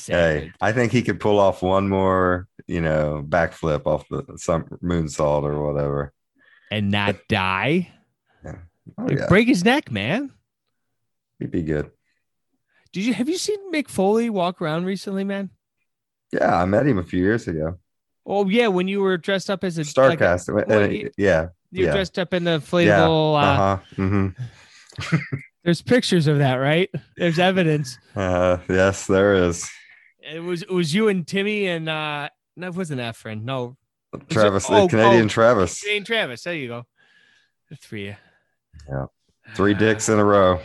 Hey, 0.06 0.52
I 0.60 0.72
think 0.72 0.90
he 0.92 1.02
could 1.02 1.20
pull 1.20 1.38
off 1.38 1.60
one 1.62 1.88
more, 1.88 2.48
you 2.66 2.80
know, 2.80 3.22
backflip 3.28 3.84
off 3.86 4.08
the 4.08 4.24
some 4.36 4.64
moonsault 4.82 5.42
or 5.42 5.70
whatever. 5.70 6.12
and 6.70 6.90
not 6.90 7.16
die. 7.28 7.90
Oh, 8.98 9.06
yeah, 9.08 9.26
Break 9.28 9.46
his 9.48 9.64
neck, 9.64 9.90
man. 9.92 10.32
he'd 11.38 11.50
be 11.50 11.62
good. 11.62 11.90
Did 12.92 13.04
you 13.04 13.14
have 13.14 13.28
you 13.28 13.38
seen 13.38 13.72
Mick 13.72 13.88
Foley 13.88 14.28
walk 14.30 14.60
around 14.60 14.86
recently, 14.86 15.24
man? 15.24 15.50
Yeah, 16.32 16.56
I 16.60 16.64
met 16.64 16.86
him 16.86 16.98
a 16.98 17.02
few 17.04 17.22
years 17.22 17.46
ago. 17.46 17.78
Oh 18.26 18.48
yeah, 18.48 18.68
when 18.68 18.88
you 18.88 19.00
were 19.00 19.16
dressed 19.18 19.50
up 19.50 19.62
as 19.62 19.76
a 19.78 19.82
like 20.00 20.20
a- 20.20 20.24
Starcast. 20.24 21.10
yeah. 21.16 21.48
You 21.72 21.86
yeah. 21.86 21.92
dressed 21.92 22.18
up 22.18 22.32
in 22.34 22.44
the 22.44 22.58
inflatable. 22.60 23.34
Uh, 23.34 23.36
Uh-huh. 23.36 23.76
hmm 23.96 24.28
There's 25.64 25.80
pictures 25.82 26.26
of 26.26 26.38
that, 26.38 26.56
right? 26.56 26.90
There's 27.16 27.38
evidence. 27.38 27.96
Uh, 28.16 28.58
yes, 28.68 29.06
there 29.06 29.34
is. 29.34 29.68
It 30.20 30.40
was 30.40 30.62
it 30.62 30.70
was 30.70 30.92
you 30.94 31.08
and 31.08 31.26
Timmy 31.26 31.66
and 31.66 31.88
uh 31.88 32.28
no, 32.56 32.66
it 32.68 32.74
wasn't 32.74 33.00
Efren. 33.00 33.44
No, 33.44 33.76
Travis, 34.28 34.66
oh, 34.68 34.82
the 34.82 34.88
Canadian 34.88 35.26
oh, 35.26 35.28
Travis. 35.28 35.80
Jane 35.80 36.04
Travis. 36.04 36.42
There 36.42 36.54
you 36.54 36.68
go. 36.68 36.86
The 37.70 37.76
three. 37.76 38.14
Yeah. 38.88 39.06
Three 39.54 39.74
dicks 39.74 40.08
in 40.08 40.18
a 40.18 40.24
row. 40.24 40.60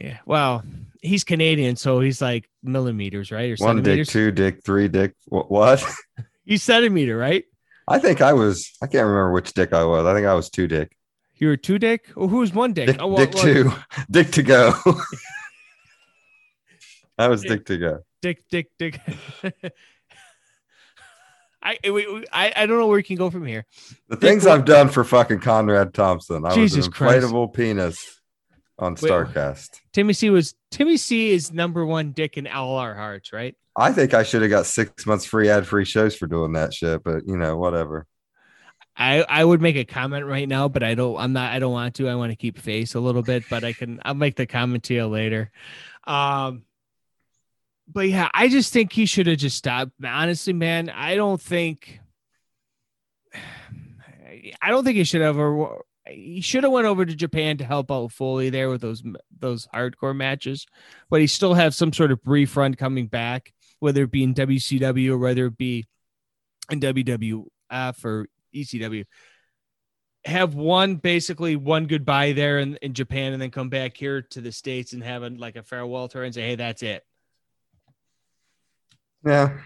Yeah. 0.00 0.18
Well, 0.26 0.62
he's 1.00 1.24
Canadian, 1.24 1.76
so 1.76 2.00
he's 2.00 2.20
like 2.20 2.48
millimeters, 2.62 3.30
right? 3.32 3.50
Or 3.50 3.64
One 3.64 3.82
dick, 3.82 4.06
two 4.06 4.30
dick, 4.30 4.62
three 4.64 4.88
dick. 4.88 5.14
Wh- 5.26 5.50
What? 5.50 5.84
He's 6.44 6.62
centimeter, 6.62 7.16
right? 7.16 7.44
I 7.88 7.98
think 7.98 8.20
I 8.20 8.32
was. 8.32 8.72
I 8.82 8.86
can't 8.86 9.06
remember 9.06 9.32
which 9.32 9.52
dick 9.54 9.72
I 9.72 9.84
was. 9.84 10.04
I 10.06 10.14
think 10.14 10.26
I 10.26 10.34
was 10.34 10.50
two 10.50 10.66
dick. 10.66 10.96
You 11.36 11.48
were 11.48 11.56
two 11.56 11.78
dick. 11.78 12.10
Oh, 12.16 12.26
who 12.28 12.38
was 12.38 12.52
one 12.54 12.72
dick? 12.72 12.86
Dick, 12.86 12.96
oh, 12.98 13.08
well, 13.08 13.18
dick 13.24 13.34
well, 13.34 13.44
two. 13.44 13.72
Dick 14.10 14.30
to 14.32 14.42
go. 14.42 14.72
I 17.18 17.28
was 17.28 17.42
Dick- 17.42 17.50
dick 17.50 17.66
to 17.66 17.76
go. 17.78 17.98
Dick, 18.22 18.44
dick, 18.50 18.70
dick. 18.78 18.98
I, 21.62 21.78
we, 21.84 21.90
we- 21.90 22.26
I 22.32 22.52
I 22.54 22.66
don't 22.66 22.78
know 22.78 22.86
where 22.86 22.98
you 22.98 23.04
can 23.04 23.16
go 23.16 23.30
from 23.30 23.44
here. 23.46 23.64
The 24.08 24.16
things 24.16 24.46
I've 24.46 24.64
done 24.64 24.88
for 24.88 25.02
fucking 25.04 25.40
Conrad 25.40 25.94
Thompson. 25.94 26.44
I 26.46 26.54
Jesus 26.54 26.76
was 26.78 26.86
an 26.86 26.92
Christ. 26.92 27.26
inflatable 27.26 27.52
penis 27.54 28.20
on 28.78 28.92
Wait. 28.92 29.10
Starcast. 29.10 29.80
Timmy 29.92 30.12
C 30.12 30.30
was 30.30 30.54
Timmy 30.70 30.96
C 30.96 31.32
is 31.32 31.52
number 31.52 31.84
one 31.84 32.12
dick 32.12 32.36
in 32.36 32.46
all 32.46 32.76
our 32.76 32.94
hearts, 32.94 33.32
right? 33.32 33.54
I 33.76 33.92
think 33.92 34.14
I 34.14 34.22
should 34.22 34.42
have 34.42 34.50
got 34.50 34.66
six 34.66 35.04
months 35.04 35.26
free 35.26 35.50
ad 35.50 35.66
free 35.66 35.84
shows 35.84 36.16
for 36.16 36.26
doing 36.26 36.52
that 36.52 36.72
shit, 36.72 37.04
but 37.04 37.26
you 37.26 37.36
know, 37.36 37.56
whatever. 37.56 38.06
I 38.96 39.22
I 39.28 39.44
would 39.44 39.60
make 39.60 39.76
a 39.76 39.84
comment 39.84 40.24
right 40.24 40.48
now, 40.48 40.68
but 40.68 40.82
I 40.82 40.94
don't. 40.94 41.18
I'm 41.18 41.34
not. 41.34 41.52
I 41.52 41.58
don't 41.58 41.72
want 41.72 41.96
to. 41.96 42.08
I 42.08 42.14
want 42.14 42.32
to 42.32 42.36
keep 42.36 42.58
face 42.58 42.94
a 42.94 43.00
little 43.00 43.22
bit, 43.22 43.44
but 43.50 43.64
I 43.64 43.74
can. 43.74 44.00
I'll 44.04 44.14
make 44.14 44.36
the 44.36 44.46
comment 44.46 44.84
to 44.84 44.94
you 44.94 45.06
later. 45.06 45.50
Um, 46.06 46.62
but 47.86 48.08
yeah, 48.08 48.30
I 48.32 48.48
just 48.48 48.72
think 48.72 48.92
he 48.92 49.04
should 49.04 49.26
have 49.26 49.38
just 49.38 49.56
stopped. 49.56 49.92
Honestly, 50.02 50.54
man, 50.54 50.88
I 50.88 51.14
don't 51.14 51.40
think. 51.40 52.00
I 54.62 54.70
don't 54.70 54.84
think 54.84 54.96
he 54.96 55.04
should 55.04 55.20
have. 55.20 55.36
Or 55.36 55.84
he 56.08 56.40
should 56.40 56.64
have 56.64 56.72
went 56.72 56.86
over 56.86 57.04
to 57.04 57.14
Japan 57.14 57.58
to 57.58 57.64
help 57.64 57.90
out 57.90 58.12
Foley 58.12 58.50
there 58.50 58.70
with 58.70 58.80
those 58.80 59.02
those 59.38 59.66
hardcore 59.74 60.16
matches, 60.16 60.66
but 61.10 61.20
he 61.20 61.26
still 61.26 61.54
have 61.54 61.74
some 61.74 61.92
sort 61.92 62.12
of 62.12 62.22
brief 62.22 62.56
run 62.56 62.74
coming 62.74 63.08
back, 63.08 63.52
whether 63.80 64.02
it 64.04 64.10
be 64.10 64.22
in 64.22 64.34
WCW 64.34 65.10
or 65.10 65.18
whether 65.18 65.46
it 65.46 65.56
be 65.56 65.86
in 66.70 66.80
WWF 66.80 68.04
or 68.04 68.26
ECW. 68.54 69.04
Have 70.24 70.54
one 70.54 70.96
basically 70.96 71.54
one 71.54 71.86
goodbye 71.86 72.32
there 72.32 72.58
in, 72.58 72.76
in 72.76 72.94
Japan 72.94 73.32
and 73.32 73.40
then 73.40 73.50
come 73.50 73.68
back 73.68 73.96
here 73.96 74.22
to 74.22 74.40
the 74.40 74.50
States 74.50 74.92
and 74.92 75.02
have 75.02 75.22
a, 75.22 75.30
like 75.30 75.56
a 75.56 75.62
farewell 75.62 76.08
tour 76.08 76.24
and 76.24 76.34
say, 76.34 76.42
hey, 76.42 76.54
that's 76.56 76.82
it. 76.82 77.04
Yeah. 79.24 79.58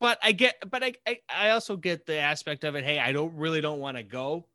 But 0.00 0.18
I 0.22 0.32
get, 0.32 0.56
but 0.70 0.82
I, 0.82 0.94
I, 1.06 1.18
I 1.28 1.50
also 1.50 1.76
get 1.76 2.06
the 2.06 2.18
aspect 2.18 2.64
of 2.64 2.74
it. 2.74 2.84
Hey, 2.84 2.98
I 2.98 3.12
don't 3.12 3.34
really 3.36 3.60
don't 3.60 3.80
want 3.80 3.98
to 3.98 4.02
go. 4.02 4.46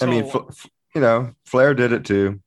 I 0.00 0.06
mean, 0.06 0.24
F- 0.24 0.36
F- 0.48 0.70
you 0.94 1.00
know, 1.00 1.34
Flair 1.44 1.74
did 1.74 1.92
it 1.92 2.04
too. 2.04 2.40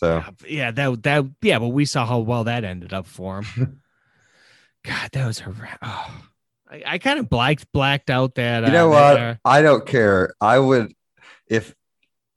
So 0.00 0.24
yeah, 0.48 0.70
that 0.70 1.02
that 1.02 1.26
yeah, 1.42 1.58
but 1.58 1.68
we 1.68 1.84
saw 1.84 2.06
how 2.06 2.20
well 2.20 2.44
that 2.44 2.64
ended 2.64 2.94
up 2.94 3.06
for 3.06 3.42
him. 3.42 3.82
God, 4.82 5.10
that 5.12 5.26
was 5.26 5.40
her. 5.40 5.54
Oh, 5.82 6.22
I, 6.70 6.82
I 6.86 6.98
kind 6.98 7.18
of 7.18 7.28
blacked 7.28 7.70
blacked 7.70 8.08
out 8.08 8.36
that. 8.36 8.64
You 8.64 8.72
know 8.72 8.90
uh, 8.94 8.94
that, 8.94 9.12
what? 9.12 9.20
uh, 9.20 9.34
I 9.44 9.60
don't 9.60 9.84
care. 9.84 10.32
I 10.40 10.58
would 10.58 10.94
if 11.48 11.74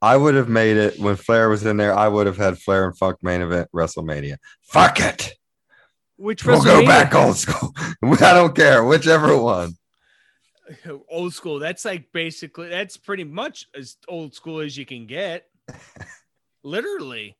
I 0.02 0.14
would 0.14 0.34
have 0.34 0.50
made 0.50 0.76
it 0.76 0.98
when 0.98 1.16
Flair 1.16 1.48
was 1.48 1.64
in 1.64 1.78
there. 1.78 1.96
I 1.96 2.06
would 2.06 2.26
have 2.26 2.36
had 2.36 2.58
Flair 2.58 2.84
and 2.84 2.98
Funk 2.98 3.16
main 3.22 3.40
event 3.40 3.70
WrestleMania. 3.74 4.36
Fuck 4.60 5.00
it. 5.00 5.32
which 6.16 6.44
We'll 6.44 6.62
go 6.62 6.84
back 6.84 7.14
old 7.14 7.38
school. 7.38 7.72
I 8.02 8.34
don't 8.34 8.54
care 8.54 8.84
whichever 8.84 9.38
one. 9.38 9.72
old 11.08 11.32
school. 11.32 11.60
That's 11.60 11.86
like 11.86 12.12
basically 12.12 12.68
that's 12.68 12.98
pretty 12.98 13.24
much 13.24 13.68
as 13.74 13.96
old 14.06 14.34
school 14.34 14.60
as 14.60 14.76
you 14.76 14.84
can 14.84 15.06
get. 15.06 15.46
Literally. 16.62 17.38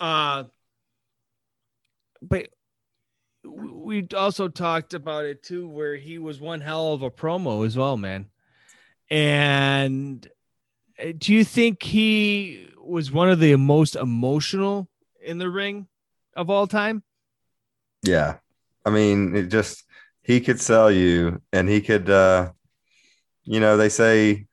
Uh 0.00 0.44
but 2.22 2.48
we 3.44 4.06
also 4.16 4.48
talked 4.48 4.94
about 4.94 5.24
it 5.24 5.42
too, 5.42 5.68
where 5.68 5.96
he 5.96 6.18
was 6.18 6.40
one 6.40 6.60
hell 6.60 6.92
of 6.92 7.02
a 7.02 7.10
promo 7.10 7.66
as 7.66 7.76
well, 7.76 7.96
man. 7.96 8.26
And 9.10 10.26
uh, 11.02 11.12
do 11.16 11.32
you 11.32 11.44
think 11.44 11.82
he 11.82 12.68
was 12.82 13.10
one 13.10 13.30
of 13.30 13.40
the 13.40 13.56
most 13.56 13.96
emotional 13.96 14.88
in 15.22 15.38
the 15.38 15.48
ring 15.48 15.88
of 16.36 16.50
all 16.50 16.66
time? 16.66 17.02
Yeah. 18.02 18.36
I 18.84 18.90
mean, 18.90 19.34
it 19.36 19.46
just 19.48 19.84
he 20.22 20.40
could 20.40 20.60
sell 20.60 20.90
you 20.90 21.40
and 21.52 21.68
he 21.68 21.80
could 21.80 22.08
uh 22.10 22.52
you 23.44 23.60
know, 23.60 23.76
they 23.76 23.88
say 23.88 24.46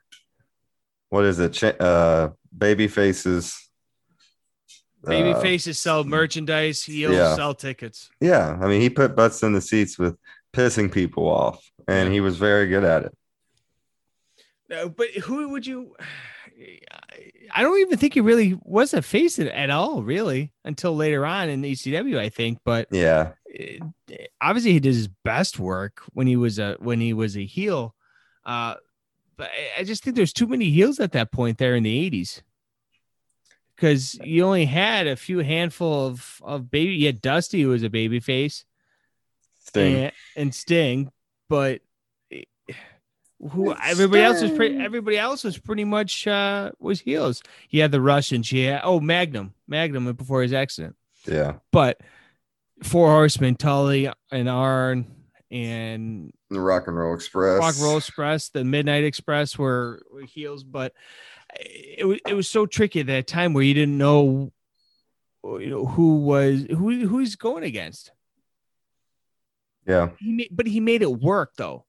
what 1.10 1.26
is 1.26 1.40
it? 1.40 1.82
Uh 1.82 2.32
baby 2.58 2.88
faces 2.88 3.67
Baby 5.08 5.32
uh, 5.32 5.40
faces 5.40 5.80
sell 5.80 6.04
merchandise, 6.04 6.84
heels 6.84 7.16
yeah. 7.16 7.36
sell 7.36 7.54
tickets. 7.54 8.10
Yeah, 8.20 8.58
I 8.62 8.68
mean, 8.68 8.82
he 8.82 8.90
put 8.90 9.16
butts 9.16 9.42
in 9.44 9.54
the 9.54 9.62
seats 9.62 9.98
with 9.98 10.18
pissing 10.54 10.92
people 10.92 11.28
off, 11.28 11.72
and 11.88 12.12
he 12.12 12.20
was 12.20 12.38
very 12.38 12.68
good 12.68 12.84
at 12.84 13.06
it. 13.06 13.18
No, 14.70 14.90
but 14.90 15.10
who 15.12 15.50
would 15.50 15.66
you? 15.66 15.96
I 17.54 17.62
don't 17.62 17.80
even 17.80 17.98
think 17.98 18.14
he 18.14 18.22
really 18.22 18.60
was 18.64 18.94
a 18.94 19.02
face 19.02 19.40
at 19.40 19.70
all, 19.70 20.04
really, 20.04 20.52
until 20.66 20.96
later 20.96 21.26
on 21.26 21.50
in 21.50 21.62
ECW, 21.62 22.18
I 22.18 22.30
think. 22.30 22.60
But 22.66 22.88
Yeah, 22.92 23.32
eh, 23.54 23.78
obviously, 24.42 24.74
he 24.74 24.80
did 24.80 24.94
his 24.94 25.08
best 25.08 25.60
work 25.60 26.02
when 26.14 26.28
he 26.28 26.36
was 26.36 26.60
a 26.60 26.76
when 26.80 27.00
he 27.00 27.14
was 27.14 27.38
a 27.38 27.46
heel. 27.46 27.96
Uh, 28.46 28.76
but 29.38 29.50
I 29.78 29.84
just 29.84 30.04
think 30.04 30.16
there's 30.16 30.34
too 30.34 30.48
many 30.48 30.70
heels 30.70 31.00
at 31.00 31.12
that 31.12 31.32
point 31.32 31.58
there 31.58 31.76
in 31.76 31.84
the 31.84 32.10
'80s, 32.10 32.42
because 33.78 34.16
you 34.24 34.44
only 34.44 34.66
had 34.66 35.08
a 35.08 35.16
few 35.16 35.40
handful 35.40 36.08
of 36.08 36.42
of 36.44 36.70
baby. 36.70 36.96
You 36.96 37.06
had 37.06 37.22
Dusty, 37.22 37.62
who 37.62 37.70
was 37.70 37.84
a 37.84 37.90
baby 37.90 38.20
face, 38.20 38.66
Sting. 39.66 39.96
and, 39.96 40.12
and 40.36 40.56
Sting, 40.56 41.12
but 41.48 41.82
who 43.52 43.74
everybody 43.84 44.24
else 44.24 44.42
was 44.42 44.52
pretty 44.52 44.78
everybody 44.78 45.18
else 45.18 45.44
was 45.44 45.58
pretty 45.60 45.84
much 45.84 46.26
uh 46.28 46.72
was 46.80 47.00
heels. 47.00 47.44
You 47.70 47.82
had 47.84 47.92
the 47.92 48.02
Russians, 48.02 48.52
yeah. 48.52 48.82
Oh, 48.84 49.00
Magnum, 49.00 49.54
Magnum 49.68 50.12
before 50.14 50.42
his 50.42 50.54
accident. 50.54 50.96
Yeah, 51.26 51.56
But 51.72 52.00
Four 52.84 53.10
Horsemen, 53.10 53.56
Tully 53.56 54.10
and 54.32 54.48
Arn 54.50 55.06
and 55.52 56.32
the 56.50 56.60
Rock 56.60 56.88
and 56.88 56.98
Roll 56.98 57.14
Express. 57.16 57.60
Rock 57.60 57.76
and 57.76 57.84
Roll 57.84 57.98
Express, 57.98 58.50
the 58.50 58.64
Midnight 58.64 59.04
Express 59.04 59.58
were, 59.58 60.02
were 60.12 60.22
heels, 60.22 60.64
but 60.64 60.94
it 61.56 62.06
was 62.06 62.20
it 62.28 62.34
was 62.34 62.50
so 62.50 62.66
tricky 62.66 63.00
at 63.00 63.08
that 63.08 63.28
time 63.28 63.54
where 63.54 63.64
you 63.64 63.74
didn't 63.74 63.98
know 63.98 64.52
you 65.44 65.70
know 65.70 65.86
who 65.86 66.18
was 66.18 66.66
who 66.70 67.08
who 67.08 67.20
he's 67.20 67.36
going 67.36 67.64
against. 67.64 68.12
Yeah. 69.86 70.10
He 70.20 70.34
made, 70.34 70.50
but 70.52 70.68
he 70.68 70.80
made 70.82 71.02
it 71.02 71.12
work 71.12 71.54
though. 71.58 71.86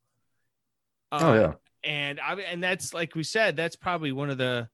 Oh 1.10 1.32
Uh, 1.32 1.34
yeah. 1.34 1.52
and 1.82 2.20
I 2.20 2.34
and 2.34 2.62
that's 2.62 2.94
like 2.94 3.14
we 3.14 3.24
said, 3.24 3.56
that's 3.56 3.76
probably 3.76 4.12
one 4.12 4.30
of 4.30 4.38
the 4.38 4.68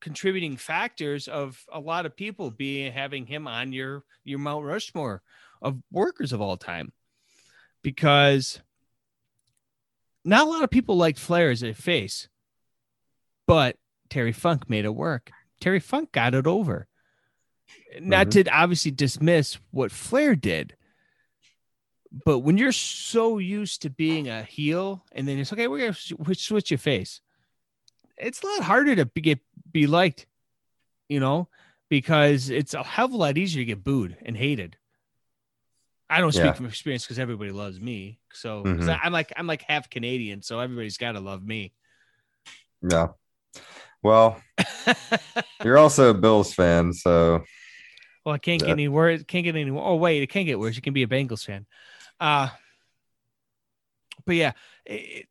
contributing 0.00 0.56
factors 0.56 1.28
of 1.28 1.62
a 1.72 1.80
lot 1.80 2.06
of 2.06 2.16
people 2.16 2.50
being 2.50 2.92
having 2.92 3.26
him 3.26 3.46
on 3.48 3.72
your 3.72 4.04
your 4.24 4.38
Mount 4.38 4.64
Rushmore 4.66 5.22
of 5.62 5.78
workers 5.90 6.32
of 6.32 6.40
all 6.40 6.56
time, 6.58 6.92
because 7.82 8.60
not 10.24 10.46
a 10.46 10.50
lot 10.50 10.62
of 10.62 10.70
people 10.70 10.96
liked 10.98 11.18
Flair 11.18 11.50
as 11.50 11.62
a 11.62 11.72
face, 11.72 12.28
but 13.46 13.76
Terry 14.10 14.32
Funk 14.32 14.68
made 14.68 14.84
it 14.84 14.94
work. 14.94 15.30
Terry 15.60 15.80
Funk 15.80 16.12
got 16.12 16.34
it 16.34 16.46
over. 16.46 16.88
Not 18.00 18.26
Mhm. 18.28 18.44
to 18.44 18.50
obviously 18.50 18.90
dismiss 18.90 19.58
what 19.70 19.92
Flair 19.92 20.34
did, 20.34 20.76
but 22.24 22.40
when 22.40 22.58
you're 22.58 22.72
so 22.72 23.38
used 23.38 23.82
to 23.82 23.90
being 23.90 24.28
a 24.28 24.42
heel 24.42 25.04
and 25.12 25.26
then 25.28 25.38
it's 25.38 25.52
okay, 25.52 25.68
we're 25.68 25.78
gonna 25.78 25.94
switch, 25.94 26.42
switch 26.44 26.70
your 26.70 26.78
face. 26.78 27.20
It's 28.18 28.42
a 28.42 28.46
lot 28.46 28.62
harder 28.64 28.96
to 28.96 29.06
be, 29.06 29.20
get 29.20 29.38
be 29.70 29.86
liked, 29.86 30.26
you 31.08 31.20
know, 31.20 31.48
because 31.88 32.50
it's 32.50 32.74
a 32.74 32.82
hell 32.82 33.06
of 33.06 33.12
a 33.12 33.16
lot 33.16 33.38
easier 33.38 33.60
to 33.62 33.64
get 33.64 33.84
booed 33.84 34.16
and 34.22 34.36
hated. 34.36 34.76
I 36.08 36.20
don't 36.20 36.32
speak 36.32 36.44
Yeah. 36.46 36.52
from 36.54 36.66
experience 36.66 37.04
because 37.04 37.20
everybody 37.20 37.52
loves 37.52 37.78
me. 37.80 38.18
So 38.32 38.64
Mhm. 38.64 38.88
I, 38.88 38.98
I'm 39.04 39.12
like 39.12 39.32
I'm 39.36 39.46
like 39.46 39.62
half 39.62 39.88
Canadian, 39.88 40.42
so 40.42 40.58
everybody's 40.58 40.98
got 40.98 41.12
to 41.12 41.20
love 41.20 41.44
me. 41.44 41.72
Yeah. 42.82 43.08
Well, 44.02 44.40
you're 45.64 45.78
also 45.78 46.10
a 46.10 46.14
Bills 46.14 46.54
fan, 46.54 46.92
so 46.92 47.44
Well, 48.24 48.34
I 48.34 48.38
can't 48.38 48.60
get 48.60 48.70
any 48.70 48.88
worse. 48.88 49.22
Can't 49.24 49.44
get 49.44 49.56
any. 49.56 49.70
Oh 49.70 49.96
wait, 49.96 50.22
it 50.22 50.28
can't 50.28 50.46
get 50.46 50.58
worse. 50.58 50.76
You 50.76 50.82
can 50.82 50.94
be 50.94 51.02
a 51.02 51.06
Bengals 51.06 51.44
fan. 51.44 51.66
Uh 52.18 52.48
but 54.26 54.36
yeah, 54.36 54.52
it- 54.86 55.26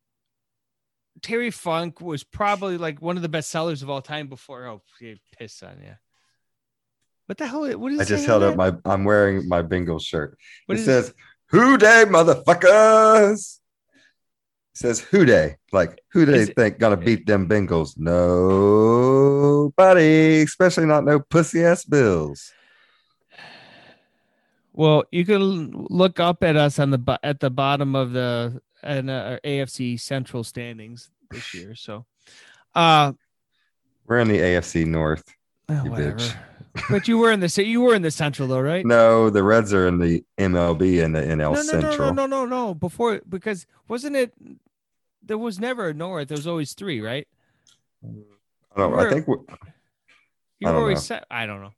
Terry 1.22 1.50
Funk 1.50 2.00
was 2.00 2.24
probably 2.24 2.78
like 2.78 3.02
one 3.02 3.16
of 3.16 3.22
the 3.22 3.28
best 3.28 3.50
sellers 3.50 3.82
of 3.82 3.90
all 3.90 4.00
time 4.00 4.28
before. 4.28 4.66
Oh, 4.66 4.82
he 4.98 5.20
pissed 5.38 5.62
on 5.62 5.78
you. 5.82 5.92
What 7.26 7.36
the 7.38 7.46
hell? 7.46 7.70
What 7.78 7.92
is? 7.92 8.00
I 8.00 8.04
just 8.04 8.24
held 8.26 8.42
up 8.42 8.56
my. 8.56 8.72
I'm 8.84 9.04
wearing 9.04 9.46
my 9.46 9.62
Bengals 9.62 10.02
shirt. 10.02 10.38
What 10.66 10.78
it 10.78 10.84
says 10.84 11.12
"Who 11.50 11.76
Dey, 11.76 12.04
motherfuckers." 12.08 13.59
Says 14.72 15.00
"Who 15.00 15.24
Dey," 15.24 15.56
like 15.72 16.00
who 16.12 16.24
they 16.24 16.42
it- 16.42 16.54
think 16.56 16.78
gonna 16.78 16.96
beat 16.96 17.26
them 17.26 17.48
Bengals? 17.48 17.98
Nobody, 19.00 20.42
especially 20.42 20.86
not 20.86 21.04
no 21.04 21.18
pussy 21.20 21.64
ass 21.64 21.84
Bills. 21.84 22.52
Well, 24.72 25.04
you 25.10 25.24
can 25.24 25.70
look 25.90 26.20
up 26.20 26.42
at 26.44 26.56
us 26.56 26.78
on 26.78 26.90
the 26.90 27.18
at 27.22 27.40
the 27.40 27.50
bottom 27.50 27.94
of 27.96 28.12
the 28.12 28.60
and 28.82 29.10
uh, 29.10 29.38
AFC 29.44 29.98
Central 30.00 30.42
standings 30.44 31.10
this 31.30 31.52
year. 31.52 31.74
So, 31.74 32.06
uh, 32.74 33.12
We're 34.06 34.20
in 34.20 34.28
the 34.28 34.38
AFC 34.38 34.86
North. 34.86 35.24
oh, 35.68 35.84
You 35.84 35.90
whatever. 35.90 36.16
bitch. 36.16 36.34
But 36.90 37.08
you 37.08 37.18
were 37.18 37.32
in 37.32 37.40
the 37.40 37.64
you 37.64 37.80
were 37.80 37.94
in 37.94 38.02
the 38.02 38.10
Central 38.10 38.48
though, 38.48 38.60
right? 38.60 38.84
No, 38.84 39.30
the 39.30 39.42
Reds 39.42 39.72
are 39.72 39.86
in 39.88 39.98
the 39.98 40.24
MLB 40.38 41.04
and 41.04 41.14
the 41.14 41.20
NL 41.20 41.36
no, 41.36 41.52
no, 41.52 41.62
Central. 41.62 42.14
no, 42.14 42.26
no, 42.26 42.26
no, 42.26 42.46
no. 42.46 42.74
Before 42.74 43.20
because 43.28 43.66
wasn't 43.88 44.16
it? 44.16 44.32
There 45.22 45.38
was 45.38 45.58
never 45.58 45.88
a 45.88 45.94
north. 45.94 46.28
There 46.28 46.36
was 46.36 46.46
always 46.46 46.72
three, 46.72 47.00
right? 47.00 47.26
I, 48.04 48.78
don't, 48.80 48.98
I 48.98 49.10
think 49.10 49.26
You 49.26 50.68
I 50.68 50.72
were 50.72 50.78
always 50.78 51.02
set. 51.02 51.24
I 51.30 51.46
don't 51.46 51.60
know. 51.60 51.72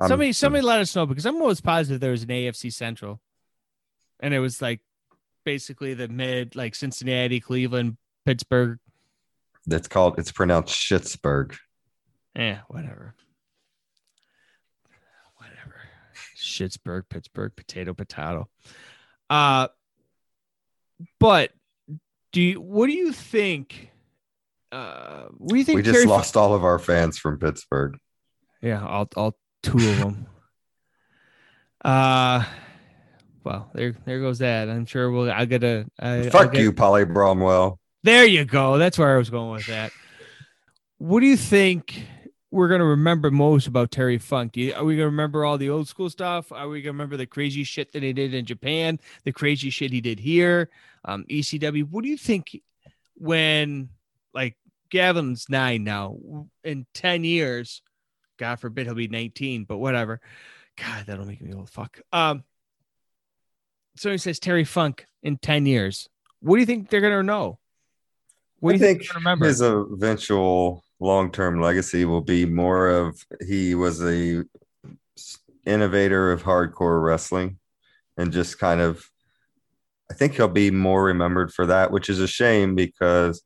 I'm- 0.00 0.08
somebody, 0.08 0.32
somebody 0.32 0.62
let 0.62 0.80
us 0.80 0.96
know 0.96 1.06
because 1.06 1.26
I'm 1.26 1.36
almost 1.36 1.62
positive 1.62 2.00
there 2.00 2.10
was 2.10 2.22
an 2.22 2.30
AFC 2.30 2.72
Central, 2.72 3.20
and 4.20 4.32
it 4.32 4.40
was 4.40 4.62
like 4.62 4.80
basically 5.44 5.94
the 5.94 6.08
mid, 6.08 6.56
like 6.56 6.74
Cincinnati, 6.74 7.40
Cleveland, 7.40 7.96
Pittsburgh. 8.24 8.78
It's 9.66 9.88
called. 9.88 10.18
It's 10.18 10.32
pronounced 10.32 10.74
Schittsburg. 10.74 11.56
Eh, 12.34 12.56
whatever. 12.68 12.68
Whatever. 12.68 13.14
Schittsburg, 16.50 17.02
Pittsburgh, 17.08 17.52
potato, 17.56 17.94
potato. 17.94 18.48
Uh 19.28 19.68
but 21.18 21.50
do 22.32 22.42
you 22.42 22.60
what 22.60 22.86
do 22.88 22.92
you 22.92 23.12
think? 23.12 23.90
Uh 24.72 25.24
what 25.38 25.50
do 25.50 25.58
you 25.58 25.64
think 25.64 25.76
We 25.76 25.82
just 25.82 25.94
Terry 25.94 26.06
lost 26.06 26.36
all 26.36 26.54
of 26.54 26.64
our 26.64 26.78
fans 26.78 27.18
from 27.18 27.38
Pittsburgh. 27.38 27.96
yeah, 28.62 28.84
all 28.84 29.08
all 29.16 29.36
two 29.62 29.76
of 29.78 29.98
them. 29.98 30.26
uh 31.84 32.44
well, 33.42 33.70
there 33.74 33.94
there 34.04 34.20
goes 34.20 34.38
that. 34.40 34.68
I'm 34.68 34.84
sure 34.86 35.10
we'll 35.10 35.30
I'll 35.30 35.46
get 35.46 35.64
a 35.64 35.86
I, 35.98 36.28
Fuck 36.28 36.52
get- 36.52 36.60
you, 36.62 36.72
Polly 36.72 37.04
Bromwell. 37.04 37.78
There 38.02 38.24
you 38.24 38.44
go. 38.44 38.78
That's 38.78 38.98
where 38.98 39.14
I 39.14 39.18
was 39.18 39.28
going 39.30 39.52
with 39.52 39.66
that. 39.66 39.92
What 40.98 41.20
do 41.20 41.26
you 41.26 41.36
think 41.36 42.02
we're 42.50 42.68
gonna 42.68 42.84
remember 42.84 43.30
most 43.30 43.66
about 43.66 43.90
Terry 43.90 44.18
Funk? 44.18 44.56
Are 44.56 44.84
we 44.84 44.96
gonna 44.96 45.06
remember 45.06 45.44
all 45.44 45.58
the 45.58 45.70
old 45.70 45.88
school 45.88 46.10
stuff? 46.10 46.50
Are 46.52 46.68
we 46.68 46.82
gonna 46.82 46.92
remember 46.92 47.16
the 47.16 47.26
crazy 47.26 47.64
shit 47.64 47.92
that 47.92 48.02
he 48.02 48.12
did 48.12 48.34
in 48.34 48.44
Japan? 48.44 48.98
The 49.24 49.32
crazy 49.32 49.70
shit 49.70 49.92
he 49.92 50.00
did 50.00 50.18
here? 50.18 50.70
Um, 51.04 51.24
ECW. 51.30 51.88
What 51.88 52.02
do 52.02 52.10
you 52.10 52.16
think 52.16 52.60
when 53.14 53.90
like 54.34 54.56
Gavin's 54.90 55.48
nine 55.48 55.84
now 55.84 56.18
in 56.64 56.86
ten 56.94 57.24
years? 57.24 57.82
God 58.38 58.56
forbid 58.56 58.86
he'll 58.86 58.94
be 58.94 59.08
nineteen, 59.08 59.64
but 59.64 59.78
whatever. 59.78 60.20
God, 60.76 61.06
that'll 61.06 61.26
make 61.26 61.42
me 61.42 61.52
old. 61.52 61.68
Fuck. 61.68 62.00
Um, 62.12 62.44
somebody 63.96 64.18
says 64.18 64.38
Terry 64.38 64.64
Funk 64.64 65.04
in 65.22 65.36
10 65.36 65.66
years, 65.66 66.08
what 66.40 66.56
do 66.56 66.60
you 66.60 66.66
think 66.66 66.88
they're 66.88 67.00
going 67.00 67.12
to 67.12 67.22
know? 67.22 67.58
What 68.60 68.74
I 68.74 68.78
do 68.78 68.84
you 68.84 68.86
think 68.86 69.00
think, 69.02 69.14
remember? 69.14 69.46
his 69.46 69.60
eventual 69.60 70.84
long-term 71.00 71.60
legacy 71.60 72.04
will 72.04 72.20
be 72.20 72.44
more 72.44 72.88
of 72.88 73.24
he 73.46 73.74
was 73.74 74.02
a 74.02 74.44
innovator 75.66 76.30
of 76.30 76.42
hardcore 76.42 77.02
wrestling 77.02 77.58
and 78.16 78.32
just 78.32 78.58
kind 78.58 78.80
of 78.80 79.04
I 80.10 80.14
think 80.14 80.34
he'll 80.34 80.48
be 80.48 80.72
more 80.72 81.04
remembered 81.04 81.52
for 81.52 81.66
that, 81.66 81.92
which 81.92 82.08
is 82.08 82.18
a 82.18 82.26
shame 82.26 82.74
because 82.74 83.42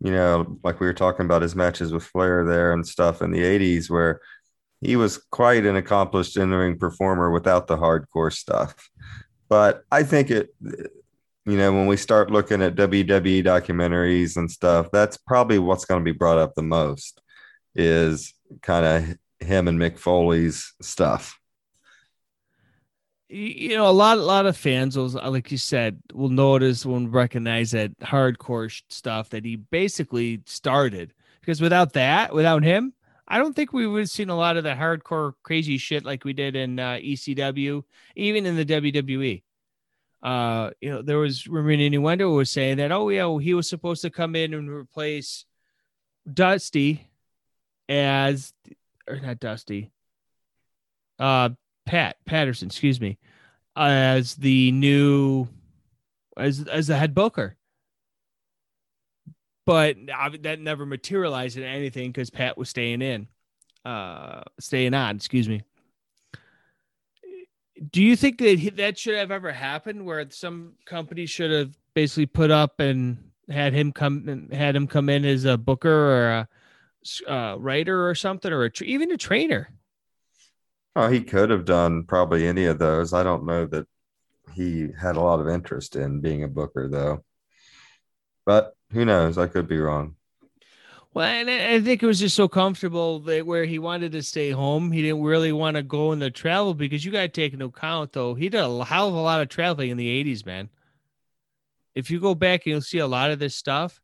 you 0.00 0.10
know, 0.10 0.58
like 0.62 0.80
we 0.80 0.86
were 0.86 0.92
talking 0.92 1.24
about 1.24 1.42
his 1.42 1.56
matches 1.56 1.92
with 1.92 2.04
Flair 2.04 2.44
there 2.44 2.72
and 2.72 2.86
stuff 2.86 3.22
in 3.22 3.30
the 3.30 3.42
80s 3.42 3.88
where 3.88 4.20
he 4.80 4.96
was 4.96 5.18
quite 5.30 5.64
an 5.64 5.76
accomplished 5.76 6.36
in-ring 6.36 6.78
performer 6.78 7.30
without 7.30 7.66
the 7.66 7.76
hardcore 7.76 8.32
stuff. 8.32 8.90
But 9.48 9.82
I 9.90 10.02
think 10.02 10.30
it 10.30 10.50
you 11.46 11.58
know, 11.58 11.72
when 11.72 11.86
we 11.86 11.96
start 11.96 12.30
looking 12.30 12.62
at 12.62 12.74
WWE 12.74 13.44
documentaries 13.44 14.36
and 14.36 14.50
stuff, 14.50 14.90
that's 14.90 15.16
probably 15.16 15.58
what's 15.58 15.84
going 15.84 16.00
to 16.00 16.04
be 16.04 16.16
brought 16.16 16.38
up 16.38 16.54
the 16.54 16.62
most 16.62 17.20
is 17.74 18.32
kind 18.62 18.86
of 18.86 19.46
him 19.46 19.68
and 19.68 19.78
Mick 19.78 19.98
Foley's 19.98 20.72
stuff. 20.80 21.38
you 23.28 23.76
know, 23.76 23.88
a 23.88 23.90
lot, 23.90 24.16
a 24.16 24.22
lot 24.22 24.46
of 24.46 24.56
fans 24.56 24.96
will, 24.96 25.08
like 25.08 25.50
you 25.50 25.58
said, 25.58 26.00
will 26.12 26.28
notice, 26.28 26.86
will 26.86 27.06
recognize 27.08 27.72
that 27.72 27.98
hardcore 28.00 28.72
stuff 28.88 29.30
that 29.30 29.44
he 29.44 29.56
basically 29.56 30.40
started. 30.46 31.12
Because 31.40 31.60
without 31.60 31.92
that, 31.92 32.32
without 32.32 32.62
him, 32.62 32.94
I 33.28 33.38
don't 33.38 33.54
think 33.54 33.72
we 33.72 33.86
would 33.86 34.00
have 34.00 34.08
seen 34.08 34.30
a 34.30 34.36
lot 34.36 34.56
of 34.56 34.64
the 34.64 34.70
hardcore 34.70 35.32
crazy 35.42 35.76
shit 35.76 36.04
like 36.04 36.24
we 36.24 36.32
did 36.32 36.56
in 36.56 36.78
uh, 36.78 36.98
ECW, 37.02 37.82
even 38.16 38.46
in 38.46 38.56
the 38.56 38.64
WWE. 38.64 39.42
Uh, 40.24 40.70
you 40.80 40.90
know, 40.90 41.02
there 41.02 41.18
was 41.18 41.46
remember 41.46 41.84
Innuendo 41.84 42.30
was 42.30 42.50
saying 42.50 42.78
that, 42.78 42.90
oh 42.90 43.10
yeah, 43.10 43.26
well, 43.26 43.36
he 43.36 43.52
was 43.52 43.68
supposed 43.68 44.00
to 44.02 44.10
come 44.10 44.34
in 44.34 44.54
and 44.54 44.70
replace 44.70 45.44
Dusty 46.32 47.06
as, 47.90 48.54
or 49.06 49.20
not 49.20 49.38
Dusty, 49.38 49.92
uh, 51.18 51.50
Pat 51.84 52.16
Patterson, 52.24 52.68
excuse 52.68 53.02
me, 53.02 53.18
as 53.76 54.34
the 54.36 54.72
new 54.72 55.46
as 56.38 56.66
as 56.68 56.86
the 56.86 56.96
head 56.96 57.14
booker. 57.14 57.56
But 59.66 59.96
uh, 60.10 60.30
that 60.40 60.58
never 60.58 60.86
materialized 60.86 61.58
in 61.58 61.64
anything 61.64 62.10
because 62.10 62.30
Pat 62.30 62.56
was 62.56 62.70
staying 62.70 63.02
in, 63.02 63.28
uh, 63.84 64.42
staying 64.58 64.94
on. 64.94 65.16
Excuse 65.16 65.50
me. 65.50 65.62
Do 67.90 68.02
you 68.02 68.16
think 68.16 68.38
that 68.38 68.72
that 68.76 68.98
should 68.98 69.16
have 69.16 69.30
ever 69.30 69.52
happened, 69.52 70.06
where 70.06 70.24
some 70.30 70.74
company 70.84 71.26
should 71.26 71.50
have 71.50 71.76
basically 71.94 72.26
put 72.26 72.50
up 72.50 72.80
and 72.80 73.30
had 73.48 73.72
him 73.72 73.92
come 73.92 74.48
had 74.52 74.76
him 74.76 74.86
come 74.86 75.08
in 75.08 75.24
as 75.24 75.44
a 75.44 75.58
booker 75.58 75.90
or 75.90 76.30
a 76.30 76.48
uh, 77.28 77.56
writer 77.56 78.08
or 78.08 78.14
something, 78.14 78.52
or 78.52 78.64
a 78.64 78.70
even 78.82 79.10
a 79.10 79.16
trainer? 79.16 79.68
Oh, 80.96 81.08
he 81.08 81.22
could 81.22 81.50
have 81.50 81.64
done 81.64 82.04
probably 82.04 82.46
any 82.46 82.66
of 82.66 82.78
those. 82.78 83.12
I 83.12 83.24
don't 83.24 83.44
know 83.44 83.66
that 83.66 83.86
he 84.54 84.88
had 84.98 85.16
a 85.16 85.20
lot 85.20 85.40
of 85.40 85.48
interest 85.48 85.96
in 85.96 86.20
being 86.20 86.44
a 86.44 86.48
booker, 86.48 86.88
though. 86.88 87.24
But 88.46 88.76
who 88.92 89.04
knows? 89.04 89.36
I 89.36 89.48
could 89.48 89.66
be 89.66 89.78
wrong. 89.78 90.14
Well, 91.14 91.28
and 91.28 91.48
I 91.48 91.80
think 91.80 92.02
it 92.02 92.06
was 92.06 92.18
just 92.18 92.34
so 92.34 92.48
comfortable 92.48 93.20
that 93.20 93.46
where 93.46 93.64
he 93.64 93.78
wanted 93.78 94.10
to 94.12 94.22
stay 94.22 94.50
home, 94.50 94.90
he 94.90 95.00
didn't 95.00 95.22
really 95.22 95.52
want 95.52 95.76
to 95.76 95.82
go 95.84 96.10
in 96.10 96.18
the 96.18 96.28
travel 96.28 96.74
because 96.74 97.04
you 97.04 97.12
got 97.12 97.22
to 97.22 97.28
take 97.28 97.52
into 97.52 97.66
account 97.66 98.12
though 98.12 98.34
he 98.34 98.48
did 98.48 98.58
a 98.58 98.84
hell 98.84 99.08
of 99.08 99.14
a 99.14 99.20
lot 99.20 99.40
of 99.40 99.48
traveling 99.48 99.90
in 99.90 99.96
the 99.96 100.24
'80s, 100.24 100.44
man. 100.44 100.68
If 101.94 102.10
you 102.10 102.18
go 102.18 102.34
back 102.34 102.66
and 102.66 102.72
you'll 102.72 102.80
see 102.80 102.98
a 102.98 103.06
lot 103.06 103.30
of 103.30 103.38
this 103.38 103.54
stuff, 103.54 104.02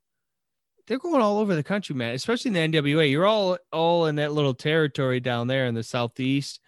they're 0.87 1.01
going 1.01 1.21
all 1.21 1.39
over 1.39 1.57
the 1.57 1.65
country, 1.65 1.97
man. 1.97 2.15
Especially 2.15 2.57
in 2.57 2.73
the 2.73 2.81
NWA, 2.81 3.11
you're 3.11 3.27
all 3.27 3.59
all 3.73 4.07
in 4.07 4.15
that 4.17 4.33
little 4.33 4.55
territory 4.55 5.19
down 5.19 5.49
there 5.49 5.67
in 5.67 5.75
the 5.75 5.83
southeast, 5.83 6.61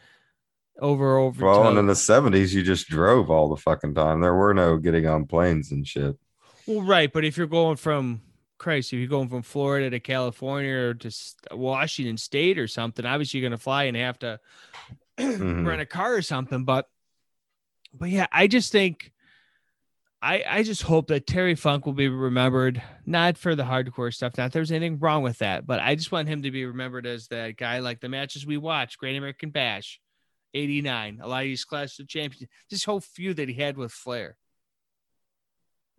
over 0.81 1.19
over. 1.19 1.47
Well, 1.47 1.69
and 1.69 1.79
in 1.79 1.87
the 1.87 1.93
70s, 1.93 2.53
you 2.53 2.65
just 2.65 2.89
drove 2.89 3.31
all 3.31 3.49
the 3.49 3.57
fucking 3.57 3.95
time. 3.95 4.21
There 4.21 4.35
were 4.35 4.55
no 4.55 4.77
getting 4.77 5.07
on 5.07 5.27
planes 5.27 5.71
and 5.71 5.87
shit. 5.87 6.17
Well, 6.67 6.83
right, 6.83 7.13
but 7.13 7.25
if 7.25 7.37
you're 7.37 7.47
going 7.47 7.77
from 7.77 8.23
Christ, 8.63 8.93
if 8.93 8.99
you're 9.01 9.09
going 9.09 9.29
from 9.29 9.43
Florida 9.43 9.91
to 9.91 10.01
California 10.01 10.73
or 10.73 10.95
to 10.95 11.11
Washington 11.51 12.17
State 12.17 12.59
or 12.59 12.69
something, 12.69 13.05
obviously 13.05 13.41
you're 13.41 13.51
going 13.51 13.59
to 13.59 13.63
fly 13.63 13.85
and 13.85 13.97
have 13.97 14.19
to 14.21 14.41
Mhm. 15.19 15.67
rent 15.67 15.83
a 15.83 15.87
car 15.87 16.15
or 16.15 16.23
something. 16.23 16.65
But, 16.65 16.89
but 17.93 18.09
yeah, 18.09 18.27
I 18.33 18.47
just 18.47 18.73
think, 18.73 19.13
I 20.23 20.45
I 20.49 20.63
just 20.63 20.83
hope 20.83 21.09
that 21.09 21.27
Terry 21.27 21.57
Funk 21.57 21.85
will 21.85 21.93
be 21.95 22.09
remembered 22.09 22.81
not 23.05 23.37
for 23.37 23.57
the 23.57 23.65
hardcore 23.65 24.15
stuff. 24.15 24.39
Not 24.39 24.53
there's 24.53 24.71
anything 24.71 25.01
wrong 25.01 25.25
with 25.25 25.39
that, 25.39 25.67
but 25.67 25.81
I 25.81 25.97
just 25.97 26.13
want 26.13 26.29
him 26.29 26.43
to 26.43 26.53
be 26.53 26.65
remembered 26.65 27.07
as 27.07 27.27
that 27.29 27.57
guy 27.57 27.81
like 27.81 28.01
the 28.01 28.09
matches 28.09 28.47
we 28.47 28.57
watched, 28.57 28.99
Great 28.99 29.17
American 29.17 29.51
Bash, 29.51 30.01
'89, 30.55 31.19
a 31.21 31.27
lot 31.27 31.41
of 31.43 31.47
these 31.47 31.65
Clash 31.65 31.99
of 31.99 32.07
Champions, 32.07 32.49
this 32.71 32.85
whole 32.85 33.01
feud 33.01 33.37
that 33.39 33.49
he 33.49 33.55
had 33.57 33.77
with 33.77 33.91
Flair 33.91 34.37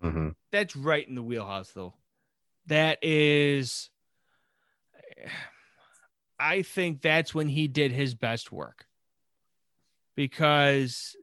Mhm. 0.02 0.36
that's 0.52 0.76
right 0.76 1.08
in 1.08 1.16
the 1.16 1.24
wheelhouse 1.24 1.72
though 1.74 1.94
that 2.68 3.00
is 3.02 3.90
i 6.40 6.62
think 6.62 7.02
that's 7.02 7.34
when 7.34 7.48
he 7.48 7.68
did 7.68 7.92
his 7.92 8.16
best 8.16 8.52
work. 8.52 8.86
Because 10.16 11.16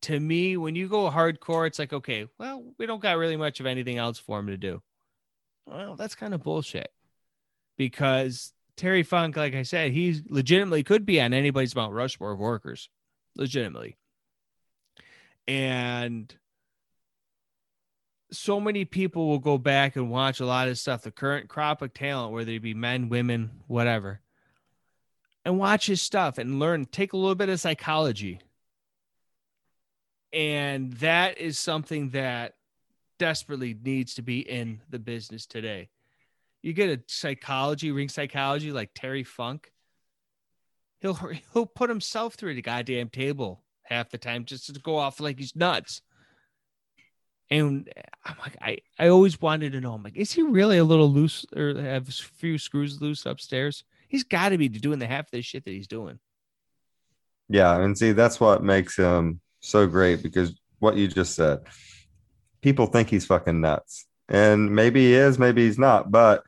to 0.00 0.18
me 0.18 0.56
when 0.56 0.74
you 0.74 0.88
go 0.88 1.10
hardcore 1.10 1.66
it's 1.66 1.78
like 1.78 1.92
okay 1.92 2.26
well 2.38 2.64
we 2.78 2.86
don't 2.86 3.02
got 3.02 3.18
really 3.18 3.36
much 3.36 3.60
of 3.60 3.66
anything 3.66 3.98
else 3.98 4.18
for 4.18 4.38
him 4.38 4.48
to 4.48 4.56
do. 4.56 4.82
Well 5.66 5.96
that's 5.96 6.14
kind 6.14 6.34
of 6.34 6.42
bullshit. 6.42 6.90
Because 7.76 8.52
terry 8.76 9.02
funk 9.02 9.36
like 9.36 9.54
i 9.54 9.62
said 9.62 9.92
he 9.92 10.20
legitimately 10.28 10.82
could 10.82 11.04
be 11.04 11.20
on 11.20 11.34
anybody's 11.34 11.76
mount 11.76 11.92
rushmore 11.92 12.32
of 12.32 12.38
workers. 12.38 12.88
Legitimately. 13.36 13.96
And 15.46 16.34
so 18.32 18.58
many 18.58 18.84
people 18.84 19.28
will 19.28 19.38
go 19.38 19.58
back 19.58 19.96
and 19.96 20.10
watch 20.10 20.40
a 20.40 20.46
lot 20.46 20.68
of 20.68 20.78
stuff, 20.78 21.02
the 21.02 21.10
current 21.10 21.48
crop 21.48 21.82
of 21.82 21.92
talent, 21.94 22.32
whether 22.32 22.50
it 22.50 22.62
be 22.62 22.74
men, 22.74 23.08
women, 23.08 23.50
whatever, 23.66 24.20
and 25.44 25.58
watch 25.58 25.86
his 25.86 26.00
stuff 26.00 26.38
and 26.38 26.58
learn, 26.58 26.86
take 26.86 27.12
a 27.12 27.16
little 27.16 27.34
bit 27.34 27.48
of 27.48 27.60
psychology. 27.60 28.40
And 30.32 30.94
that 30.94 31.38
is 31.38 31.58
something 31.58 32.10
that 32.10 32.54
desperately 33.18 33.76
needs 33.80 34.14
to 34.14 34.22
be 34.22 34.40
in 34.40 34.80
the 34.88 34.98
business 34.98 35.46
today. 35.46 35.90
You 36.62 36.72
get 36.72 36.90
a 36.90 37.02
psychology, 37.06 37.90
ring 37.90 38.08
psychology 38.08 38.72
like 38.72 38.90
Terry 38.94 39.24
Funk. 39.24 39.72
He'll 41.00 41.14
he'll 41.52 41.66
put 41.66 41.90
himself 41.90 42.34
through 42.34 42.54
the 42.54 42.62
goddamn 42.62 43.10
table 43.10 43.62
half 43.82 44.10
the 44.10 44.18
time 44.18 44.44
just 44.44 44.72
to 44.72 44.80
go 44.80 44.96
off 44.96 45.20
like 45.20 45.38
he's 45.38 45.54
nuts. 45.54 46.00
And 47.52 47.92
I'm 48.24 48.36
like, 48.38 48.56
I, 48.62 48.78
I 48.98 49.08
always 49.08 49.38
wanted 49.38 49.72
to 49.72 49.80
know. 49.82 49.92
I'm 49.92 50.02
like, 50.02 50.16
is 50.16 50.32
he 50.32 50.40
really 50.40 50.78
a 50.78 50.84
little 50.84 51.12
loose 51.12 51.44
or 51.54 51.74
have 51.74 52.08
a 52.08 52.12
few 52.12 52.56
screws 52.56 53.02
loose 53.02 53.26
upstairs? 53.26 53.84
He's 54.08 54.24
got 54.24 54.48
to 54.48 54.58
be 54.58 54.70
doing 54.70 54.98
the 54.98 55.06
half 55.06 55.26
of 55.26 55.32
this 55.32 55.44
shit 55.44 55.66
that 55.66 55.70
he's 55.70 55.86
doing. 55.86 56.18
Yeah, 57.50 57.78
and 57.78 57.96
see 57.96 58.12
that's 58.12 58.40
what 58.40 58.64
makes 58.64 58.96
him 58.96 59.42
so 59.60 59.86
great 59.86 60.22
because 60.22 60.58
what 60.78 60.96
you 60.96 61.08
just 61.08 61.34
said. 61.34 61.60
People 62.62 62.86
think 62.86 63.10
he's 63.10 63.26
fucking 63.26 63.60
nuts. 63.60 64.06
And 64.30 64.74
maybe 64.74 65.00
he 65.08 65.12
is, 65.12 65.38
maybe 65.38 65.66
he's 65.66 65.78
not, 65.78 66.10
but 66.10 66.44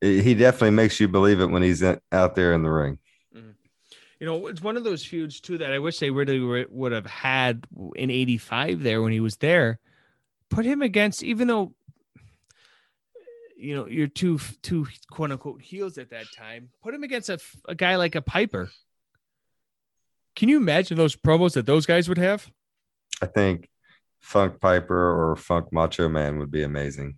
he 0.00 0.34
definitely 0.34 0.70
makes 0.70 1.00
you 1.00 1.08
believe 1.08 1.40
it 1.40 1.46
when 1.46 1.64
he's 1.64 1.82
in, 1.82 1.98
out 2.12 2.36
there 2.36 2.52
in 2.52 2.62
the 2.62 2.70
ring. 2.70 2.98
Mm-hmm. 3.34 3.50
You 4.20 4.26
know, 4.28 4.46
it's 4.46 4.62
one 4.62 4.76
of 4.76 4.84
those 4.84 5.04
feuds 5.04 5.40
too 5.40 5.58
that 5.58 5.72
I 5.72 5.80
wish 5.80 5.98
they 5.98 6.10
really 6.10 6.66
would 6.70 6.92
have 6.92 7.06
had 7.06 7.66
in 7.96 8.12
'85 8.12 8.80
there 8.84 9.02
when 9.02 9.10
he 9.10 9.18
was 9.18 9.38
there. 9.38 9.80
Put 10.54 10.64
him 10.64 10.82
against, 10.82 11.22
even 11.24 11.48
though 11.48 11.74
you 13.56 13.74
know 13.74 13.86
you're 13.86 14.06
two 14.06 14.38
two 14.62 14.86
quote 15.10 15.32
unquote 15.32 15.60
heels 15.60 15.98
at 15.98 16.10
that 16.10 16.26
time. 16.36 16.70
Put 16.82 16.94
him 16.94 17.02
against 17.02 17.28
a, 17.28 17.40
a 17.66 17.74
guy 17.74 17.96
like 17.96 18.14
a 18.14 18.22
Piper. 18.22 18.70
Can 20.36 20.48
you 20.48 20.56
imagine 20.56 20.96
those 20.96 21.16
promos 21.16 21.54
that 21.54 21.66
those 21.66 21.86
guys 21.86 22.08
would 22.08 22.18
have? 22.18 22.48
I 23.20 23.26
think 23.26 23.68
Funk 24.20 24.60
Piper 24.60 25.30
or 25.30 25.36
Funk 25.36 25.72
Macho 25.72 26.08
Man 26.08 26.38
would 26.38 26.50
be 26.50 26.62
amazing. 26.62 27.16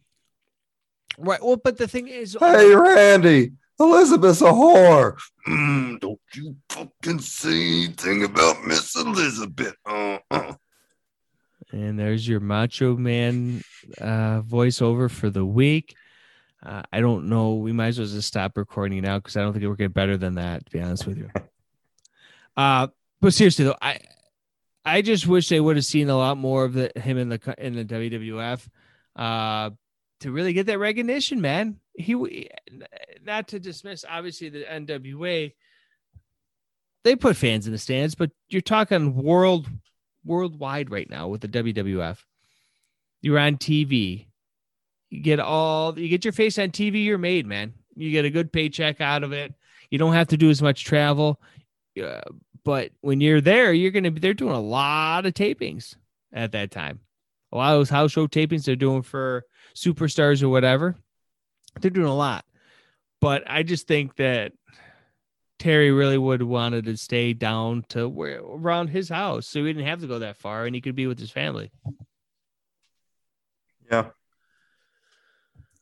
Right. 1.19 1.43
Well, 1.43 1.57
but 1.57 1.77
the 1.79 1.89
thing 1.89 2.09
is, 2.09 2.37
Hey, 2.41 2.75
Randy, 2.75 3.53
Elizabeth's 3.79 4.43
a 4.43 4.47
whore. 4.47 5.19
Mm, 5.47 6.01
don't 6.01 6.21
you 6.35 6.57
fucking 6.71 7.21
say 7.21 7.85
anything 7.85 8.25
about 8.25 8.65
Miss 8.65 8.97
Elizabeth. 8.97 9.75
Uh-uh. 9.87 10.46
And 11.73 11.99
there's 11.99 12.27
your 12.27 12.41
Macho 12.41 12.97
Man 12.97 13.63
uh, 14.01 14.43
voiceover 14.43 15.11
for 15.11 15.31
the 15.31 15.45
week. 15.45 15.97
Uh, 16.65 16.83
I 16.93 17.01
don't 17.01 17.29
know. 17.29 17.55
We 17.55 17.73
might 17.73 17.89
as 17.89 17.99
well 17.99 18.09
just 18.09 18.29
stop 18.29 18.57
recording 18.57 19.03
now 19.03 19.19
because 19.19 19.37
I 19.37 19.43
don't 19.43 19.53
think 19.53 19.65
it 19.65 19.69
will 19.69 19.75
get 19.75 19.95
better 19.95 20.17
than 20.17 20.37
that. 20.37 20.67
To 20.67 20.73
be 20.73 20.81
honest 20.81 21.07
with 21.07 21.19
you. 21.19 21.31
Uh, 22.59 22.87
but 23.21 23.35
seriously 23.35 23.67
though, 23.67 23.77
I 23.83 23.99
I 24.83 25.03
just 25.03 25.27
wish 25.27 25.49
they 25.51 25.61
would 25.61 25.77
have 25.77 25.85
seen 25.85 26.09
a 26.09 26.17
lot 26.17 26.39
more 26.39 26.65
of 26.65 26.73
the 26.73 26.91
him 26.97 27.19
in 27.19 27.29
the 27.29 27.55
in 27.59 27.75
the 27.75 27.85
WWF 27.85 28.67
uh, 29.17 29.71
to 30.21 30.31
really 30.31 30.53
get 30.53 30.67
that 30.67 30.79
recognition, 30.79 31.41
man. 31.41 31.81
He 31.95 32.13
w- 32.13 32.47
not 33.25 33.49
to 33.49 33.61
dismiss 33.61 34.05
obviously 34.09 34.49
the 34.49 34.65
NWA. 34.65 35.53
They 37.05 37.17
put 37.17 37.37
fans 37.37 37.67
in 37.67 37.73
the 37.73 37.79
stands, 37.79 38.15
but 38.15 38.31
you're 38.49 38.63
talking 38.63 39.15
world 39.15 39.69
worldwide 40.27 40.91
right 40.91 41.09
now 41.09 41.29
with 41.29 41.41
the 41.41 41.49
WWF. 41.49 42.19
You're 43.23 43.39
on 43.39 43.57
TV. 43.57 44.27
You 45.11 45.21
get 45.23 45.41
all 45.41 45.99
you 45.99 46.09
get 46.09 46.25
your 46.25 46.33
face 46.33 46.59
on 46.59 46.71
TV, 46.71 47.05
you're 47.05 47.19
made, 47.19 47.47
man. 47.47 47.75
You 47.95 48.11
get 48.11 48.25
a 48.25 48.31
good 48.31 48.53
paycheck 48.53 49.01
out 49.01 49.23
of 49.23 49.33
it. 49.33 49.55
You 49.91 49.99
don't 49.99 50.13
have 50.13 50.29
to 50.29 50.37
do 50.37 50.51
as 50.51 50.61
much 50.61 50.85
travel. 50.85 51.41
Uh, 52.03 52.21
but 52.65 52.91
when 53.01 53.21
you're 53.21 53.41
there, 53.41 53.73
you're 53.73 53.93
going 53.93 54.05
to 54.05 54.11
be, 54.11 54.21
they're 54.21 54.35
doing 54.35 54.55
a 54.55 54.61
lot 54.61 55.25
of 55.25 55.35
tapings 55.35 55.95
at 56.33 56.53
that 56.53 56.71
time. 56.71 57.01
A 57.53 57.57
lot 57.57 57.73
of 57.73 57.79
those 57.79 57.91
house 57.91 58.13
show 58.13 58.27
tapings 58.27 58.65
they're 58.65 58.77
doing 58.77 59.03
for 59.03 59.45
superstars 59.75 60.43
or 60.43 60.49
whatever. 60.49 60.97
They're 61.81 61.91
doing 61.91 62.09
a 62.09 62.15
lot. 62.15 62.45
But 63.21 63.45
I 63.47 63.63
just 63.63 63.87
think 63.87 64.17
that 64.17 64.53
Terry 65.59 65.91
really 65.91 66.19
would 66.19 66.41
have 66.41 66.49
wanted 66.49 66.85
to 66.85 66.97
stay 66.97 67.33
down 67.33 67.85
to 67.89 68.09
where 68.09 68.41
around 68.41 68.89
his 68.89 69.09
house. 69.09 69.47
So 69.47 69.61
he 69.61 69.73
didn't 69.73 69.87
have 69.87 70.01
to 70.01 70.07
go 70.07 70.19
that 70.19 70.37
far 70.37 70.67
and 70.67 70.75
he 70.75 70.81
could 70.81 70.97
be 70.97 71.07
with 71.07 71.19
his 71.19 71.31
family. 71.31 71.71
Yeah. 73.91 74.11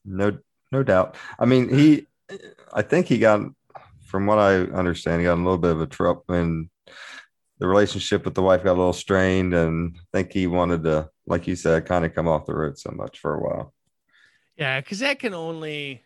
No, 0.05 0.39
no 0.71 0.83
doubt. 0.83 1.17
I 1.39 1.45
mean, 1.47 1.69
he, 1.69 2.07
I 2.73 2.83
think 2.83 3.07
he 3.07 3.19
got, 3.19 3.41
from 4.05 4.27
what 4.27 4.39
I 4.39 4.57
understand, 4.57 5.21
he 5.21 5.25
got 5.25 5.35
a 5.35 5.37
little 5.37 5.59
bit 5.59 5.73
of 5.73 5.81
a 5.81 5.87
trouble 5.87 6.25
and 6.29 6.69
the 7.59 7.67
relationship 7.67 8.25
with 8.25 8.35
the 8.35 8.43
wife 8.43 8.63
got 8.63 8.73
a 8.73 8.79
little 8.79 8.93
strained. 8.93 9.55
And 9.55 9.97
I 9.97 10.05
think 10.13 10.33
he 10.33 10.47
wanted 10.47 10.85
to, 10.85 11.11
like 11.27 11.47
you 11.47 11.57
said, 11.57 11.87
kind 11.87 12.05
of 12.05 12.15
come 12.15 12.29
off 12.29 12.47
the 12.47 12.55
road 12.55 12.79
so 12.79 12.91
much 12.91 13.19
for 13.19 13.35
a 13.35 13.41
while. 13.41 13.75
Yeah, 14.57 14.81
because 14.81 15.01
that 15.01 15.19
can 15.19 15.35
only 15.35 16.03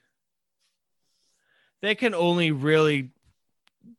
that 1.82 1.98
can 1.98 2.14
only 2.14 2.50
really 2.50 3.10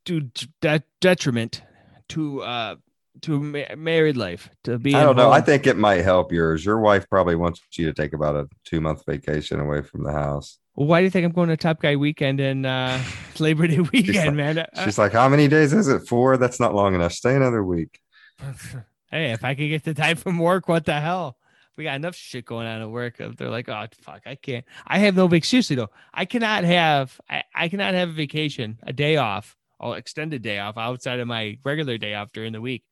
do 0.06 0.22
de- 0.62 0.84
detriment 1.02 1.62
to 2.10 2.42
uh 2.42 2.76
to 3.22 3.40
ma- 3.40 3.76
married 3.78 4.16
life 4.18 4.50
to 4.64 4.78
be. 4.80 4.96
I 4.96 5.04
don't 5.04 5.16
know. 5.18 5.32
I 5.32 5.42
think 5.42 5.68
it 5.68 5.78
might 5.78 6.02
help 6.04 6.32
yours. 6.32 6.64
Your 6.64 6.80
wife 6.80 7.10
probably 7.10 7.36
wants 7.36 7.62
you 7.78 7.86
to 7.88 7.94
take 7.94 8.14
about 8.14 8.36
a 8.36 8.48
two 8.66 8.82
month 8.82 9.04
vacation 9.06 9.60
away 9.60 9.82
from 9.82 10.04
the 10.04 10.12
house. 10.12 10.58
Why 10.74 11.02
do 11.02 11.04
you 11.06 11.10
think 11.10 11.26
I'm 11.26 11.34
going 11.34 11.50
to 11.50 11.58
Top 11.58 11.82
Guy 11.82 11.98
weekend 11.98 12.40
and 12.40 12.66
uh, 12.66 13.00
Labor 13.40 13.68
Day 13.68 13.80
weekend, 13.80 14.38
like- 14.38 14.56
man? 14.56 14.66
She's 14.84 14.98
like, 14.98 15.12
How 15.12 15.28
many 15.28 15.48
days 15.50 15.74
is 15.74 15.90
it? 15.90 16.08
Four? 16.08 16.38
That's 16.38 16.60
not 16.60 16.74
long 16.74 16.96
enough. 16.96 17.12
Stay 17.12 17.36
another 17.36 17.64
week. 17.64 18.00
hey, 19.12 19.32
if 19.32 19.44
I 19.44 19.56
could 19.56 19.68
get 19.68 19.84
the 19.84 19.94
time 19.94 20.16
from 20.16 20.38
work, 20.40 20.70
what 20.70 20.86
the 20.86 21.00
hell? 21.00 21.36
We 21.76 21.84
got 21.86 21.96
enough 21.96 22.16
shit 22.16 22.46
going 22.46 22.68
on 22.68 22.82
at 22.82 22.90
work. 22.90 23.18
They're 23.18 23.50
like, 23.50 23.70
oh 23.70 23.86
fuck, 24.02 24.22
I 24.26 24.36
can't. 24.36 24.66
I 24.86 25.00
have 25.00 25.16
no 25.16 25.28
big 25.28 25.46
seriously 25.46 25.76
though. 25.78 25.90
I 26.14 26.26
cannot 26.26 26.64
have 26.66 27.20
I, 27.30 27.44
I 27.56 27.70
cannot 27.70 27.94
have 27.94 28.10
a 28.10 28.14
vacation, 28.14 28.80
a 28.84 28.92
day 28.94 29.16
off, 29.18 29.56
or 29.80 29.98
extended 29.98 30.42
day 30.42 30.60
off 30.60 30.78
outside 30.78 31.20
of 31.20 31.28
my 31.28 31.58
regular 31.64 31.98
day 31.98 32.14
off 32.14 32.32
during 32.32 32.54
the 32.54 32.62
week 32.62 32.84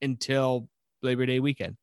until 0.00 0.68
Labor 1.02 1.26
Day 1.26 1.40
weekend. 1.40 1.76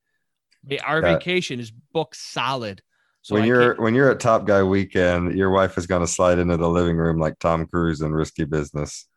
Our 0.86 1.02
vacation 1.02 1.60
is 1.60 1.72
booked 1.72 2.18
solid. 2.18 2.82
So 3.22 3.36
when 3.36 3.44
I 3.44 3.48
you're 3.48 3.76
when 3.76 3.96
you're 3.96 4.12
at 4.12 4.20
Top 4.20 4.46
Guy 4.46 4.64
weekend, 4.64 5.38
your 5.38 5.50
wife 5.50 5.78
is 5.78 5.88
going 5.88 6.02
to 6.02 6.08
slide 6.08 6.40
into 6.40 6.58
the 6.58 6.70
living 6.70 6.98
room 6.98 7.18
like 7.18 7.40
Tom 7.40 7.66
Cruise 7.66 8.02
in 8.02 8.14
Risky 8.14 8.46
Business. 8.46 9.08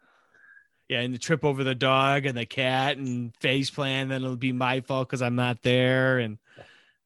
yeah, 0.88 1.00
and 1.00 1.14
the 1.14 1.18
trip 1.18 1.44
over 1.44 1.64
the 1.64 1.74
dog 1.74 2.26
and 2.26 2.36
the 2.36 2.46
cat 2.46 2.96
and 2.96 3.34
face 3.40 3.70
plan, 3.70 4.08
then 4.08 4.22
it'll 4.22 4.36
be 4.36 4.52
my 4.52 4.80
fault 4.80 5.08
because 5.08 5.22
I'm 5.22 5.36
not 5.36 5.62
there. 5.62 6.18
And 6.18 6.38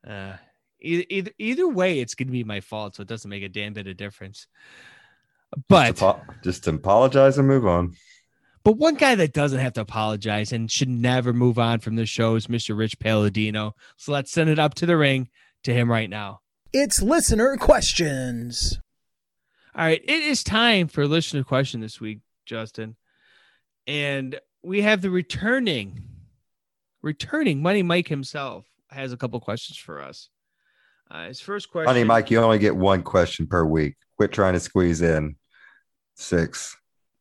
uh 0.06 0.34
either, 0.80 1.30
either 1.38 1.68
way, 1.68 2.00
it's 2.00 2.14
gonna 2.14 2.30
be 2.30 2.44
my 2.44 2.60
fault. 2.60 2.96
So 2.96 3.02
it 3.02 3.08
doesn't 3.08 3.30
make 3.30 3.42
a 3.42 3.48
damn 3.48 3.72
bit 3.72 3.86
of 3.86 3.96
difference. 3.96 4.46
But 5.68 5.92
Just, 5.92 6.02
apo- 6.02 6.34
just 6.42 6.66
apologize 6.66 7.38
and 7.38 7.46
move 7.46 7.66
on. 7.66 7.94
But 8.66 8.78
one 8.78 8.96
guy 8.96 9.14
that 9.14 9.32
doesn't 9.32 9.60
have 9.60 9.74
to 9.74 9.80
apologize 9.80 10.50
and 10.50 10.68
should 10.68 10.88
never 10.88 11.32
move 11.32 11.56
on 11.56 11.78
from 11.78 11.94
the 11.94 12.04
show 12.04 12.34
is 12.34 12.48
Mr. 12.48 12.76
Rich 12.76 12.98
Palladino. 12.98 13.76
So 13.96 14.10
let's 14.10 14.32
send 14.32 14.50
it 14.50 14.58
up 14.58 14.74
to 14.74 14.86
the 14.86 14.96
ring 14.96 15.28
to 15.62 15.72
him 15.72 15.88
right 15.88 16.10
now. 16.10 16.40
It's 16.72 17.00
listener 17.00 17.56
questions. 17.58 18.76
All 19.72 19.84
right, 19.84 20.02
it 20.02 20.20
is 20.20 20.42
time 20.42 20.88
for 20.88 21.06
listener 21.06 21.44
question 21.44 21.80
this 21.80 22.00
week, 22.00 22.22
Justin. 22.44 22.96
And 23.86 24.40
we 24.64 24.82
have 24.82 25.00
the 25.00 25.10
returning, 25.10 26.02
returning 27.02 27.62
Money 27.62 27.84
Mike 27.84 28.08
himself 28.08 28.66
has 28.90 29.12
a 29.12 29.16
couple 29.16 29.38
questions 29.38 29.78
for 29.78 30.02
us. 30.02 30.28
Uh, 31.08 31.28
his 31.28 31.38
first 31.38 31.70
question, 31.70 31.86
Money 31.86 32.02
Mike, 32.02 32.32
you 32.32 32.40
only 32.40 32.58
get 32.58 32.74
one 32.74 33.04
question 33.04 33.46
per 33.46 33.64
week. 33.64 33.94
Quit 34.16 34.32
trying 34.32 34.54
to 34.54 34.60
squeeze 34.60 35.02
in 35.02 35.36
six, 36.16 36.76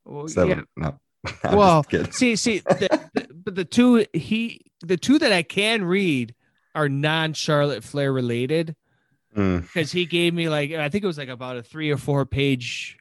Well, 0.06 0.28
seven. 0.28 0.66
No, 0.76 1.00
I'm 1.43 1.57
Well, 1.57 1.86
see, 2.11 2.36
see, 2.36 2.59
the, 2.59 3.07
the, 3.13 3.28
but 3.34 3.55
the 3.55 3.65
two 3.65 4.05
he, 4.13 4.61
the 4.82 4.97
two 4.97 5.19
that 5.19 5.32
I 5.32 5.43
can 5.43 5.84
read 5.84 6.36
are 6.73 6.89
non-Charlotte 6.89 7.84
Flair 7.84 8.11
related 8.11 8.76
Mm, 9.36 9.61
because 9.61 9.91
he 9.91 10.05
gave 10.05 10.34
me 10.34 10.47
like 10.47 10.71
I 10.71 10.89
think 10.89 11.03
it 11.03 11.07
was 11.07 11.17
like 11.17 11.30
about 11.30 11.57
a 11.57 11.63
three 11.63 11.91
or 11.91 11.97
four 11.97 12.26
page 12.26 12.97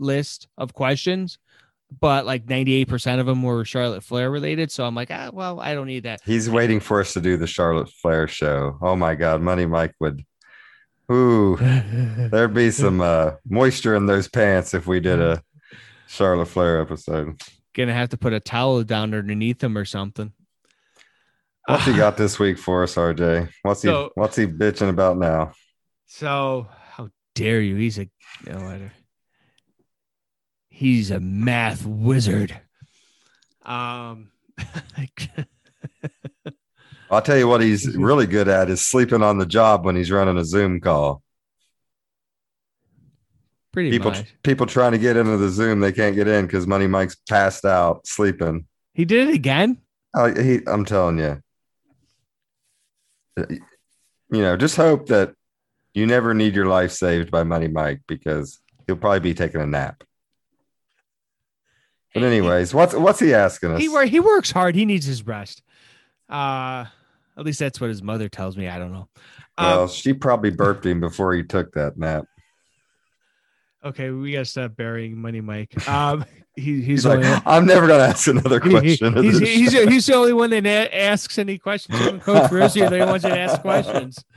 list 0.00 0.48
of 0.56 0.72
questions, 0.72 1.38
but 2.00 2.24
like 2.24 2.48
ninety 2.48 2.74
eight 2.74 2.88
percent 2.88 3.20
of 3.20 3.26
them 3.26 3.42
were 3.42 3.64
Charlotte 3.64 4.02
Flair 4.02 4.30
related. 4.30 4.72
So 4.72 4.86
I'm 4.86 4.94
like, 4.94 5.10
ah, 5.10 5.30
well, 5.32 5.60
I 5.60 5.74
don't 5.74 5.86
need 5.86 6.04
that. 6.04 6.20
he's 6.24 6.48
waiting 6.48 6.80
for 6.80 7.00
us 7.00 7.12
to 7.12 7.20
do 7.20 7.36
the 7.36 7.46
Charlotte 7.46 7.90
Flair 7.90 8.26
show. 8.26 8.78
Oh 8.80 8.96
my 8.96 9.14
God, 9.14 9.42
Money 9.42 9.66
Mike 9.66 9.94
would. 10.00 10.24
Ooh, 11.12 11.56
there'd 11.60 12.54
be 12.54 12.70
some 12.70 13.02
uh, 13.02 13.32
moisture 13.46 13.94
in 13.94 14.06
those 14.06 14.26
pants 14.26 14.72
if 14.72 14.86
we 14.86 15.00
did 15.00 15.20
a 15.20 15.42
Charlotte 16.06 16.46
Flair 16.46 16.80
episode. 16.80 17.38
Gonna 17.74 17.94
have 17.94 18.10
to 18.10 18.16
put 18.16 18.32
a 18.32 18.40
towel 18.40 18.82
down 18.84 19.14
underneath 19.14 19.62
him 19.62 19.76
or 19.76 19.84
something. 19.84 20.32
What's 21.66 21.84
he 21.84 21.92
got 21.96 22.16
this 22.16 22.38
week 22.38 22.58
for 22.58 22.82
us, 22.82 22.94
RJ? 22.94 23.50
What's 23.62 23.82
he 23.82 23.90
What's 24.14 24.36
he 24.36 24.46
bitching 24.46 24.88
about 24.88 25.18
now? 25.18 25.52
So 26.06 26.68
how 26.90 27.10
dare 27.34 27.60
you? 27.60 27.76
He's 27.76 27.98
a 27.98 28.08
no 28.46 28.58
matter. 28.60 28.92
He's 30.68 31.10
a 31.10 31.20
math 31.20 31.84
wizard. 31.84 32.60
Um, 33.64 34.30
I'll 37.10 37.22
tell 37.22 37.36
you 37.36 37.48
what 37.48 37.60
he's 37.60 37.96
really 37.96 38.26
good 38.26 38.48
at 38.48 38.70
is 38.70 38.84
sleeping 38.84 39.22
on 39.22 39.38
the 39.38 39.46
job 39.46 39.84
when 39.84 39.96
he's 39.96 40.10
running 40.10 40.36
a 40.36 40.44
Zoom 40.44 40.80
call. 40.80 41.22
Pretty 43.74 43.90
People 43.90 44.12
much. 44.12 44.32
people 44.42 44.64
trying 44.66 44.92
to 44.92 44.98
get 44.98 45.16
into 45.18 45.36
the 45.36 45.50
Zoom, 45.50 45.80
they 45.80 45.92
can't 45.92 46.14
get 46.14 46.28
in 46.28 46.46
because 46.46 46.66
Money 46.66 46.86
Mike's 46.86 47.16
passed 47.28 47.64
out 47.66 48.06
sleeping. 48.06 48.66
He 48.94 49.04
did 49.04 49.28
it 49.28 49.34
again. 49.34 49.78
Oh, 50.16 50.32
he, 50.32 50.60
I'm 50.66 50.84
telling 50.84 51.18
you, 51.18 51.42
you 53.36 53.60
know, 54.30 54.56
just 54.56 54.76
hope 54.76 55.06
that 55.08 55.34
you 55.92 56.06
never 56.06 56.34
need 56.34 56.54
your 56.54 56.66
life 56.66 56.92
saved 56.92 57.30
by 57.30 57.42
Money 57.42 57.68
Mike 57.68 58.00
because 58.06 58.60
he'll 58.86 58.96
probably 58.96 59.20
be 59.20 59.34
taking 59.34 59.60
a 59.60 59.66
nap. 59.66 60.04
But 62.14 62.22
anyways, 62.22 62.72
what's 62.72 62.94
what's 62.94 63.18
he 63.18 63.34
asking 63.34 63.72
us? 63.72 63.80
He 63.80 63.88
wor- 63.88 64.04
he 64.04 64.20
works 64.20 64.52
hard. 64.52 64.76
He 64.76 64.84
needs 64.84 65.04
his 65.04 65.26
rest. 65.26 65.62
Uh 66.28 66.86
at 67.36 67.44
least 67.44 67.58
that's 67.58 67.80
what 67.80 67.90
his 67.90 68.02
mother 68.02 68.28
tells 68.28 68.56
me. 68.56 68.68
I 68.68 68.78
don't 68.78 68.92
know. 68.92 69.08
well, 69.58 69.82
Um, 69.82 69.88
she 69.88 70.12
probably 70.14 70.50
burped 70.50 70.86
him 70.86 71.00
before 71.00 71.34
he 71.34 71.42
took 71.42 71.72
that 71.74 71.98
nap. 71.98 72.26
Okay, 73.84 74.10
we 74.10 74.32
gotta 74.32 74.44
stop 74.44 74.76
burying 74.76 75.20
Money 75.20 75.40
Mike. 75.40 75.88
Um, 75.88 76.24
he, 76.56 76.76
he's, 76.76 76.86
He's 76.86 77.06
like, 77.06 77.42
I'm 77.46 77.66
never 77.66 77.86
gonna 77.86 78.04
ask 78.04 78.26
another 78.28 78.60
he- 78.60 78.68
he- 78.70 78.96
question. 78.96 79.22
he's, 79.22 79.38
he's, 79.38 79.72
he's 79.72 80.06
the 80.06 80.14
only 80.14 80.32
one 80.32 80.50
that 80.50 80.66
asks 80.96 81.38
any 81.38 81.58
questions. 81.58 82.00
Even 82.00 82.20
Coach 82.20 82.50
Rizzi, 82.50 82.80
they 82.88 83.00
want 83.04 83.22
you 83.22 83.30
to 83.30 83.38
ask 83.38 83.60
questions. 83.60 84.18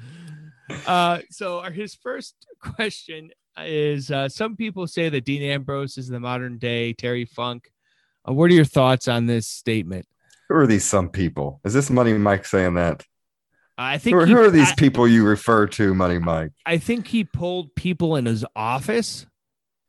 Uh, 0.85 1.19
so 1.29 1.59
our, 1.61 1.71
his 1.71 1.95
first 1.95 2.35
question 2.59 3.29
is: 3.57 4.11
uh, 4.11 4.27
Some 4.27 4.57
people 4.57 4.85
say 4.85 5.07
that 5.07 5.23
Dean 5.23 5.41
Ambrose 5.41 5.97
is 5.97 6.09
the 6.09 6.19
modern 6.19 6.57
day 6.57 6.91
Terry 6.91 7.23
Funk. 7.23 7.71
Uh, 8.27 8.33
what 8.33 8.51
are 8.51 8.53
your 8.53 8.65
thoughts 8.65 9.07
on 9.07 9.27
this 9.27 9.47
statement? 9.47 10.05
Who 10.49 10.55
are 10.55 10.67
these 10.67 10.83
some 10.83 11.07
people? 11.07 11.61
Is 11.63 11.73
this 11.73 11.89
Money 11.89 12.11
Mike 12.15 12.43
saying 12.43 12.73
that? 12.73 13.05
I 13.77 13.97
think 13.97 14.15
Who, 14.15 14.19
are- 14.19 14.25
he- 14.25 14.33
who 14.33 14.39
are 14.39 14.51
these 14.51 14.71
I- 14.71 14.75
people 14.75 15.07
you 15.07 15.23
refer 15.25 15.67
to, 15.67 15.93
Money 15.93 16.19
Mike? 16.19 16.51
I 16.65 16.79
think 16.79 17.07
he 17.07 17.23
pulled 17.23 17.73
people 17.75 18.17
in 18.17 18.25
his 18.25 18.43
office. 18.53 19.25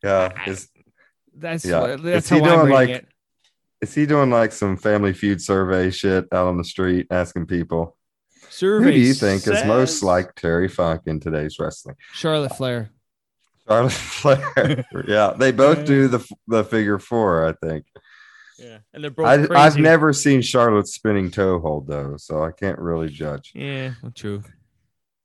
Yeah, 0.03 0.32
is 0.46 0.68
That's 1.34 1.64
Yeah. 1.64 1.80
what, 1.80 2.03
that's 2.03 2.26
Is 2.26 2.30
he 2.30 2.38
how 2.38 2.44
I'm 2.44 2.49
doing, 2.51 2.61
reading 2.61 2.74
like, 2.74 2.88
it. 3.03 3.09
is 3.80 3.94
he 3.94 4.07
doing 4.07 4.30
like 4.30 4.53
some 4.53 4.76
Family 4.76 5.12
Feud 5.12 5.40
survey 5.40 5.90
shit 5.90 6.26
out 6.32 6.46
on 6.49 6.57
the 6.59 6.64
street, 6.64 7.07
asking 7.11 7.46
people 7.46 7.96
Survey 8.51 8.84
who 8.86 8.92
do 8.92 8.99
you 8.99 9.14
think 9.14 9.46
is 9.46 9.64
most 9.64 10.03
like 10.03 10.34
Terry 10.34 10.68
Funk 10.68 11.03
in 11.07 11.20
today's 11.20 11.59
wrestling? 11.59 11.96
Charlotte 12.12 12.57
Flair? 12.57 12.90
Charlotte 13.68 13.92
Flair. 13.92 14.84
yeah, 15.07 15.34
they 15.36 15.53
both 15.53 15.84
do 15.84 16.09
the 16.09 16.24
the 16.46 16.64
figure 16.64 16.99
four, 16.99 17.46
I 17.46 17.53
think. 17.66 17.84
Yeah, 18.59 18.78
and 18.92 19.05
they're 19.05 19.11
both. 19.12 19.26
I, 19.26 19.36
crazy. 19.36 19.55
I've 19.55 19.76
never 19.76 20.12
seen 20.12 20.42
Charlotte's 20.42 20.92
spinning 20.94 21.30
toe 21.30 21.61
hold 21.61 21.86
though, 21.86 22.16
so 22.16 22.42
I 22.42 22.51
can't 22.51 22.78
really 22.78 23.09
judge. 23.09 23.53
Yeah, 23.55 23.92
well, 24.03 24.11
true. 24.12 24.42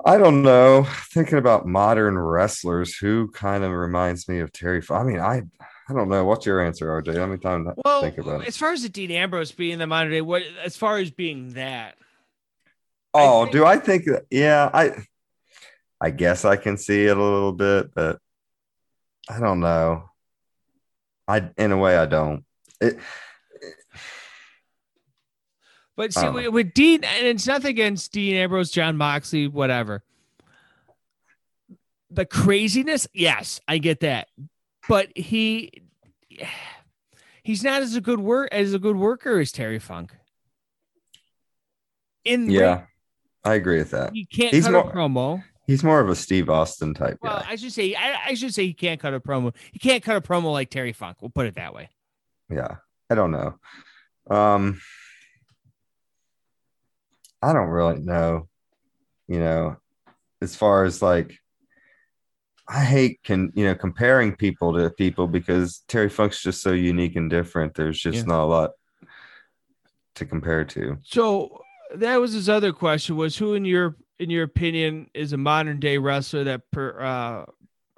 I 0.05 0.17
don't 0.17 0.41
know. 0.43 0.85
Thinking 1.11 1.37
about 1.37 1.65
modern 1.65 2.17
wrestlers, 2.17 2.95
who 2.97 3.29
kind 3.31 3.63
of 3.63 3.71
reminds 3.71 4.27
me 4.27 4.39
of 4.39 4.51
Terry? 4.51 4.79
F- 4.79 4.91
I 4.91 5.03
mean, 5.03 5.19
I 5.19 5.43
I 5.89 5.93
don't 5.93 6.09
know. 6.09 6.25
What's 6.25 6.45
your 6.45 6.63
answer, 6.63 6.87
RJ? 7.01 7.13
Let 7.15 7.29
me 7.29 7.37
time 7.37 7.65
to 7.65 7.73
Well, 7.83 8.01
think 8.01 8.17
about 8.17 8.41
it. 8.41 8.47
as 8.47 8.57
far 8.57 8.71
as 8.71 8.83
the 8.83 8.89
Dean 8.89 9.11
Ambrose 9.11 9.51
being 9.51 9.77
the 9.79 9.87
modern 9.87 10.11
day, 10.11 10.21
what 10.21 10.43
as 10.63 10.75
far 10.77 10.97
as 10.97 11.11
being 11.11 11.53
that, 11.53 11.95
Oh, 13.13 13.43
think- 13.43 13.51
do 13.53 13.65
I 13.65 13.77
think 13.77 14.05
that? 14.05 14.23
Yeah, 14.29 14.69
I 14.73 14.91
I 16.01 16.09
guess 16.09 16.43
I 16.45 16.55
can 16.57 16.77
see 16.77 17.05
it 17.05 17.15
a 17.17 17.21
little 17.21 17.53
bit, 17.53 17.93
but 17.93 18.19
I 19.29 19.39
don't 19.39 19.59
know. 19.61 20.09
I 21.27 21.49
in 21.57 21.71
a 21.71 21.77
way 21.77 21.95
I 21.97 22.05
don't. 22.07 22.43
It, 22.81 22.97
but 25.95 26.13
see 26.13 26.21
don't 26.21 26.33
with, 26.33 26.47
with 26.49 26.73
Dean, 26.73 27.03
and 27.03 27.27
it's 27.27 27.47
nothing 27.47 27.69
against 27.69 28.11
Dean 28.11 28.35
Ambrose, 28.35 28.71
Jon 28.71 28.97
Moxley, 28.97 29.47
whatever. 29.47 30.03
The 32.09 32.25
craziness, 32.25 33.07
yes, 33.13 33.59
I 33.67 33.79
get 33.79 34.01
that, 34.01 34.27
but 34.87 35.09
he 35.15 35.71
he's 37.43 37.63
not 37.63 37.81
as 37.81 37.95
a 37.95 38.01
good 38.01 38.19
work 38.19 38.49
as 38.51 38.73
a 38.73 38.79
good 38.79 38.95
worker 38.95 39.39
as 39.39 39.51
Terry 39.51 39.79
Funk. 39.79 40.13
In 42.25 42.49
yeah, 42.49 42.73
ring, 42.75 42.83
I 43.43 43.53
agree 43.55 43.77
with 43.79 43.91
that. 43.91 44.13
he 44.13 44.25
can't 44.25 44.53
He's 44.53 44.65
cut 44.65 44.71
more- 44.71 44.89
a 44.89 44.93
promo. 44.93 45.43
He's 45.65 45.81
more 45.81 46.01
of 46.01 46.09
a 46.09 46.15
Steve 46.15 46.49
Austin 46.49 46.93
type 46.93 47.19
Well, 47.21 47.39
guy. 47.39 47.45
I 47.51 47.55
should 47.55 47.71
say 47.71 47.95
I, 47.95 48.17
I 48.27 48.33
should 48.33 48.53
say 48.53 48.65
he 48.65 48.73
can't 48.73 48.99
cut 48.99 49.13
a 49.13 49.19
promo. 49.21 49.55
He 49.71 49.79
can't 49.79 50.03
cut 50.03 50.17
a 50.17 50.21
promo 50.21 50.51
like 50.51 50.69
Terry 50.69 50.91
Funk. 50.91 51.17
We'll 51.21 51.31
put 51.31 51.45
it 51.45 51.55
that 51.55 51.73
way. 51.73 51.89
Yeah, 52.49 52.75
I 53.09 53.15
don't 53.15 53.31
know. 53.31 53.55
Um, 54.29 54.81
I 57.43 57.51
don't 57.51 57.69
really 57.69 57.99
know. 57.99 58.47
You 59.27 59.39
know, 59.39 59.77
as 60.41 60.55
far 60.55 60.85
as 60.85 61.01
like, 61.01 61.37
I 62.67 62.83
hate 62.83 63.21
can 63.23 63.51
you 63.55 63.65
know 63.65 63.75
comparing 63.75 64.35
people 64.35 64.73
to 64.73 64.89
people 64.89 65.27
because 65.27 65.83
Terry 65.87 66.09
Funk's 66.09 66.41
just 66.41 66.61
so 66.61 66.71
unique 66.71 67.15
and 67.17 67.29
different. 67.29 67.75
There's 67.75 67.99
just 67.99 68.19
Yeah. 68.19 68.33
not 68.33 68.43
a 68.43 68.45
lot 68.45 68.71
to 70.15 70.25
compare 70.25 70.63
to. 70.65 70.97
So 71.03 71.61
that 71.95 72.17
was 72.21 72.33
his 72.33 72.47
other 72.47 72.71
question: 72.71 73.17
was 73.17 73.37
who 73.37 73.53
in 73.53 73.65
your 73.65 73.97
in 74.19 74.29
your 74.29 74.43
opinion 74.43 75.09
is 75.13 75.33
a 75.33 75.37
modern 75.37 75.79
day 75.79 75.97
wrestler 75.97 76.45
that 76.45 76.61
per, 76.71 77.01
uh, 77.01 77.45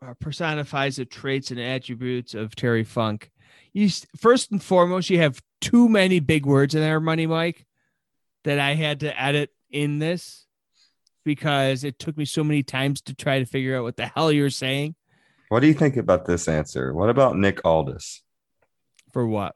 uh, 0.06 0.14
personifies 0.20 0.96
the 0.96 1.06
traits 1.06 1.52
and 1.52 1.60
attributes 1.60 2.34
of 2.34 2.56
Terry 2.56 2.84
Funk? 2.84 3.32
You 3.74 3.90
first 4.18 4.52
and 4.52 4.64
foremost, 4.64 5.10
you 5.10 5.20
have 5.20 5.42
too 5.62 5.90
many 5.90 6.20
big 6.20 6.46
words 6.46 6.74
in 6.74 6.82
there, 6.82 7.00
Money 7.00 7.28
Mike, 7.28 7.66
that 8.46 8.60
I 8.60 8.74
had 8.76 9.02
to 9.02 9.22
edit 9.22 9.52
in 9.70 10.00
this 10.00 10.46
because 11.26 11.84
it 11.84 12.00
took 12.00 12.16
me 12.18 12.26
so 12.26 12.44
many 12.44 12.64
times 12.64 13.02
to 13.02 13.14
try 13.14 13.40
to 13.40 13.46
figure 13.46 13.76
out 13.78 13.84
what 13.84 13.98
the 13.98 14.06
hell 14.08 14.32
you're 14.32 14.50
saying 14.50 14.96
What 15.50 15.60
do 15.60 15.68
you 15.68 15.74
think 15.74 15.98
about 15.98 16.26
this 16.26 16.48
answer? 16.48 16.94
What 16.94 17.10
about 17.10 17.38
Nick 17.38 17.60
Aldis? 17.66 18.22
for 19.14 19.26
what. 19.28 19.56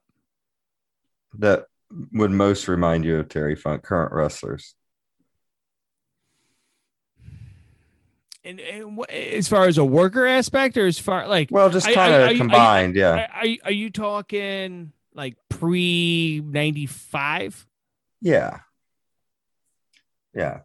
That 1.37 1.65
would 2.13 2.31
most 2.31 2.67
remind 2.67 3.03
you 3.05 3.17
of 3.17 3.27
Terry 3.29 3.55
Funk, 3.55 3.83
current 3.83 4.13
wrestlers. 4.13 4.73
And, 8.45 8.59
and 8.61 8.99
as 9.11 9.47
far 9.49 9.65
as 9.67 9.77
a 9.77 9.83
worker 9.85 10.25
aspect, 10.25 10.77
or 10.77 10.87
as 10.87 10.97
far 10.97 11.27
like 11.27 11.49
Well, 11.51 11.69
just 11.69 11.85
kind 11.91 12.13
are 12.13 12.17
you- 12.19 12.23
are 12.23 12.25
of 12.27 12.31
you- 12.31 12.37
combined, 12.37 12.95
yeah. 12.95 13.27
Are, 13.33 13.41
are, 13.45 13.55
are 13.65 13.71
you 13.71 13.89
talking 13.89 14.93
like 15.13 15.35
pre 15.49 16.41
95? 16.43 17.67
Yeah. 18.21 18.59
Yeah. 20.33 20.59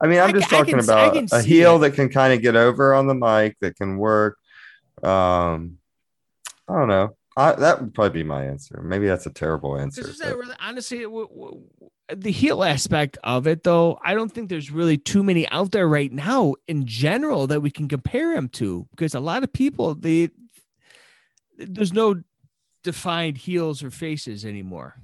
I 0.00 0.06
mean, 0.06 0.20
I'm 0.20 0.32
just 0.32 0.52
I 0.52 0.58
talking 0.58 0.76
can 0.76 0.84
about 0.84 1.32
a 1.32 1.42
heel 1.42 1.76
it. 1.76 1.78
that 1.80 1.94
can 1.94 2.08
kind 2.08 2.32
of 2.32 2.40
get 2.40 2.54
over 2.54 2.94
on 2.94 3.06
the 3.06 3.14
mic, 3.14 3.56
that 3.60 3.76
can 3.76 3.98
work. 3.98 4.38
Um, 5.02 5.78
I 6.68 6.74
don't 6.78 6.88
know. 6.88 7.16
I, 7.36 7.52
that 7.52 7.80
would 7.80 7.94
probably 7.94 8.22
be 8.22 8.28
my 8.28 8.44
answer. 8.44 8.80
Maybe 8.82 9.06
that's 9.06 9.26
a 9.26 9.32
terrible 9.32 9.76
answer. 9.76 10.12
Really, 10.20 10.54
honestly, 10.60 11.02
w- 11.02 11.28
w- 11.28 11.62
the 12.12 12.32
heel 12.32 12.64
aspect 12.64 13.16
of 13.22 13.46
it, 13.46 13.62
though, 13.62 13.98
I 14.04 14.14
don't 14.14 14.32
think 14.32 14.48
there's 14.48 14.70
really 14.70 14.98
too 14.98 15.22
many 15.22 15.48
out 15.50 15.70
there 15.72 15.88
right 15.88 16.10
now 16.12 16.54
in 16.66 16.86
general 16.86 17.46
that 17.48 17.60
we 17.60 17.70
can 17.70 17.86
compare 17.86 18.34
him 18.34 18.48
to 18.50 18.88
because 18.90 19.14
a 19.14 19.20
lot 19.20 19.44
of 19.44 19.52
people, 19.52 19.94
they, 19.94 20.30
there's 21.58 21.92
no 21.92 22.22
defined 22.82 23.38
heels 23.38 23.82
or 23.82 23.90
faces 23.90 24.44
anymore. 24.44 24.96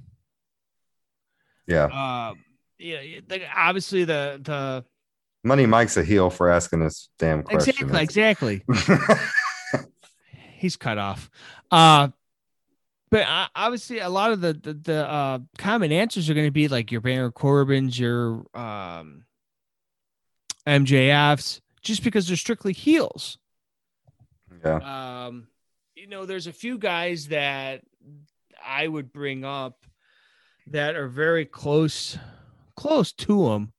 yeah. 1.67 1.85
Uh, 1.85 2.33
yeah, 2.79 2.99
obviously 3.55 4.03
the 4.03 4.39
the 4.41 4.85
Money 5.43 5.65
Mike's 5.65 5.97
a 5.97 6.03
heel 6.03 6.29
for 6.29 6.49
asking 6.49 6.79
this 6.79 7.09
damn 7.19 7.43
question. 7.43 7.87
exactly 7.87 8.61
exactly 8.67 9.15
he's 10.55 10.75
cut 10.75 10.97
off. 10.97 11.29
Uh, 11.71 12.09
but 13.11 13.25
obviously, 13.55 13.99
a 13.99 14.09
lot 14.09 14.31
of 14.31 14.41
the 14.41 14.53
the, 14.53 14.73
the 14.73 15.09
uh, 15.09 15.39
common 15.57 15.91
answers 15.91 16.29
are 16.29 16.33
going 16.33 16.47
to 16.47 16.51
be 16.51 16.67
like 16.67 16.91
your 16.91 17.01
Baron 17.01 17.31
Corbin's, 17.31 17.97
your 17.97 18.45
um, 18.53 19.25
MJF's, 20.67 21.61
just 21.81 22.03
because 22.03 22.27
they're 22.27 22.35
strictly 22.35 22.73
heels. 22.73 23.37
yeah. 24.65 25.27
Um, 25.27 25.47
you 25.95 26.07
know, 26.07 26.25
there's 26.25 26.47
a 26.47 26.53
few 26.53 26.77
guys 26.77 27.27
that 27.27 27.83
I 28.65 28.87
would 28.87 29.13
bring 29.13 29.45
up 29.45 29.85
that 30.67 30.95
are 30.95 31.07
very 31.07 31.45
close, 31.45 32.17
close 32.75 33.11
to 33.13 33.51
him. 33.51 33.71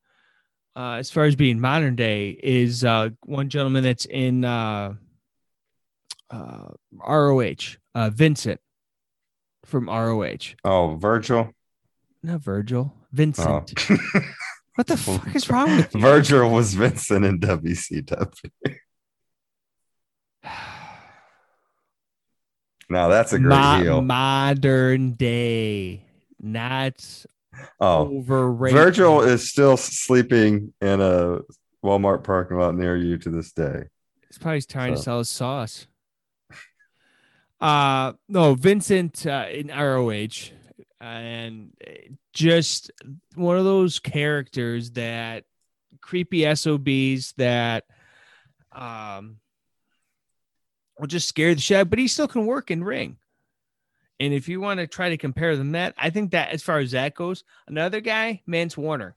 Uh, 0.75 0.95
as 0.99 1.11
far 1.11 1.25
as 1.25 1.35
being 1.37 1.59
modern 1.59 1.97
day, 1.97 2.31
is 2.43 2.85
uh, 2.85 3.09
one 3.25 3.49
gentleman 3.49 3.83
that's 3.83 4.05
in 4.05 4.45
uh, 4.45 4.93
uh, 6.31 6.69
ROH, 6.93 7.77
uh, 7.95 8.11
Vincent 8.11 8.61
from 9.65 9.89
ROH. 9.89 10.55
Oh, 10.65 10.97
Virgil. 10.97 11.51
Not 12.23 12.41
Virgil, 12.43 12.93
Oh. 12.95 13.01
Vincent. 13.13 13.75
What 14.75 14.89
the 14.89 14.97
fuck 14.99 15.35
is 15.35 15.49
wrong 15.49 15.75
with 15.79 15.95
you? 15.95 16.03
Virgil 16.03 16.51
was 16.51 16.75
Vincent 16.75 17.25
in 17.25 17.41
WCW. 17.41 18.51
Now 22.89 23.09
that's 23.09 23.33
a 23.33 23.39
great 23.39 23.49
Mo- 23.49 23.83
heel. 23.83 24.03
modern 24.03 25.13
day, 25.13 26.05
not 26.41 27.25
oh, 27.81 28.19
overrated. 28.19 28.79
Virgil 28.79 29.23
is 29.23 29.51
still 29.51 29.77
sleeping 29.77 30.73
in 30.81 31.01
a 31.01 31.41
Walmart 31.85 32.25
parking 32.25 32.59
lot 32.59 32.75
near 32.75 32.97
you 32.97 33.19
to 33.19 33.31
this 33.31 33.53
day. 33.53 33.85
He's 34.29 34.39
probably 34.39 34.63
trying 34.63 34.95
to 34.95 35.01
sell 35.01 35.19
his 35.19 35.29
sauce. 35.29 35.87
Uh 37.59 38.13
no, 38.29 38.55
Vincent 38.55 39.27
uh, 39.27 39.47
in 39.51 39.69
ROH, 39.69 40.51
and 41.01 41.73
uh, 41.87 41.91
just 42.35 42.91
one 43.35 43.57
of 43.57 43.65
those 43.65 43.99
characters 43.99 44.91
that 44.93 45.45
creepy 46.03 46.55
SOBs 46.55 47.33
that 47.39 47.85
um 48.73 49.39
will 50.99 51.07
just 51.07 51.29
scare 51.29 51.55
the 51.55 51.61
shit. 51.61 51.89
But 51.89 51.99
he 51.99 52.09
still 52.09 52.29
can 52.29 52.45
work 52.45 52.71
in 52.71 52.85
ring. 52.85 53.17
And 54.19 54.33
if 54.33 54.49
you 54.49 54.61
want 54.61 54.81
to 54.81 54.87
try 54.87 55.11
to 55.11 55.17
compare 55.17 55.57
them, 55.57 55.73
that 55.73 55.95
I 55.99 56.11
think 56.11 56.31
that 56.31 56.51
as 56.51 56.63
far 56.63 56.79
as 56.79 56.93
that 56.93 57.15
goes, 57.15 57.45
another 57.69 58.01
guy, 58.01 58.43
Mance 58.47 58.77
Warner. 58.77 59.17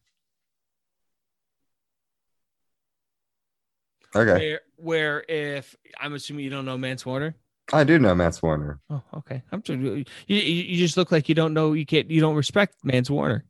Okay, 4.15 4.31
Where, 4.31 4.61
where 4.75 5.25
if 5.29 5.75
I'm 5.99 6.13
assuming 6.13 6.43
you 6.43 6.49
don't 6.49 6.65
know 6.65 6.77
Mance 6.77 7.05
Warner. 7.05 7.35
I 7.71 7.83
do 7.83 7.99
know 7.99 8.15
Mance 8.15 8.41
Warner. 8.41 8.79
Oh, 8.89 9.03
okay. 9.17 9.43
I'm 9.51 9.61
just, 9.61 9.79
you, 9.79 10.03
you 10.27 10.77
just 10.77 10.97
look 10.97 11.11
like 11.11 11.29
you 11.29 11.35
don't 11.35 11.53
know 11.53 11.73
you 11.73 11.85
can't 11.85 12.09
you 12.09 12.19
don't 12.19 12.35
respect 12.35 12.75
Mance 12.83 13.09
Warner. 13.09 13.45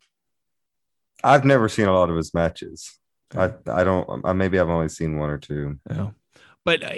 I've 1.24 1.46
never 1.46 1.70
seen 1.70 1.88
a 1.88 1.94
lot 1.94 2.10
of 2.10 2.18
his 2.18 2.34
matches. 2.34 3.00
I 3.36 3.52
I 3.68 3.84
don't. 3.84 4.26
I 4.26 4.34
maybe 4.34 4.60
I've 4.60 4.70
only 4.70 4.90
seen 4.90 5.18
one 5.18 5.30
or 5.30 5.38
two. 5.38 5.80
No. 5.90 6.14
But 6.66 6.84
uh, 6.84 6.96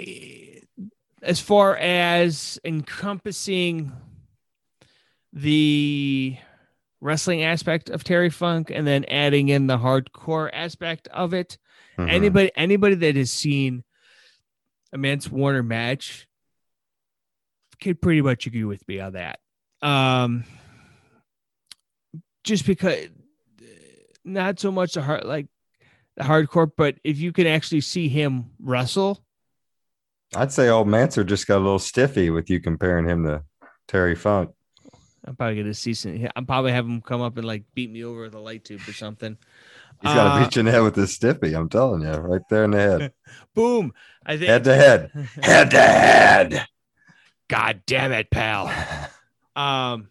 as 1.22 1.38
far 1.38 1.76
as 1.76 2.58
encompassing 2.64 3.92
the 5.32 6.36
wrestling 7.00 7.42
aspect 7.42 7.90
of 7.90 8.04
Terry 8.04 8.30
Funk 8.30 8.70
and 8.70 8.86
then 8.86 9.04
adding 9.06 9.48
in 9.48 9.66
the 9.66 9.78
hardcore 9.78 10.50
aspect 10.52 11.08
of 11.08 11.34
it, 11.34 11.58
Mhm. 11.98 12.10
anybody 12.10 12.50
anybody 12.54 12.94
that 12.96 13.16
has 13.16 13.30
seen 13.30 13.84
a 14.92 14.98
Mance 14.98 15.28
Warner 15.30 15.62
match 15.62 16.28
can 17.80 17.96
pretty 17.96 18.22
much 18.22 18.46
agree 18.46 18.64
with 18.64 18.86
me 18.86 19.00
on 19.00 19.14
that. 19.14 19.40
Um, 19.80 20.44
just 22.44 22.66
because 22.66 23.08
not 24.24 24.60
so 24.60 24.70
much 24.70 24.92
the 24.94 25.02
hard 25.02 25.24
like 25.24 25.48
the 26.16 26.22
hardcore, 26.24 26.70
but 26.76 26.96
if 27.02 27.18
you 27.18 27.32
can 27.32 27.46
actually 27.46 27.80
see 27.80 28.08
him 28.08 28.50
wrestle, 28.60 29.24
I'd 30.34 30.52
say 30.52 30.68
old 30.68 30.86
Manser 30.88 31.26
just 31.26 31.46
got 31.46 31.56
a 31.56 31.64
little 31.64 31.78
stiffy 31.78 32.30
with 32.30 32.48
you 32.48 32.60
comparing 32.60 33.06
him 33.08 33.24
to 33.24 33.44
Terry 33.88 34.14
Funk. 34.14 34.50
I'm 35.24 35.36
probably 35.36 35.56
gonna 35.56 35.74
see 35.74 35.94
some. 35.94 36.28
I'm 36.34 36.46
probably 36.46 36.72
have 36.72 36.84
him 36.86 37.00
come 37.00 37.20
up 37.20 37.36
and 37.36 37.46
like 37.46 37.64
beat 37.74 37.90
me 37.90 38.04
over 38.04 38.22
with 38.22 38.34
a 38.34 38.40
light 38.40 38.64
tube 38.64 38.80
or 38.88 38.92
something. 38.92 39.36
He's 40.00 40.12
gonna 40.12 40.30
Uh, 40.30 40.44
beat 40.44 40.56
you 40.56 40.60
in 40.60 40.66
the 40.66 40.72
head 40.72 40.82
with 40.82 40.94
this 40.96 41.14
stiffy. 41.14 41.54
I'm 41.54 41.68
telling 41.68 42.02
you, 42.02 42.10
right 42.12 42.40
there 42.50 42.64
in 42.64 42.72
the 42.72 42.78
head, 42.78 43.12
Boom! 43.54 43.92
I 44.26 44.36
think 44.36 44.48
head 44.48 44.64
to 44.64 44.74
head, 44.74 45.10
head 45.42 45.70
to 45.70 45.80
head. 45.80 46.66
God 47.48 47.82
damn 47.86 48.12
it, 48.12 48.30
pal. 48.30 48.70
Um, 49.54 50.08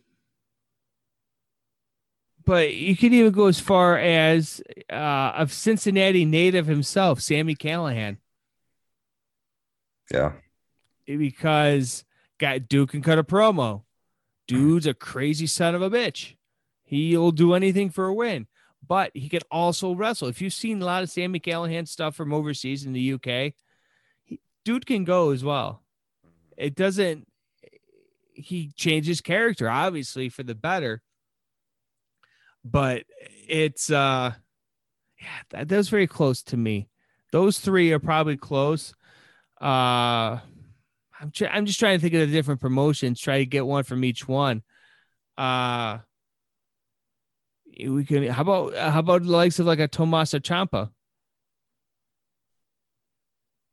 but 2.46 2.76
you 2.76 2.96
could 2.96 3.12
even 3.12 3.32
go 3.32 3.48
as 3.48 3.60
far 3.60 3.98
as 3.98 4.62
uh, 4.88 5.34
of 5.36 5.52
Cincinnati 5.52 6.26
native 6.26 6.68
himself, 6.68 7.22
Sammy 7.22 7.56
Callahan, 7.56 8.20
Yeah, 10.12 10.34
because 11.08 12.04
got 12.38 12.70
Duke 12.70 12.94
and 12.94 13.04
cut 13.04 13.18
a 13.18 13.24
promo. 13.24 13.82
Dude's 14.52 14.86
a 14.86 14.94
crazy 14.94 15.48
son 15.48 15.76
of 15.76 15.82
a 15.82 15.90
bitch. 15.90 16.36
He'll 16.84 17.32
do 17.32 17.54
anything 17.54 17.90
for 17.90 18.08
a 18.08 18.14
win, 18.14 18.48
but 18.86 19.12
he 19.14 19.30
can 19.30 19.42
also 19.50 19.94
wrestle. 19.94 20.28
If 20.28 20.42
you've 20.42 20.52
seen 20.52 20.82
a 20.82 20.86
lot 20.86 21.04
of 21.04 21.10
Sami 21.10 21.40
Callihan 21.40 21.88
stuff 21.88 22.16
from 22.16 22.34
overseas 22.34 22.86
in 22.86 22.92
the 22.92 23.14
UK, 23.14 23.54
he, 24.26 24.42
dude 24.66 24.86
can 24.86 25.06
go 25.06 25.30
as 25.32 25.42
well. 25.42 25.84
It 26.58 26.76
doesn't. 26.76 27.28
He 28.34 28.72
changes 28.76 29.22
character 29.22 29.70
obviously 29.70 30.28
for 30.28 30.44
the 30.44 30.56
better, 30.56 31.02
but 32.66 33.04
it's 33.48 33.90
uh, 33.90 34.34
yeah, 35.22 35.28
that, 35.52 35.70
that 35.70 35.78
was 35.78 35.90
very 35.90 36.08
close 36.08 36.44
to 36.44 36.58
me. 36.58 36.90
Those 37.32 37.60
three 37.60 37.94
are 37.94 38.00
probably 38.00 38.36
close. 38.36 38.94
Uh, 39.62 40.40
I'm 41.22 41.32
try- 41.32 41.50
I'm 41.50 41.66
just 41.68 41.80
trying 41.80 42.00
to 42.00 42.02
think 42.02 42.16
of 42.16 42.22
the 42.22 42.34
different 42.34 42.62
promotions. 42.62 43.20
Try 43.22 43.38
to 43.40 43.46
get 43.46 43.66
one 43.66 43.84
from 43.84 44.04
each 44.04 44.28
one. 44.28 44.64
Uh, 45.38 46.00
we 47.88 48.04
can. 48.06 48.24
How 48.28 48.42
about 48.42 48.76
how 48.76 49.00
about 49.00 49.24
the 49.24 49.30
likes 49.30 49.60
of 49.60 49.68
like 49.68 49.80
a 49.80 49.88
Tommaso 49.88 50.40
Ciampa 50.40 50.90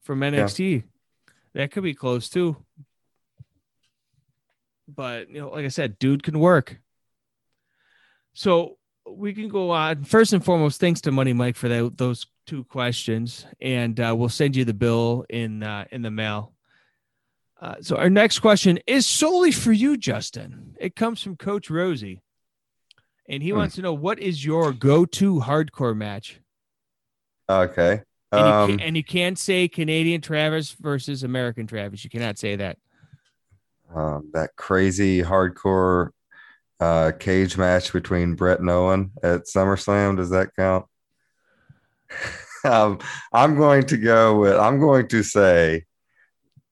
from 0.03 0.21
NXT? 0.21 0.85
That 1.55 1.71
could 1.71 1.83
be 1.83 1.95
close 1.95 2.29
too. 2.29 2.57
But 4.87 5.31
you 5.31 5.41
know, 5.41 5.49
like 5.51 5.65
I 5.65 5.69
said, 5.69 5.99
dude 5.99 6.23
can 6.23 6.39
work. 6.39 6.79
So 8.35 8.77
we 9.09 9.33
can 9.33 9.49
go 9.49 9.71
on. 9.71 10.05
First 10.05 10.33
and 10.35 10.45
foremost, 10.45 10.81
thanks 10.81 11.01
to 11.03 11.13
Money 11.13 11.33
Mike 11.33 11.57
for 11.57 11.69
that, 11.69 11.97
those 11.97 12.27
two 12.47 12.65
questions, 12.65 13.47
and 13.61 13.99
uh, 13.99 14.15
we'll 14.17 14.29
send 14.29 14.55
you 14.55 14.65
the 14.65 14.75
bill 14.75 15.25
in 15.31 15.63
uh, 15.63 15.87
in 15.91 16.03
the 16.03 16.11
mail. 16.11 16.53
Uh, 17.61 17.75
so 17.81 17.97
our 17.97 18.09
next 18.11 18.39
question 18.39 18.79
is 18.87 19.05
solely 19.07 19.51
for 19.51 19.73
you, 19.73 19.97
Justin. 19.97 20.77
It 20.79 20.95
comes 20.95 21.23
from 21.23 21.37
Coach 21.37 21.71
Rosie, 21.71 22.23
and 23.29 23.43
he 23.43 23.51
Hmm. 23.51 23.57
wants 23.59 23.75
to 23.77 23.83
know 23.83 23.93
what 23.95 24.19
is 24.21 24.45
your 24.45 24.73
go-to 24.73 25.41
hardcore 25.41 25.97
match. 25.97 26.41
okay. 27.49 28.03
And, 28.31 28.47
you, 28.47 28.53
Um, 28.53 28.71
can, 28.71 28.81
and 28.81 28.97
you 28.97 29.03
can't 29.03 29.39
say 29.39 29.69
Canadian 29.69 30.21
Travis 30.21 30.73
versus 30.73 31.23
American 31.25 31.67
Travis. 31.67 32.05
You 32.05 32.11
cannot 32.11 32.39
say 32.39 32.57
that. 32.57 32.79
um, 33.95 34.29
that 34.35 34.55
crazy 34.55 35.23
hardcore 35.23 36.11
uh, 36.79 37.11
cage 37.19 37.57
match 37.57 37.91
between 37.93 38.35
Brett 38.35 38.61
and 38.61 38.69
Owen 38.69 39.13
at 39.23 39.47
SummerSlam. 39.47 40.19
Does 40.19 40.29
that 40.31 40.55
count? 40.55 40.85
um, 42.65 42.99
I'm 43.33 43.57
going 43.57 43.85
to 43.87 43.97
go 43.97 44.39
with. 44.41 44.57
I'm 44.57 44.79
going 44.79 45.09
to 45.09 45.23
say. 45.23 45.87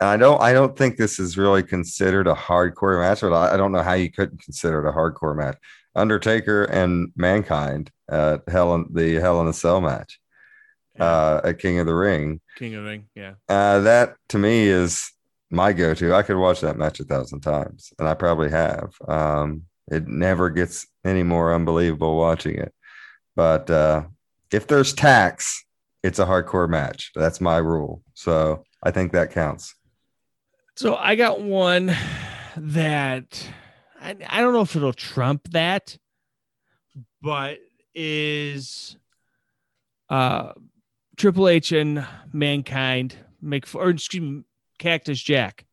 And 0.01 0.09
I 0.09 0.17
don't. 0.17 0.41
I 0.41 0.53
don't 0.53 0.77
think 0.77 0.97
this 0.97 1.19
is 1.19 1.39
really 1.39 1.63
considered 1.63 2.27
a 2.27 2.35
hardcore 2.35 3.01
match, 3.01 3.21
but 3.23 3.33
I, 3.33 3.55
I 3.55 3.57
don't 3.57 3.73
know 3.73 3.83
how 3.83 3.95
you 3.95 4.11
couldn't 4.11 4.43
consider 4.43 4.85
it 4.85 4.89
a 4.89 4.93
hardcore 4.93 5.37
match. 5.37 5.57
Undertaker 5.95 6.65
and 6.65 7.13
Mankind 7.17 7.91
at 8.11 8.43
Hell 8.49 8.75
in 8.75 8.87
the 8.93 9.15
Hell 9.15 9.41
in 9.41 9.49
a 9.49 9.53
Cell 9.53 9.81
match 9.81 10.21
uh, 11.01 11.41
at 11.45 11.59
King 11.59 11.79
of 11.79 11.87
the 11.87 11.95
Ring. 11.95 12.41
King 12.57 12.75
of 12.75 12.85
the 12.85 12.91
Ring. 12.91 13.07
Yeah. 13.15 13.35
Uh, 13.49 13.81
that 13.81 14.17
to 14.29 14.39
me 14.39 14.67
is 14.67 15.11
my 15.51 15.73
go-to. 15.73 16.15
I 16.15 16.23
could 16.23 16.37
watch 16.37 16.61
that 16.61 16.77
match 16.77 17.01
a 17.01 17.05
thousand 17.05 17.41
times, 17.41 17.93
and 17.99 18.09
I 18.09 18.15
probably 18.15 18.51
have. 18.51 18.95
Um, 19.07 19.63
it 19.91 20.07
never 20.07 20.51
gets 20.51 20.87
any 21.05 21.23
more 21.23 21.55
unbelievable 21.55 22.17
watching 22.19 22.57
it. 22.57 22.75
But 23.37 23.71
uh, 23.71 24.05
if 24.53 24.67
there's 24.67 24.93
tacks, 24.93 25.65
it's 26.03 26.19
a 26.19 26.27
hardcore 26.27 26.69
match. 26.69 27.13
That's 27.15 27.41
my 27.41 27.59
rule. 27.59 28.03
So 28.15 28.65
I 28.83 28.91
think 28.91 29.13
that 29.13 29.31
counts. 29.31 29.75
So 30.77 30.95
I 30.95 31.14
got 31.14 31.41
one 31.41 31.97
that 32.59 33.49
I, 33.99 34.14
I 34.29 34.43
don't 34.43 34.53
know 34.53 34.61
if 34.61 34.77
it'll 34.77 34.93
trump 34.93 35.49
that, 35.53 35.97
but 37.22 37.59
is 37.95 38.99
uh 40.11 40.53
Triple 41.16 41.49
H 41.49 41.72
and 41.72 42.07
Mankind 42.31 43.16
make 43.41 43.74
or 43.74 43.89
excuse 43.89 44.22
me, 44.22 44.43
Cactus 44.79 45.22
Jack 45.22 45.64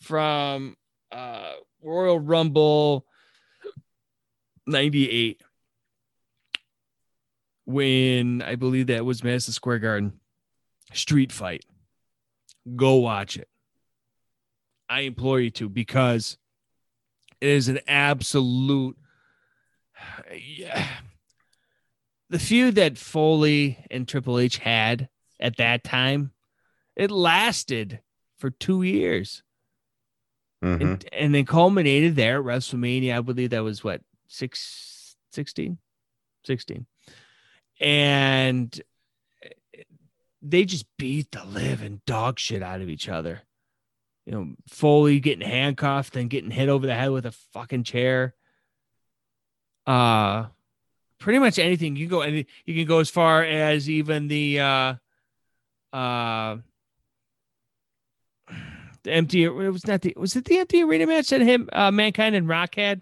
from 0.00 0.74
uh 1.12 1.52
Royal 1.82 2.18
Rumble 2.18 3.04
98 4.66 5.42
when 7.66 8.40
I 8.40 8.54
believe 8.54 8.86
that 8.86 9.04
was 9.04 9.22
Madison 9.22 9.52
Square 9.52 9.80
Garden 9.80 10.18
street 10.94 11.30
fight. 11.30 11.66
Go 12.74 12.96
watch 12.96 13.36
it. 13.36 13.49
I 14.90 15.00
implore 15.00 15.40
you 15.40 15.50
to 15.52 15.68
because 15.70 16.36
it 17.40 17.48
is 17.48 17.68
an 17.68 17.78
absolute 17.86 18.98
yeah. 20.34 20.86
The 22.30 22.38
feud 22.38 22.76
that 22.76 22.96
Foley 22.96 23.84
and 23.90 24.06
Triple 24.06 24.38
H 24.38 24.58
had 24.58 25.08
at 25.40 25.56
that 25.56 25.82
time, 25.82 26.30
it 26.94 27.10
lasted 27.10 28.00
for 28.38 28.50
two 28.50 28.82
years 28.82 29.42
Mhm. 30.62 30.80
and, 30.80 31.08
and 31.12 31.34
then 31.34 31.44
culminated 31.46 32.14
there 32.16 32.38
at 32.38 32.44
WrestleMania. 32.44 33.16
I 33.16 33.20
believe 33.20 33.50
that 33.50 33.64
was 33.64 33.82
what, 33.82 34.02
six, 34.28 35.16
16? 35.32 35.78
16. 36.44 36.86
And 37.80 38.80
they 40.42 40.64
just 40.64 40.86
beat 40.98 41.32
the 41.32 41.44
living 41.44 42.00
dog 42.06 42.38
shit 42.38 42.62
out 42.62 42.80
of 42.80 42.88
each 42.88 43.08
other. 43.08 43.42
You 44.30 44.36
know, 44.36 44.54
Foley 44.68 45.18
getting 45.18 45.44
handcuffed 45.44 46.14
and 46.14 46.30
getting 46.30 46.52
hit 46.52 46.68
over 46.68 46.86
the 46.86 46.94
head 46.94 47.10
with 47.10 47.26
a 47.26 47.32
fucking 47.32 47.82
chair. 47.82 48.36
Uh 49.88 50.46
pretty 51.18 51.40
much 51.40 51.58
anything 51.58 51.96
you 51.96 52.06
can 52.06 52.16
go 52.16 52.20
any 52.20 52.46
you 52.64 52.76
can 52.76 52.86
go 52.86 53.00
as 53.00 53.10
far 53.10 53.42
as 53.42 53.90
even 53.90 54.28
the 54.28 54.60
uh 54.60 54.94
uh 55.92 56.56
the 59.02 59.10
empty 59.12 59.42
it 59.42 59.50
was 59.50 59.84
not 59.88 60.00
the 60.00 60.14
was 60.16 60.36
it 60.36 60.44
the 60.44 60.58
empty 60.58 60.80
arena 60.84 61.08
match 61.08 61.30
that 61.30 61.40
him 61.40 61.68
uh 61.72 61.90
mankind 61.90 62.36
and 62.36 62.48
rock 62.48 62.76
had 62.76 63.00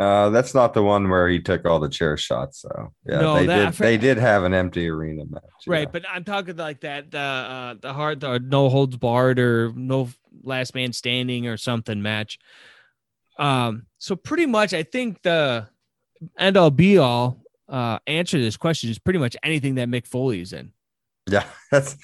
Uh, 0.00 0.28
that's 0.30 0.54
not 0.54 0.74
the 0.74 0.82
one 0.82 1.08
where 1.08 1.28
he 1.28 1.38
took 1.40 1.64
all 1.64 1.78
the 1.78 1.88
chair 1.88 2.16
shots. 2.16 2.62
So 2.62 2.92
yeah, 3.06 3.20
No, 3.20 3.34
they 3.36 3.46
that- 3.46 3.72
did. 3.76 3.78
They 3.84 3.96
did 3.96 4.18
have 4.18 4.42
an 4.44 4.52
empty 4.52 4.88
arena 4.88 5.24
match. 5.30 5.42
right 5.68 5.82
yeah. 5.82 5.90
but 5.92 6.02
i'm 6.10 6.24
talking 6.24 6.56
like 6.56 6.80
that 6.80 7.10
the 7.12 7.18
uh 7.18 7.74
the 7.80 7.92
hard 7.92 8.20
the 8.20 8.38
no 8.40 8.68
holds 8.68 8.96
barred 8.96 9.38
or 9.38 9.72
no 9.76 10.08
last 10.42 10.74
man 10.74 10.92
standing 10.92 11.46
or 11.46 11.56
something 11.56 12.02
match 12.02 12.38
um 13.38 13.86
so 13.98 14.14
pretty 14.16 14.46
much 14.46 14.74
i 14.74 14.82
think 14.82 15.22
the 15.22 15.66
end 16.38 16.56
all 16.56 16.70
be 16.70 16.98
all 16.98 17.38
uh 17.68 17.98
answer 18.06 18.36
to 18.38 18.42
this 18.42 18.56
question 18.56 18.90
is 18.90 18.98
pretty 18.98 19.18
much 19.18 19.36
anything 19.42 19.76
that 19.76 19.88
mick 19.88 20.06
foley 20.06 20.40
is 20.40 20.52
in 20.52 20.72
Yeah, 21.30 21.44
that's 21.70 21.96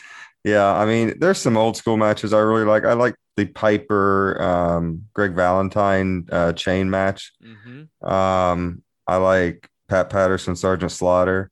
yeah. 0.44 0.72
I 0.74 0.86
mean, 0.86 1.18
there's 1.18 1.38
some 1.38 1.56
old 1.56 1.76
school 1.76 1.96
matches 1.96 2.32
I 2.32 2.40
really 2.40 2.64
like. 2.64 2.84
I 2.84 2.92
like 2.94 3.14
the 3.36 3.46
Piper 3.46 4.40
um, 4.40 5.04
Greg 5.14 5.34
Valentine 5.34 6.26
uh, 6.30 6.52
chain 6.52 6.90
match. 6.90 7.32
mm-hmm. 7.42 8.06
Um, 8.08 8.82
I 9.06 9.16
like 9.16 9.68
Pat 9.88 10.10
Patterson 10.10 10.56
Sergeant 10.56 10.92
Slaughter. 10.92 11.50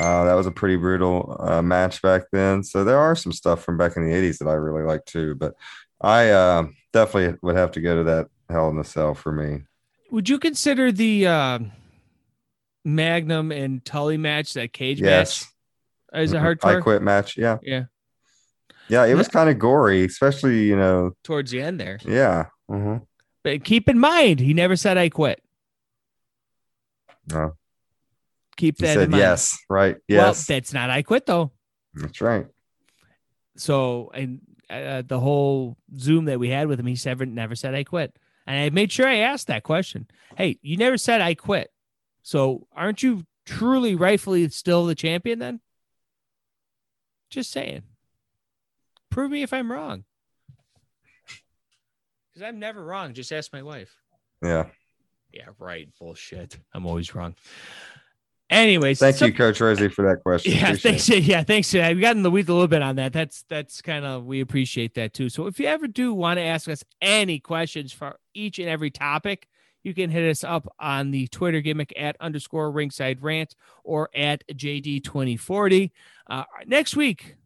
Uh, 0.00 0.24
that 0.24 0.34
was 0.34 0.46
a 0.46 0.50
pretty 0.50 0.76
brutal 0.76 1.36
uh, 1.40 1.62
match 1.62 2.02
back 2.02 2.22
then. 2.30 2.62
So 2.62 2.84
there 2.84 2.98
are 2.98 3.16
some 3.16 3.32
stuff 3.32 3.64
from 3.64 3.78
back 3.78 3.96
in 3.96 4.04
the 4.06 4.12
80s 4.14 4.38
that 4.38 4.48
I 4.48 4.52
really 4.54 4.82
like 4.84 5.04
too. 5.06 5.34
But 5.34 5.54
I 6.00 6.30
uh, 6.30 6.66
definitely 6.92 7.38
would 7.42 7.56
have 7.56 7.72
to 7.72 7.80
go 7.80 7.96
to 7.96 8.04
that 8.04 8.26
Hell 8.50 8.68
in 8.68 8.76
the 8.76 8.84
Cell 8.84 9.14
for 9.14 9.32
me. 9.32 9.64
would 10.10 10.28
you 10.28 10.38
consider 10.38 10.92
the 10.92 11.26
uh, 11.26 11.58
magnum 12.84 13.50
and 13.52 13.84
tully 13.84 14.16
match 14.16 14.52
that 14.54 14.72
cage 14.72 15.00
Yes. 15.00 15.44
match 16.12 16.22
as 16.22 16.32
a 16.32 16.36
hardcore 16.38 16.78
I 16.78 16.80
quit 16.80 17.02
match. 17.02 17.36
Yeah. 17.36 17.58
yeah 17.62 17.84
Yeah. 18.88 19.04
It 19.06 19.14
was 19.14 19.28
kind 19.28 19.50
of 19.50 19.58
gory, 19.58 20.04
especially, 20.04 20.64
you 20.64 20.76
know, 20.76 21.12
towards 21.24 21.50
the 21.50 21.60
end 21.60 21.80
there 21.80 21.98
yeah. 22.04 22.46
hmm 22.68 22.96
but 23.44 23.62
keep 23.64 23.88
in 23.88 23.98
mind 23.98 24.40
he 24.40 24.52
never 24.54 24.74
said 24.74 24.98
i 24.98 25.08
quit 25.08 25.40
No. 27.30 27.54
keep 28.56 28.76
He 28.78 28.84
that 28.86 28.92
in 28.92 28.98
said 29.02 29.10
mind. 29.10 29.20
yes, 29.20 29.56
right? 29.70 29.96
well 30.08 30.28
Yes. 30.28 30.46
that's 30.46 30.72
not 30.72 30.90
i 30.90 31.02
quit 31.02 31.26
though 31.26 31.52
That's 31.94 32.20
right. 32.20 32.46
So, 33.58 34.10
and 34.12 34.40
uh, 34.68 35.00
the 35.06 35.18
whole 35.18 35.78
Zoom 35.96 36.26
that 36.26 36.38
we 36.38 36.50
had 36.50 36.66
with 36.68 36.78
him, 36.78 36.86
he 36.86 36.98
never 37.06 37.24
never 37.24 37.54
said 37.54 37.74
I 37.74 37.84
quit. 37.84 38.14
And 38.46 38.58
I 38.58 38.68
made 38.68 38.92
sure 38.92 39.08
I 39.08 39.18
asked 39.20 39.46
that 39.46 39.62
question. 39.62 40.06
Hey, 40.36 40.58
you 40.60 40.76
never 40.76 40.98
said 40.98 41.22
I 41.22 41.32
quit. 41.34 41.70
So 42.22 42.66
aren't 42.76 43.02
you 43.02 43.24
truly, 43.46 43.94
rightfully 43.94 44.46
still 44.50 44.84
the 44.84 44.94
champion 44.94 45.38
then? 45.38 45.60
Just 47.30 47.50
saying. 47.50 47.82
Prove 49.16 49.30
me 49.30 49.42
if 49.42 49.54
I'm 49.54 49.72
wrong. 49.72 50.04
Because 52.28 52.46
I'm 52.46 52.58
never 52.58 52.84
wrong. 52.84 53.14
Just 53.14 53.32
ask 53.32 53.50
my 53.50 53.62
wife. 53.62 53.96
Yeah. 54.44 54.66
Yeah, 55.32 55.46
right. 55.58 55.88
Bullshit. 55.98 56.58
I'm 56.74 56.84
always 56.84 57.14
wrong. 57.14 57.34
Anyways, 58.50 58.98
Thank 58.98 59.16
so- 59.16 59.24
you, 59.24 59.32
Coach 59.32 59.58
Rosie, 59.58 59.88
for 59.88 60.02
that 60.06 60.22
question. 60.22 60.52
yeah, 60.52 60.64
Appreciate 60.68 60.82
thanks. 60.82 61.08
it. 61.08 61.22
Yeah, 61.24 61.42
thanks. 61.44 61.74
Uh, 61.74 61.92
We 61.94 62.02
got 62.02 62.14
in 62.14 62.22
the 62.24 62.30
weeds 62.30 62.50
a 62.50 62.52
little 62.52 62.68
bit 62.68 62.82
on 62.82 62.96
that. 62.96 63.14
That's 63.14 63.42
that's 63.48 63.80
kind 63.80 64.04
of 64.04 64.26
we 64.26 64.42
appreciate 64.42 64.92
that 64.96 65.14
too. 65.14 65.30
So 65.30 65.46
if 65.46 65.58
you 65.58 65.64
ever 65.66 65.88
do 65.88 66.12
want 66.12 66.36
to 66.36 66.42
ask 66.42 66.68
us 66.68 66.84
any 67.00 67.38
questions 67.40 67.94
for 67.94 68.18
each 68.34 68.58
and 68.58 68.68
every 68.68 68.90
topic, 68.90 69.48
you 69.82 69.94
can 69.94 70.10
hit 70.10 70.28
us 70.30 70.44
up 70.44 70.68
on 70.78 71.10
the 71.10 71.26
Twitter 71.28 71.62
gimmick 71.62 71.90
at 71.96 72.18
underscore 72.20 72.70
ringside 72.70 73.22
rant 73.22 73.56
or 73.82 74.10
at 74.14 74.44
JD2040. 74.52 75.90
Uh, 76.28 76.44
next 76.66 76.94
week 76.96 77.36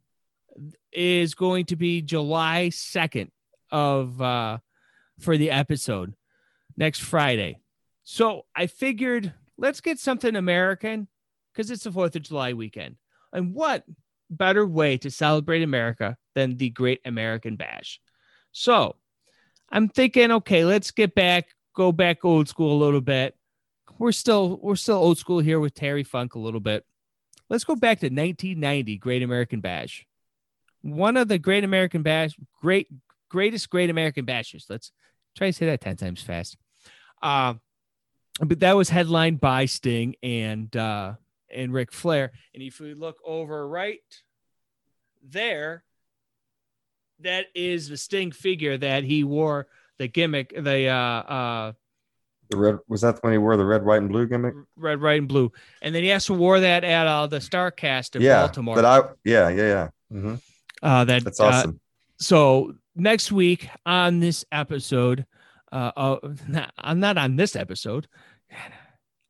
is 0.92 1.34
going 1.34 1.66
to 1.66 1.76
be 1.76 2.02
July 2.02 2.70
2nd 2.72 3.30
of 3.70 4.20
uh 4.20 4.58
for 5.20 5.36
the 5.36 5.50
episode 5.50 6.14
next 6.76 7.00
Friday. 7.00 7.58
So 8.02 8.46
I 8.56 8.66
figured 8.66 9.32
let's 9.56 9.80
get 9.80 9.98
something 9.98 10.34
American 10.34 11.06
because 11.52 11.70
it's 11.70 11.84
the 11.84 11.90
4th 11.90 12.16
of 12.16 12.22
July 12.22 12.54
weekend. 12.54 12.96
And 13.32 13.54
what 13.54 13.84
better 14.28 14.66
way 14.66 14.96
to 14.98 15.10
celebrate 15.10 15.62
America 15.62 16.16
than 16.34 16.56
the 16.56 16.70
Great 16.70 17.00
American 17.04 17.56
Bash? 17.56 18.00
So 18.52 18.96
I'm 19.70 19.88
thinking, 19.88 20.32
okay, 20.32 20.64
let's 20.64 20.90
get 20.90 21.14
back, 21.14 21.48
go 21.74 21.92
back 21.92 22.24
old 22.24 22.48
school 22.48 22.76
a 22.76 22.82
little 22.82 23.00
bit. 23.00 23.36
We're 23.98 24.12
still 24.12 24.58
we're 24.62 24.76
still 24.76 24.96
old 24.96 25.18
school 25.18 25.40
here 25.40 25.60
with 25.60 25.74
Terry 25.74 26.04
Funk 26.04 26.34
a 26.34 26.38
little 26.38 26.60
bit. 26.60 26.86
Let's 27.50 27.64
go 27.64 27.74
back 27.74 28.00
to 28.00 28.06
1990 28.06 28.96
Great 28.96 29.22
American 29.22 29.60
Bash. 29.60 30.06
One 30.82 31.16
of 31.16 31.28
the 31.28 31.38
Great 31.38 31.64
American 31.64 32.02
Bash, 32.02 32.32
great 32.60 32.88
greatest 33.28 33.70
Great 33.70 33.90
American 33.90 34.24
Bashes. 34.24 34.66
Let's 34.68 34.92
try 35.36 35.48
to 35.48 35.52
say 35.52 35.66
that 35.66 35.80
10 35.80 35.96
times 35.96 36.22
fast. 36.22 36.56
Uh, 37.22 37.54
but 38.40 38.60
that 38.60 38.76
was 38.76 38.88
headlined 38.88 39.40
by 39.40 39.66
Sting 39.66 40.14
and 40.22 40.74
uh 40.76 41.14
and 41.54 41.72
Ric 41.72 41.92
Flair. 41.92 42.32
And 42.54 42.62
if 42.62 42.80
we 42.80 42.94
look 42.94 43.18
over 43.24 43.66
right 43.66 44.00
there, 45.22 45.84
that 47.20 47.46
is 47.54 47.88
the 47.88 47.96
Sting 47.96 48.32
figure 48.32 48.78
that 48.78 49.04
he 49.04 49.24
wore 49.24 49.66
the 49.98 50.08
gimmick, 50.08 50.54
the 50.56 50.86
uh 50.88 50.94
uh 50.94 51.72
The 52.48 52.56
red 52.56 52.78
was 52.88 53.02
that 53.02 53.22
when 53.22 53.32
he 53.32 53.38
wore 53.38 53.56
the 53.56 53.64
red, 53.64 53.84
white, 53.84 53.98
and 54.00 54.08
blue 54.08 54.26
gimmick? 54.26 54.54
red, 54.76 55.00
white, 55.00 55.18
and 55.18 55.28
blue. 55.28 55.52
And 55.82 55.94
then 55.94 56.02
he 56.02 56.12
also 56.12 56.34
wore 56.34 56.60
that 56.60 56.84
at 56.84 57.06
uh 57.06 57.26
the 57.26 57.38
Starrcast 57.38 58.16
in 58.16 58.22
yeah, 58.22 58.46
Baltimore. 58.46 58.76
But 58.76 58.84
I, 58.84 59.02
yeah, 59.24 59.48
yeah, 59.50 59.66
yeah. 59.66 59.88
hmm 60.10 60.34
uh 60.82 61.04
that 61.04 61.24
That's 61.24 61.40
uh, 61.40 61.46
awesome. 61.46 61.80
so 62.18 62.74
next 62.94 63.32
week 63.32 63.68
on 63.86 64.20
this 64.20 64.44
episode, 64.52 65.26
uh, 65.72 65.92
uh 65.96 66.18
not, 66.48 66.72
I'm 66.78 67.00
not 67.00 67.18
on 67.18 67.36
this 67.36 67.56
episode. 67.56 68.06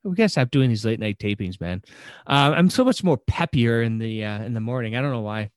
We 0.03 0.15
gotta 0.15 0.31
stop 0.31 0.51
doing 0.51 0.71
these 0.71 0.87
late 0.87 0.99
night 0.99 1.19
tapings, 1.19 1.61
man. 1.61 1.83
Uh, 2.27 2.55
I'm 2.57 2.71
so 2.71 2.87
much 2.87 3.05
more 3.05 3.19
peppier 3.19 3.85
in 3.85 3.99
the 3.99 4.25
uh, 4.25 4.43
in 4.43 4.55
the 4.55 4.61
morning. 4.61 4.97
I 4.97 5.03
don't 5.03 5.13
know 5.13 5.21
why. 5.21 5.51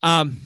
Um, 0.00 0.40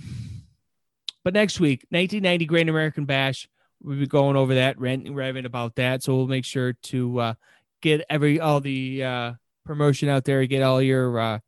but 1.25 1.35
next 1.35 1.61
week, 1.61 1.85
1990 1.91 2.47
Great 2.47 2.71
American 2.71 3.05
Bash, 3.05 3.47
we'll 3.83 3.99
be 3.99 4.07
going 4.07 4.37
over 4.37 4.55
that, 4.55 4.81
ranting, 4.81 5.15
raving 5.15 5.45
about 5.45 5.75
that. 5.75 6.03
So 6.03 6.17
we'll 6.17 6.27
make 6.27 6.47
sure 6.47 6.73
to 6.85 7.21
uh, 7.21 7.35
get 7.83 8.05
every 8.09 8.41
all 8.41 8.61
the 8.61 9.05
uh, 9.05 9.33
promotion 9.67 10.09
out 10.09 10.25
there, 10.25 10.45
get 10.47 10.63
all 10.63 10.81
your 10.81 11.19
uh, 11.19 11.39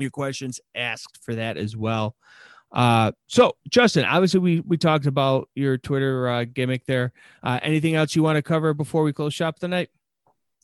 your 0.00 0.10
questions 0.10 0.60
asked 0.74 1.18
for 1.22 1.34
that 1.34 1.56
as 1.56 1.76
well. 1.76 2.16
Uh, 2.72 3.10
so 3.26 3.56
Justin, 3.68 4.04
obviously 4.04 4.40
we 4.40 4.60
we 4.60 4.76
talked 4.76 5.06
about 5.06 5.48
your 5.54 5.76
Twitter 5.76 6.28
uh, 6.28 6.44
gimmick 6.44 6.86
there. 6.86 7.12
Uh, 7.42 7.58
anything 7.62 7.96
else 7.96 8.14
you 8.14 8.22
want 8.22 8.36
to 8.36 8.42
cover 8.42 8.74
before 8.74 9.02
we 9.02 9.12
close 9.12 9.34
shop 9.34 9.58
tonight? 9.58 9.90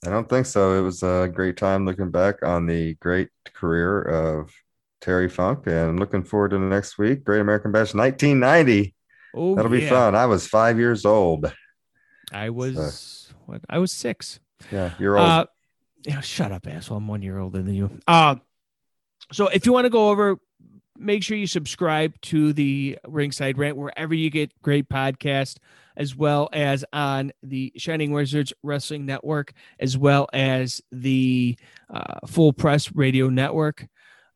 I 0.04 0.10
don't 0.10 0.28
think 0.28 0.46
so. 0.46 0.78
It 0.78 0.82
was 0.82 1.02
a 1.02 1.30
great 1.32 1.56
time 1.56 1.84
looking 1.84 2.10
back 2.10 2.44
on 2.44 2.66
the 2.66 2.94
great 2.94 3.28
career 3.54 4.02
of 4.02 4.52
Terry 5.00 5.28
Funk 5.28 5.66
and 5.66 5.98
looking 5.98 6.22
forward 6.22 6.50
to 6.50 6.58
the 6.58 6.64
next 6.64 6.98
week. 6.98 7.24
Great 7.24 7.40
American 7.40 7.72
Bash 7.72 7.94
1990. 7.94 8.94
Oh, 9.34 9.54
That'll 9.54 9.70
be 9.70 9.80
yeah. 9.80 9.88
fun. 9.88 10.14
I 10.14 10.26
was 10.26 10.46
five 10.46 10.78
years 10.78 11.04
old. 11.04 11.52
I 12.32 12.50
was 12.50 13.32
what? 13.46 13.62
I 13.68 13.78
was 13.78 13.92
six. 13.92 14.40
Yeah, 14.70 14.92
you're 14.98 15.18
old. 15.18 15.28
Uh, 15.28 15.46
yeah, 16.04 16.20
shut 16.20 16.52
up, 16.52 16.66
asshole. 16.66 16.98
I'm 16.98 17.08
one 17.08 17.22
year 17.22 17.38
older 17.38 17.62
than 17.62 17.74
you. 17.74 17.90
Uh, 18.06 18.36
so 19.32 19.48
if 19.48 19.66
you 19.66 19.72
want 19.72 19.84
to 19.84 19.90
go 19.90 20.10
over, 20.10 20.38
make 20.98 21.22
sure 21.22 21.36
you 21.36 21.46
subscribe 21.46 22.18
to 22.22 22.52
the 22.52 22.98
Ringside 23.06 23.58
Rant 23.58 23.76
wherever 23.76 24.14
you 24.14 24.30
get 24.30 24.50
great 24.62 24.88
podcasts, 24.88 25.56
as 25.96 26.14
well 26.14 26.48
as 26.52 26.84
on 26.92 27.32
the 27.42 27.72
Shining 27.76 28.12
Wizards 28.12 28.52
Wrestling 28.62 29.06
Network, 29.06 29.52
as 29.80 29.96
well 29.98 30.28
as 30.32 30.80
the 30.92 31.56
uh, 31.92 32.26
Full 32.26 32.52
Press 32.52 32.94
Radio 32.94 33.28
Network, 33.28 33.86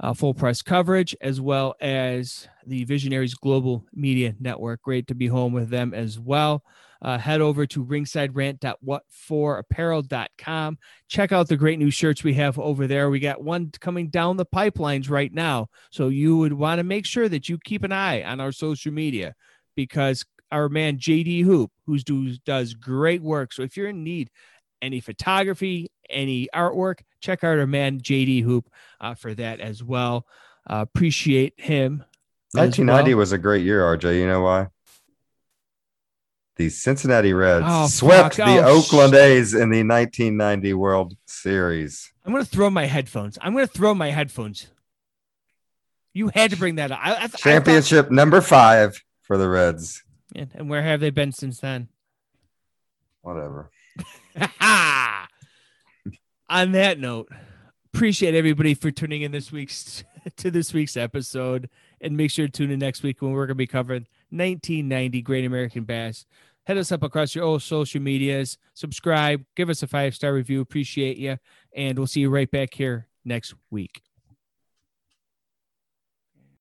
uh, 0.00 0.14
full 0.14 0.34
press 0.34 0.62
coverage, 0.62 1.14
as 1.20 1.40
well 1.40 1.74
as 1.80 2.48
the 2.66 2.84
Visionaries 2.84 3.34
Global 3.34 3.84
Media 3.94 4.34
Network. 4.40 4.82
Great 4.82 5.06
to 5.08 5.14
be 5.14 5.26
home 5.26 5.52
with 5.52 5.68
them 5.68 5.94
as 5.94 6.18
well. 6.18 6.64
Uh, 7.02 7.18
head 7.18 7.40
over 7.40 7.66
to 7.66 7.84
ringsiderant.what4apparel.com. 7.84 10.78
Check 11.08 11.32
out 11.32 11.48
the 11.48 11.56
great 11.56 11.78
new 11.78 11.90
shirts 11.90 12.22
we 12.22 12.34
have 12.34 12.58
over 12.58 12.86
there. 12.86 13.08
We 13.08 13.20
got 13.20 13.42
one 13.42 13.70
coming 13.80 14.08
down 14.08 14.36
the 14.36 14.44
pipelines 14.44 15.08
right 15.08 15.32
now. 15.32 15.68
So 15.90 16.08
you 16.08 16.36
would 16.36 16.52
want 16.52 16.78
to 16.78 16.84
make 16.84 17.06
sure 17.06 17.28
that 17.28 17.48
you 17.48 17.58
keep 17.64 17.84
an 17.84 17.92
eye 17.92 18.22
on 18.22 18.40
our 18.40 18.52
social 18.52 18.92
media 18.92 19.34
because 19.74 20.26
our 20.52 20.68
man 20.68 20.98
JD 20.98 21.44
Hoop, 21.44 21.70
who's 21.86 22.04
do, 22.04 22.36
does 22.44 22.74
great 22.74 23.22
work. 23.22 23.52
So 23.52 23.62
if 23.62 23.76
you're 23.76 23.88
in 23.88 24.04
need 24.04 24.30
any 24.82 25.00
photography, 25.00 25.90
any 26.08 26.48
artwork, 26.54 27.00
check 27.20 27.44
out 27.44 27.58
our 27.58 27.66
man 27.66 28.00
JD 28.00 28.42
Hoop 28.42 28.70
uh, 29.00 29.14
for 29.14 29.34
that 29.34 29.60
as 29.60 29.82
well. 29.82 30.26
Uh, 30.68 30.82
appreciate 30.82 31.54
him. 31.56 32.04
as 32.54 32.60
1990 32.60 33.14
well. 33.14 33.18
was 33.18 33.32
a 33.32 33.38
great 33.38 33.64
year, 33.64 33.82
RJ. 33.82 34.18
You 34.18 34.26
know 34.26 34.42
why? 34.42 34.68
The 36.60 36.68
Cincinnati 36.68 37.32
Reds 37.32 37.64
Oh, 37.66 37.86
swept 37.86 38.36
fuck. 38.36 38.46
the 38.46 38.58
Oh, 38.62 38.76
Oakland 38.76 39.14
sh- 39.14 39.16
A's 39.16 39.54
in 39.54 39.70
the 39.70 39.82
1990 39.82 40.74
World 40.74 41.16
Series. 41.24 42.12
I'm 42.22 42.32
gonna 42.32 42.44
throw 42.44 42.68
my 42.68 42.84
headphones. 42.84 43.38
I'm 43.40 43.54
gonna 43.54 43.66
throw 43.66 43.94
my 43.94 44.10
headphones. 44.10 44.66
You 46.12 46.30
had 46.34 46.50
to 46.50 46.58
bring 46.58 46.74
that 46.74 46.90
up. 46.92 46.98
I, 47.02 47.12
I, 47.14 47.22
I 47.22 47.26
thought- 47.28 47.40
Championship 47.40 48.10
number 48.10 48.42
five 48.42 49.02
for 49.22 49.38
the 49.38 49.48
Reds. 49.48 50.02
and, 50.36 50.50
and 50.54 50.68
where 50.68 50.82
have 50.82 51.00
they 51.00 51.08
been 51.08 51.32
since 51.32 51.60
then? 51.60 51.88
Whatever. 53.22 53.70
On 56.50 56.72
that 56.72 56.98
note, 56.98 57.28
appreciate 57.94 58.34
everybody 58.34 58.74
for 58.74 58.90
tuning 58.90 59.22
in 59.22 59.32
this 59.32 59.50
week's 59.50 60.04
to 60.36 60.50
this 60.50 60.74
week's 60.74 60.98
episode, 60.98 61.70
and 62.02 62.18
make 62.18 62.30
sure 62.30 62.44
to 62.46 62.52
tune 62.52 62.70
in 62.70 62.80
next 62.80 63.02
week 63.02 63.22
when 63.22 63.32
we're 63.32 63.46
gonna 63.46 63.54
be 63.54 63.66
covering 63.66 64.06
1990 64.30 65.22
Great 65.22 65.44
American 65.46 65.84
Bash. 65.84 66.24
Head 66.66 66.78
us 66.78 66.92
up 66.92 67.02
across 67.02 67.34
your 67.34 67.44
old 67.44 67.62
social 67.62 68.00
medias, 68.00 68.58
subscribe, 68.74 69.44
give 69.56 69.70
us 69.70 69.82
a 69.82 69.86
five 69.86 70.14
star 70.14 70.32
review. 70.32 70.60
Appreciate 70.60 71.16
you, 71.16 71.38
and 71.74 71.98
we'll 71.98 72.06
see 72.06 72.20
you 72.20 72.30
right 72.30 72.50
back 72.50 72.74
here 72.74 73.08
next 73.24 73.54
week. 73.70 74.02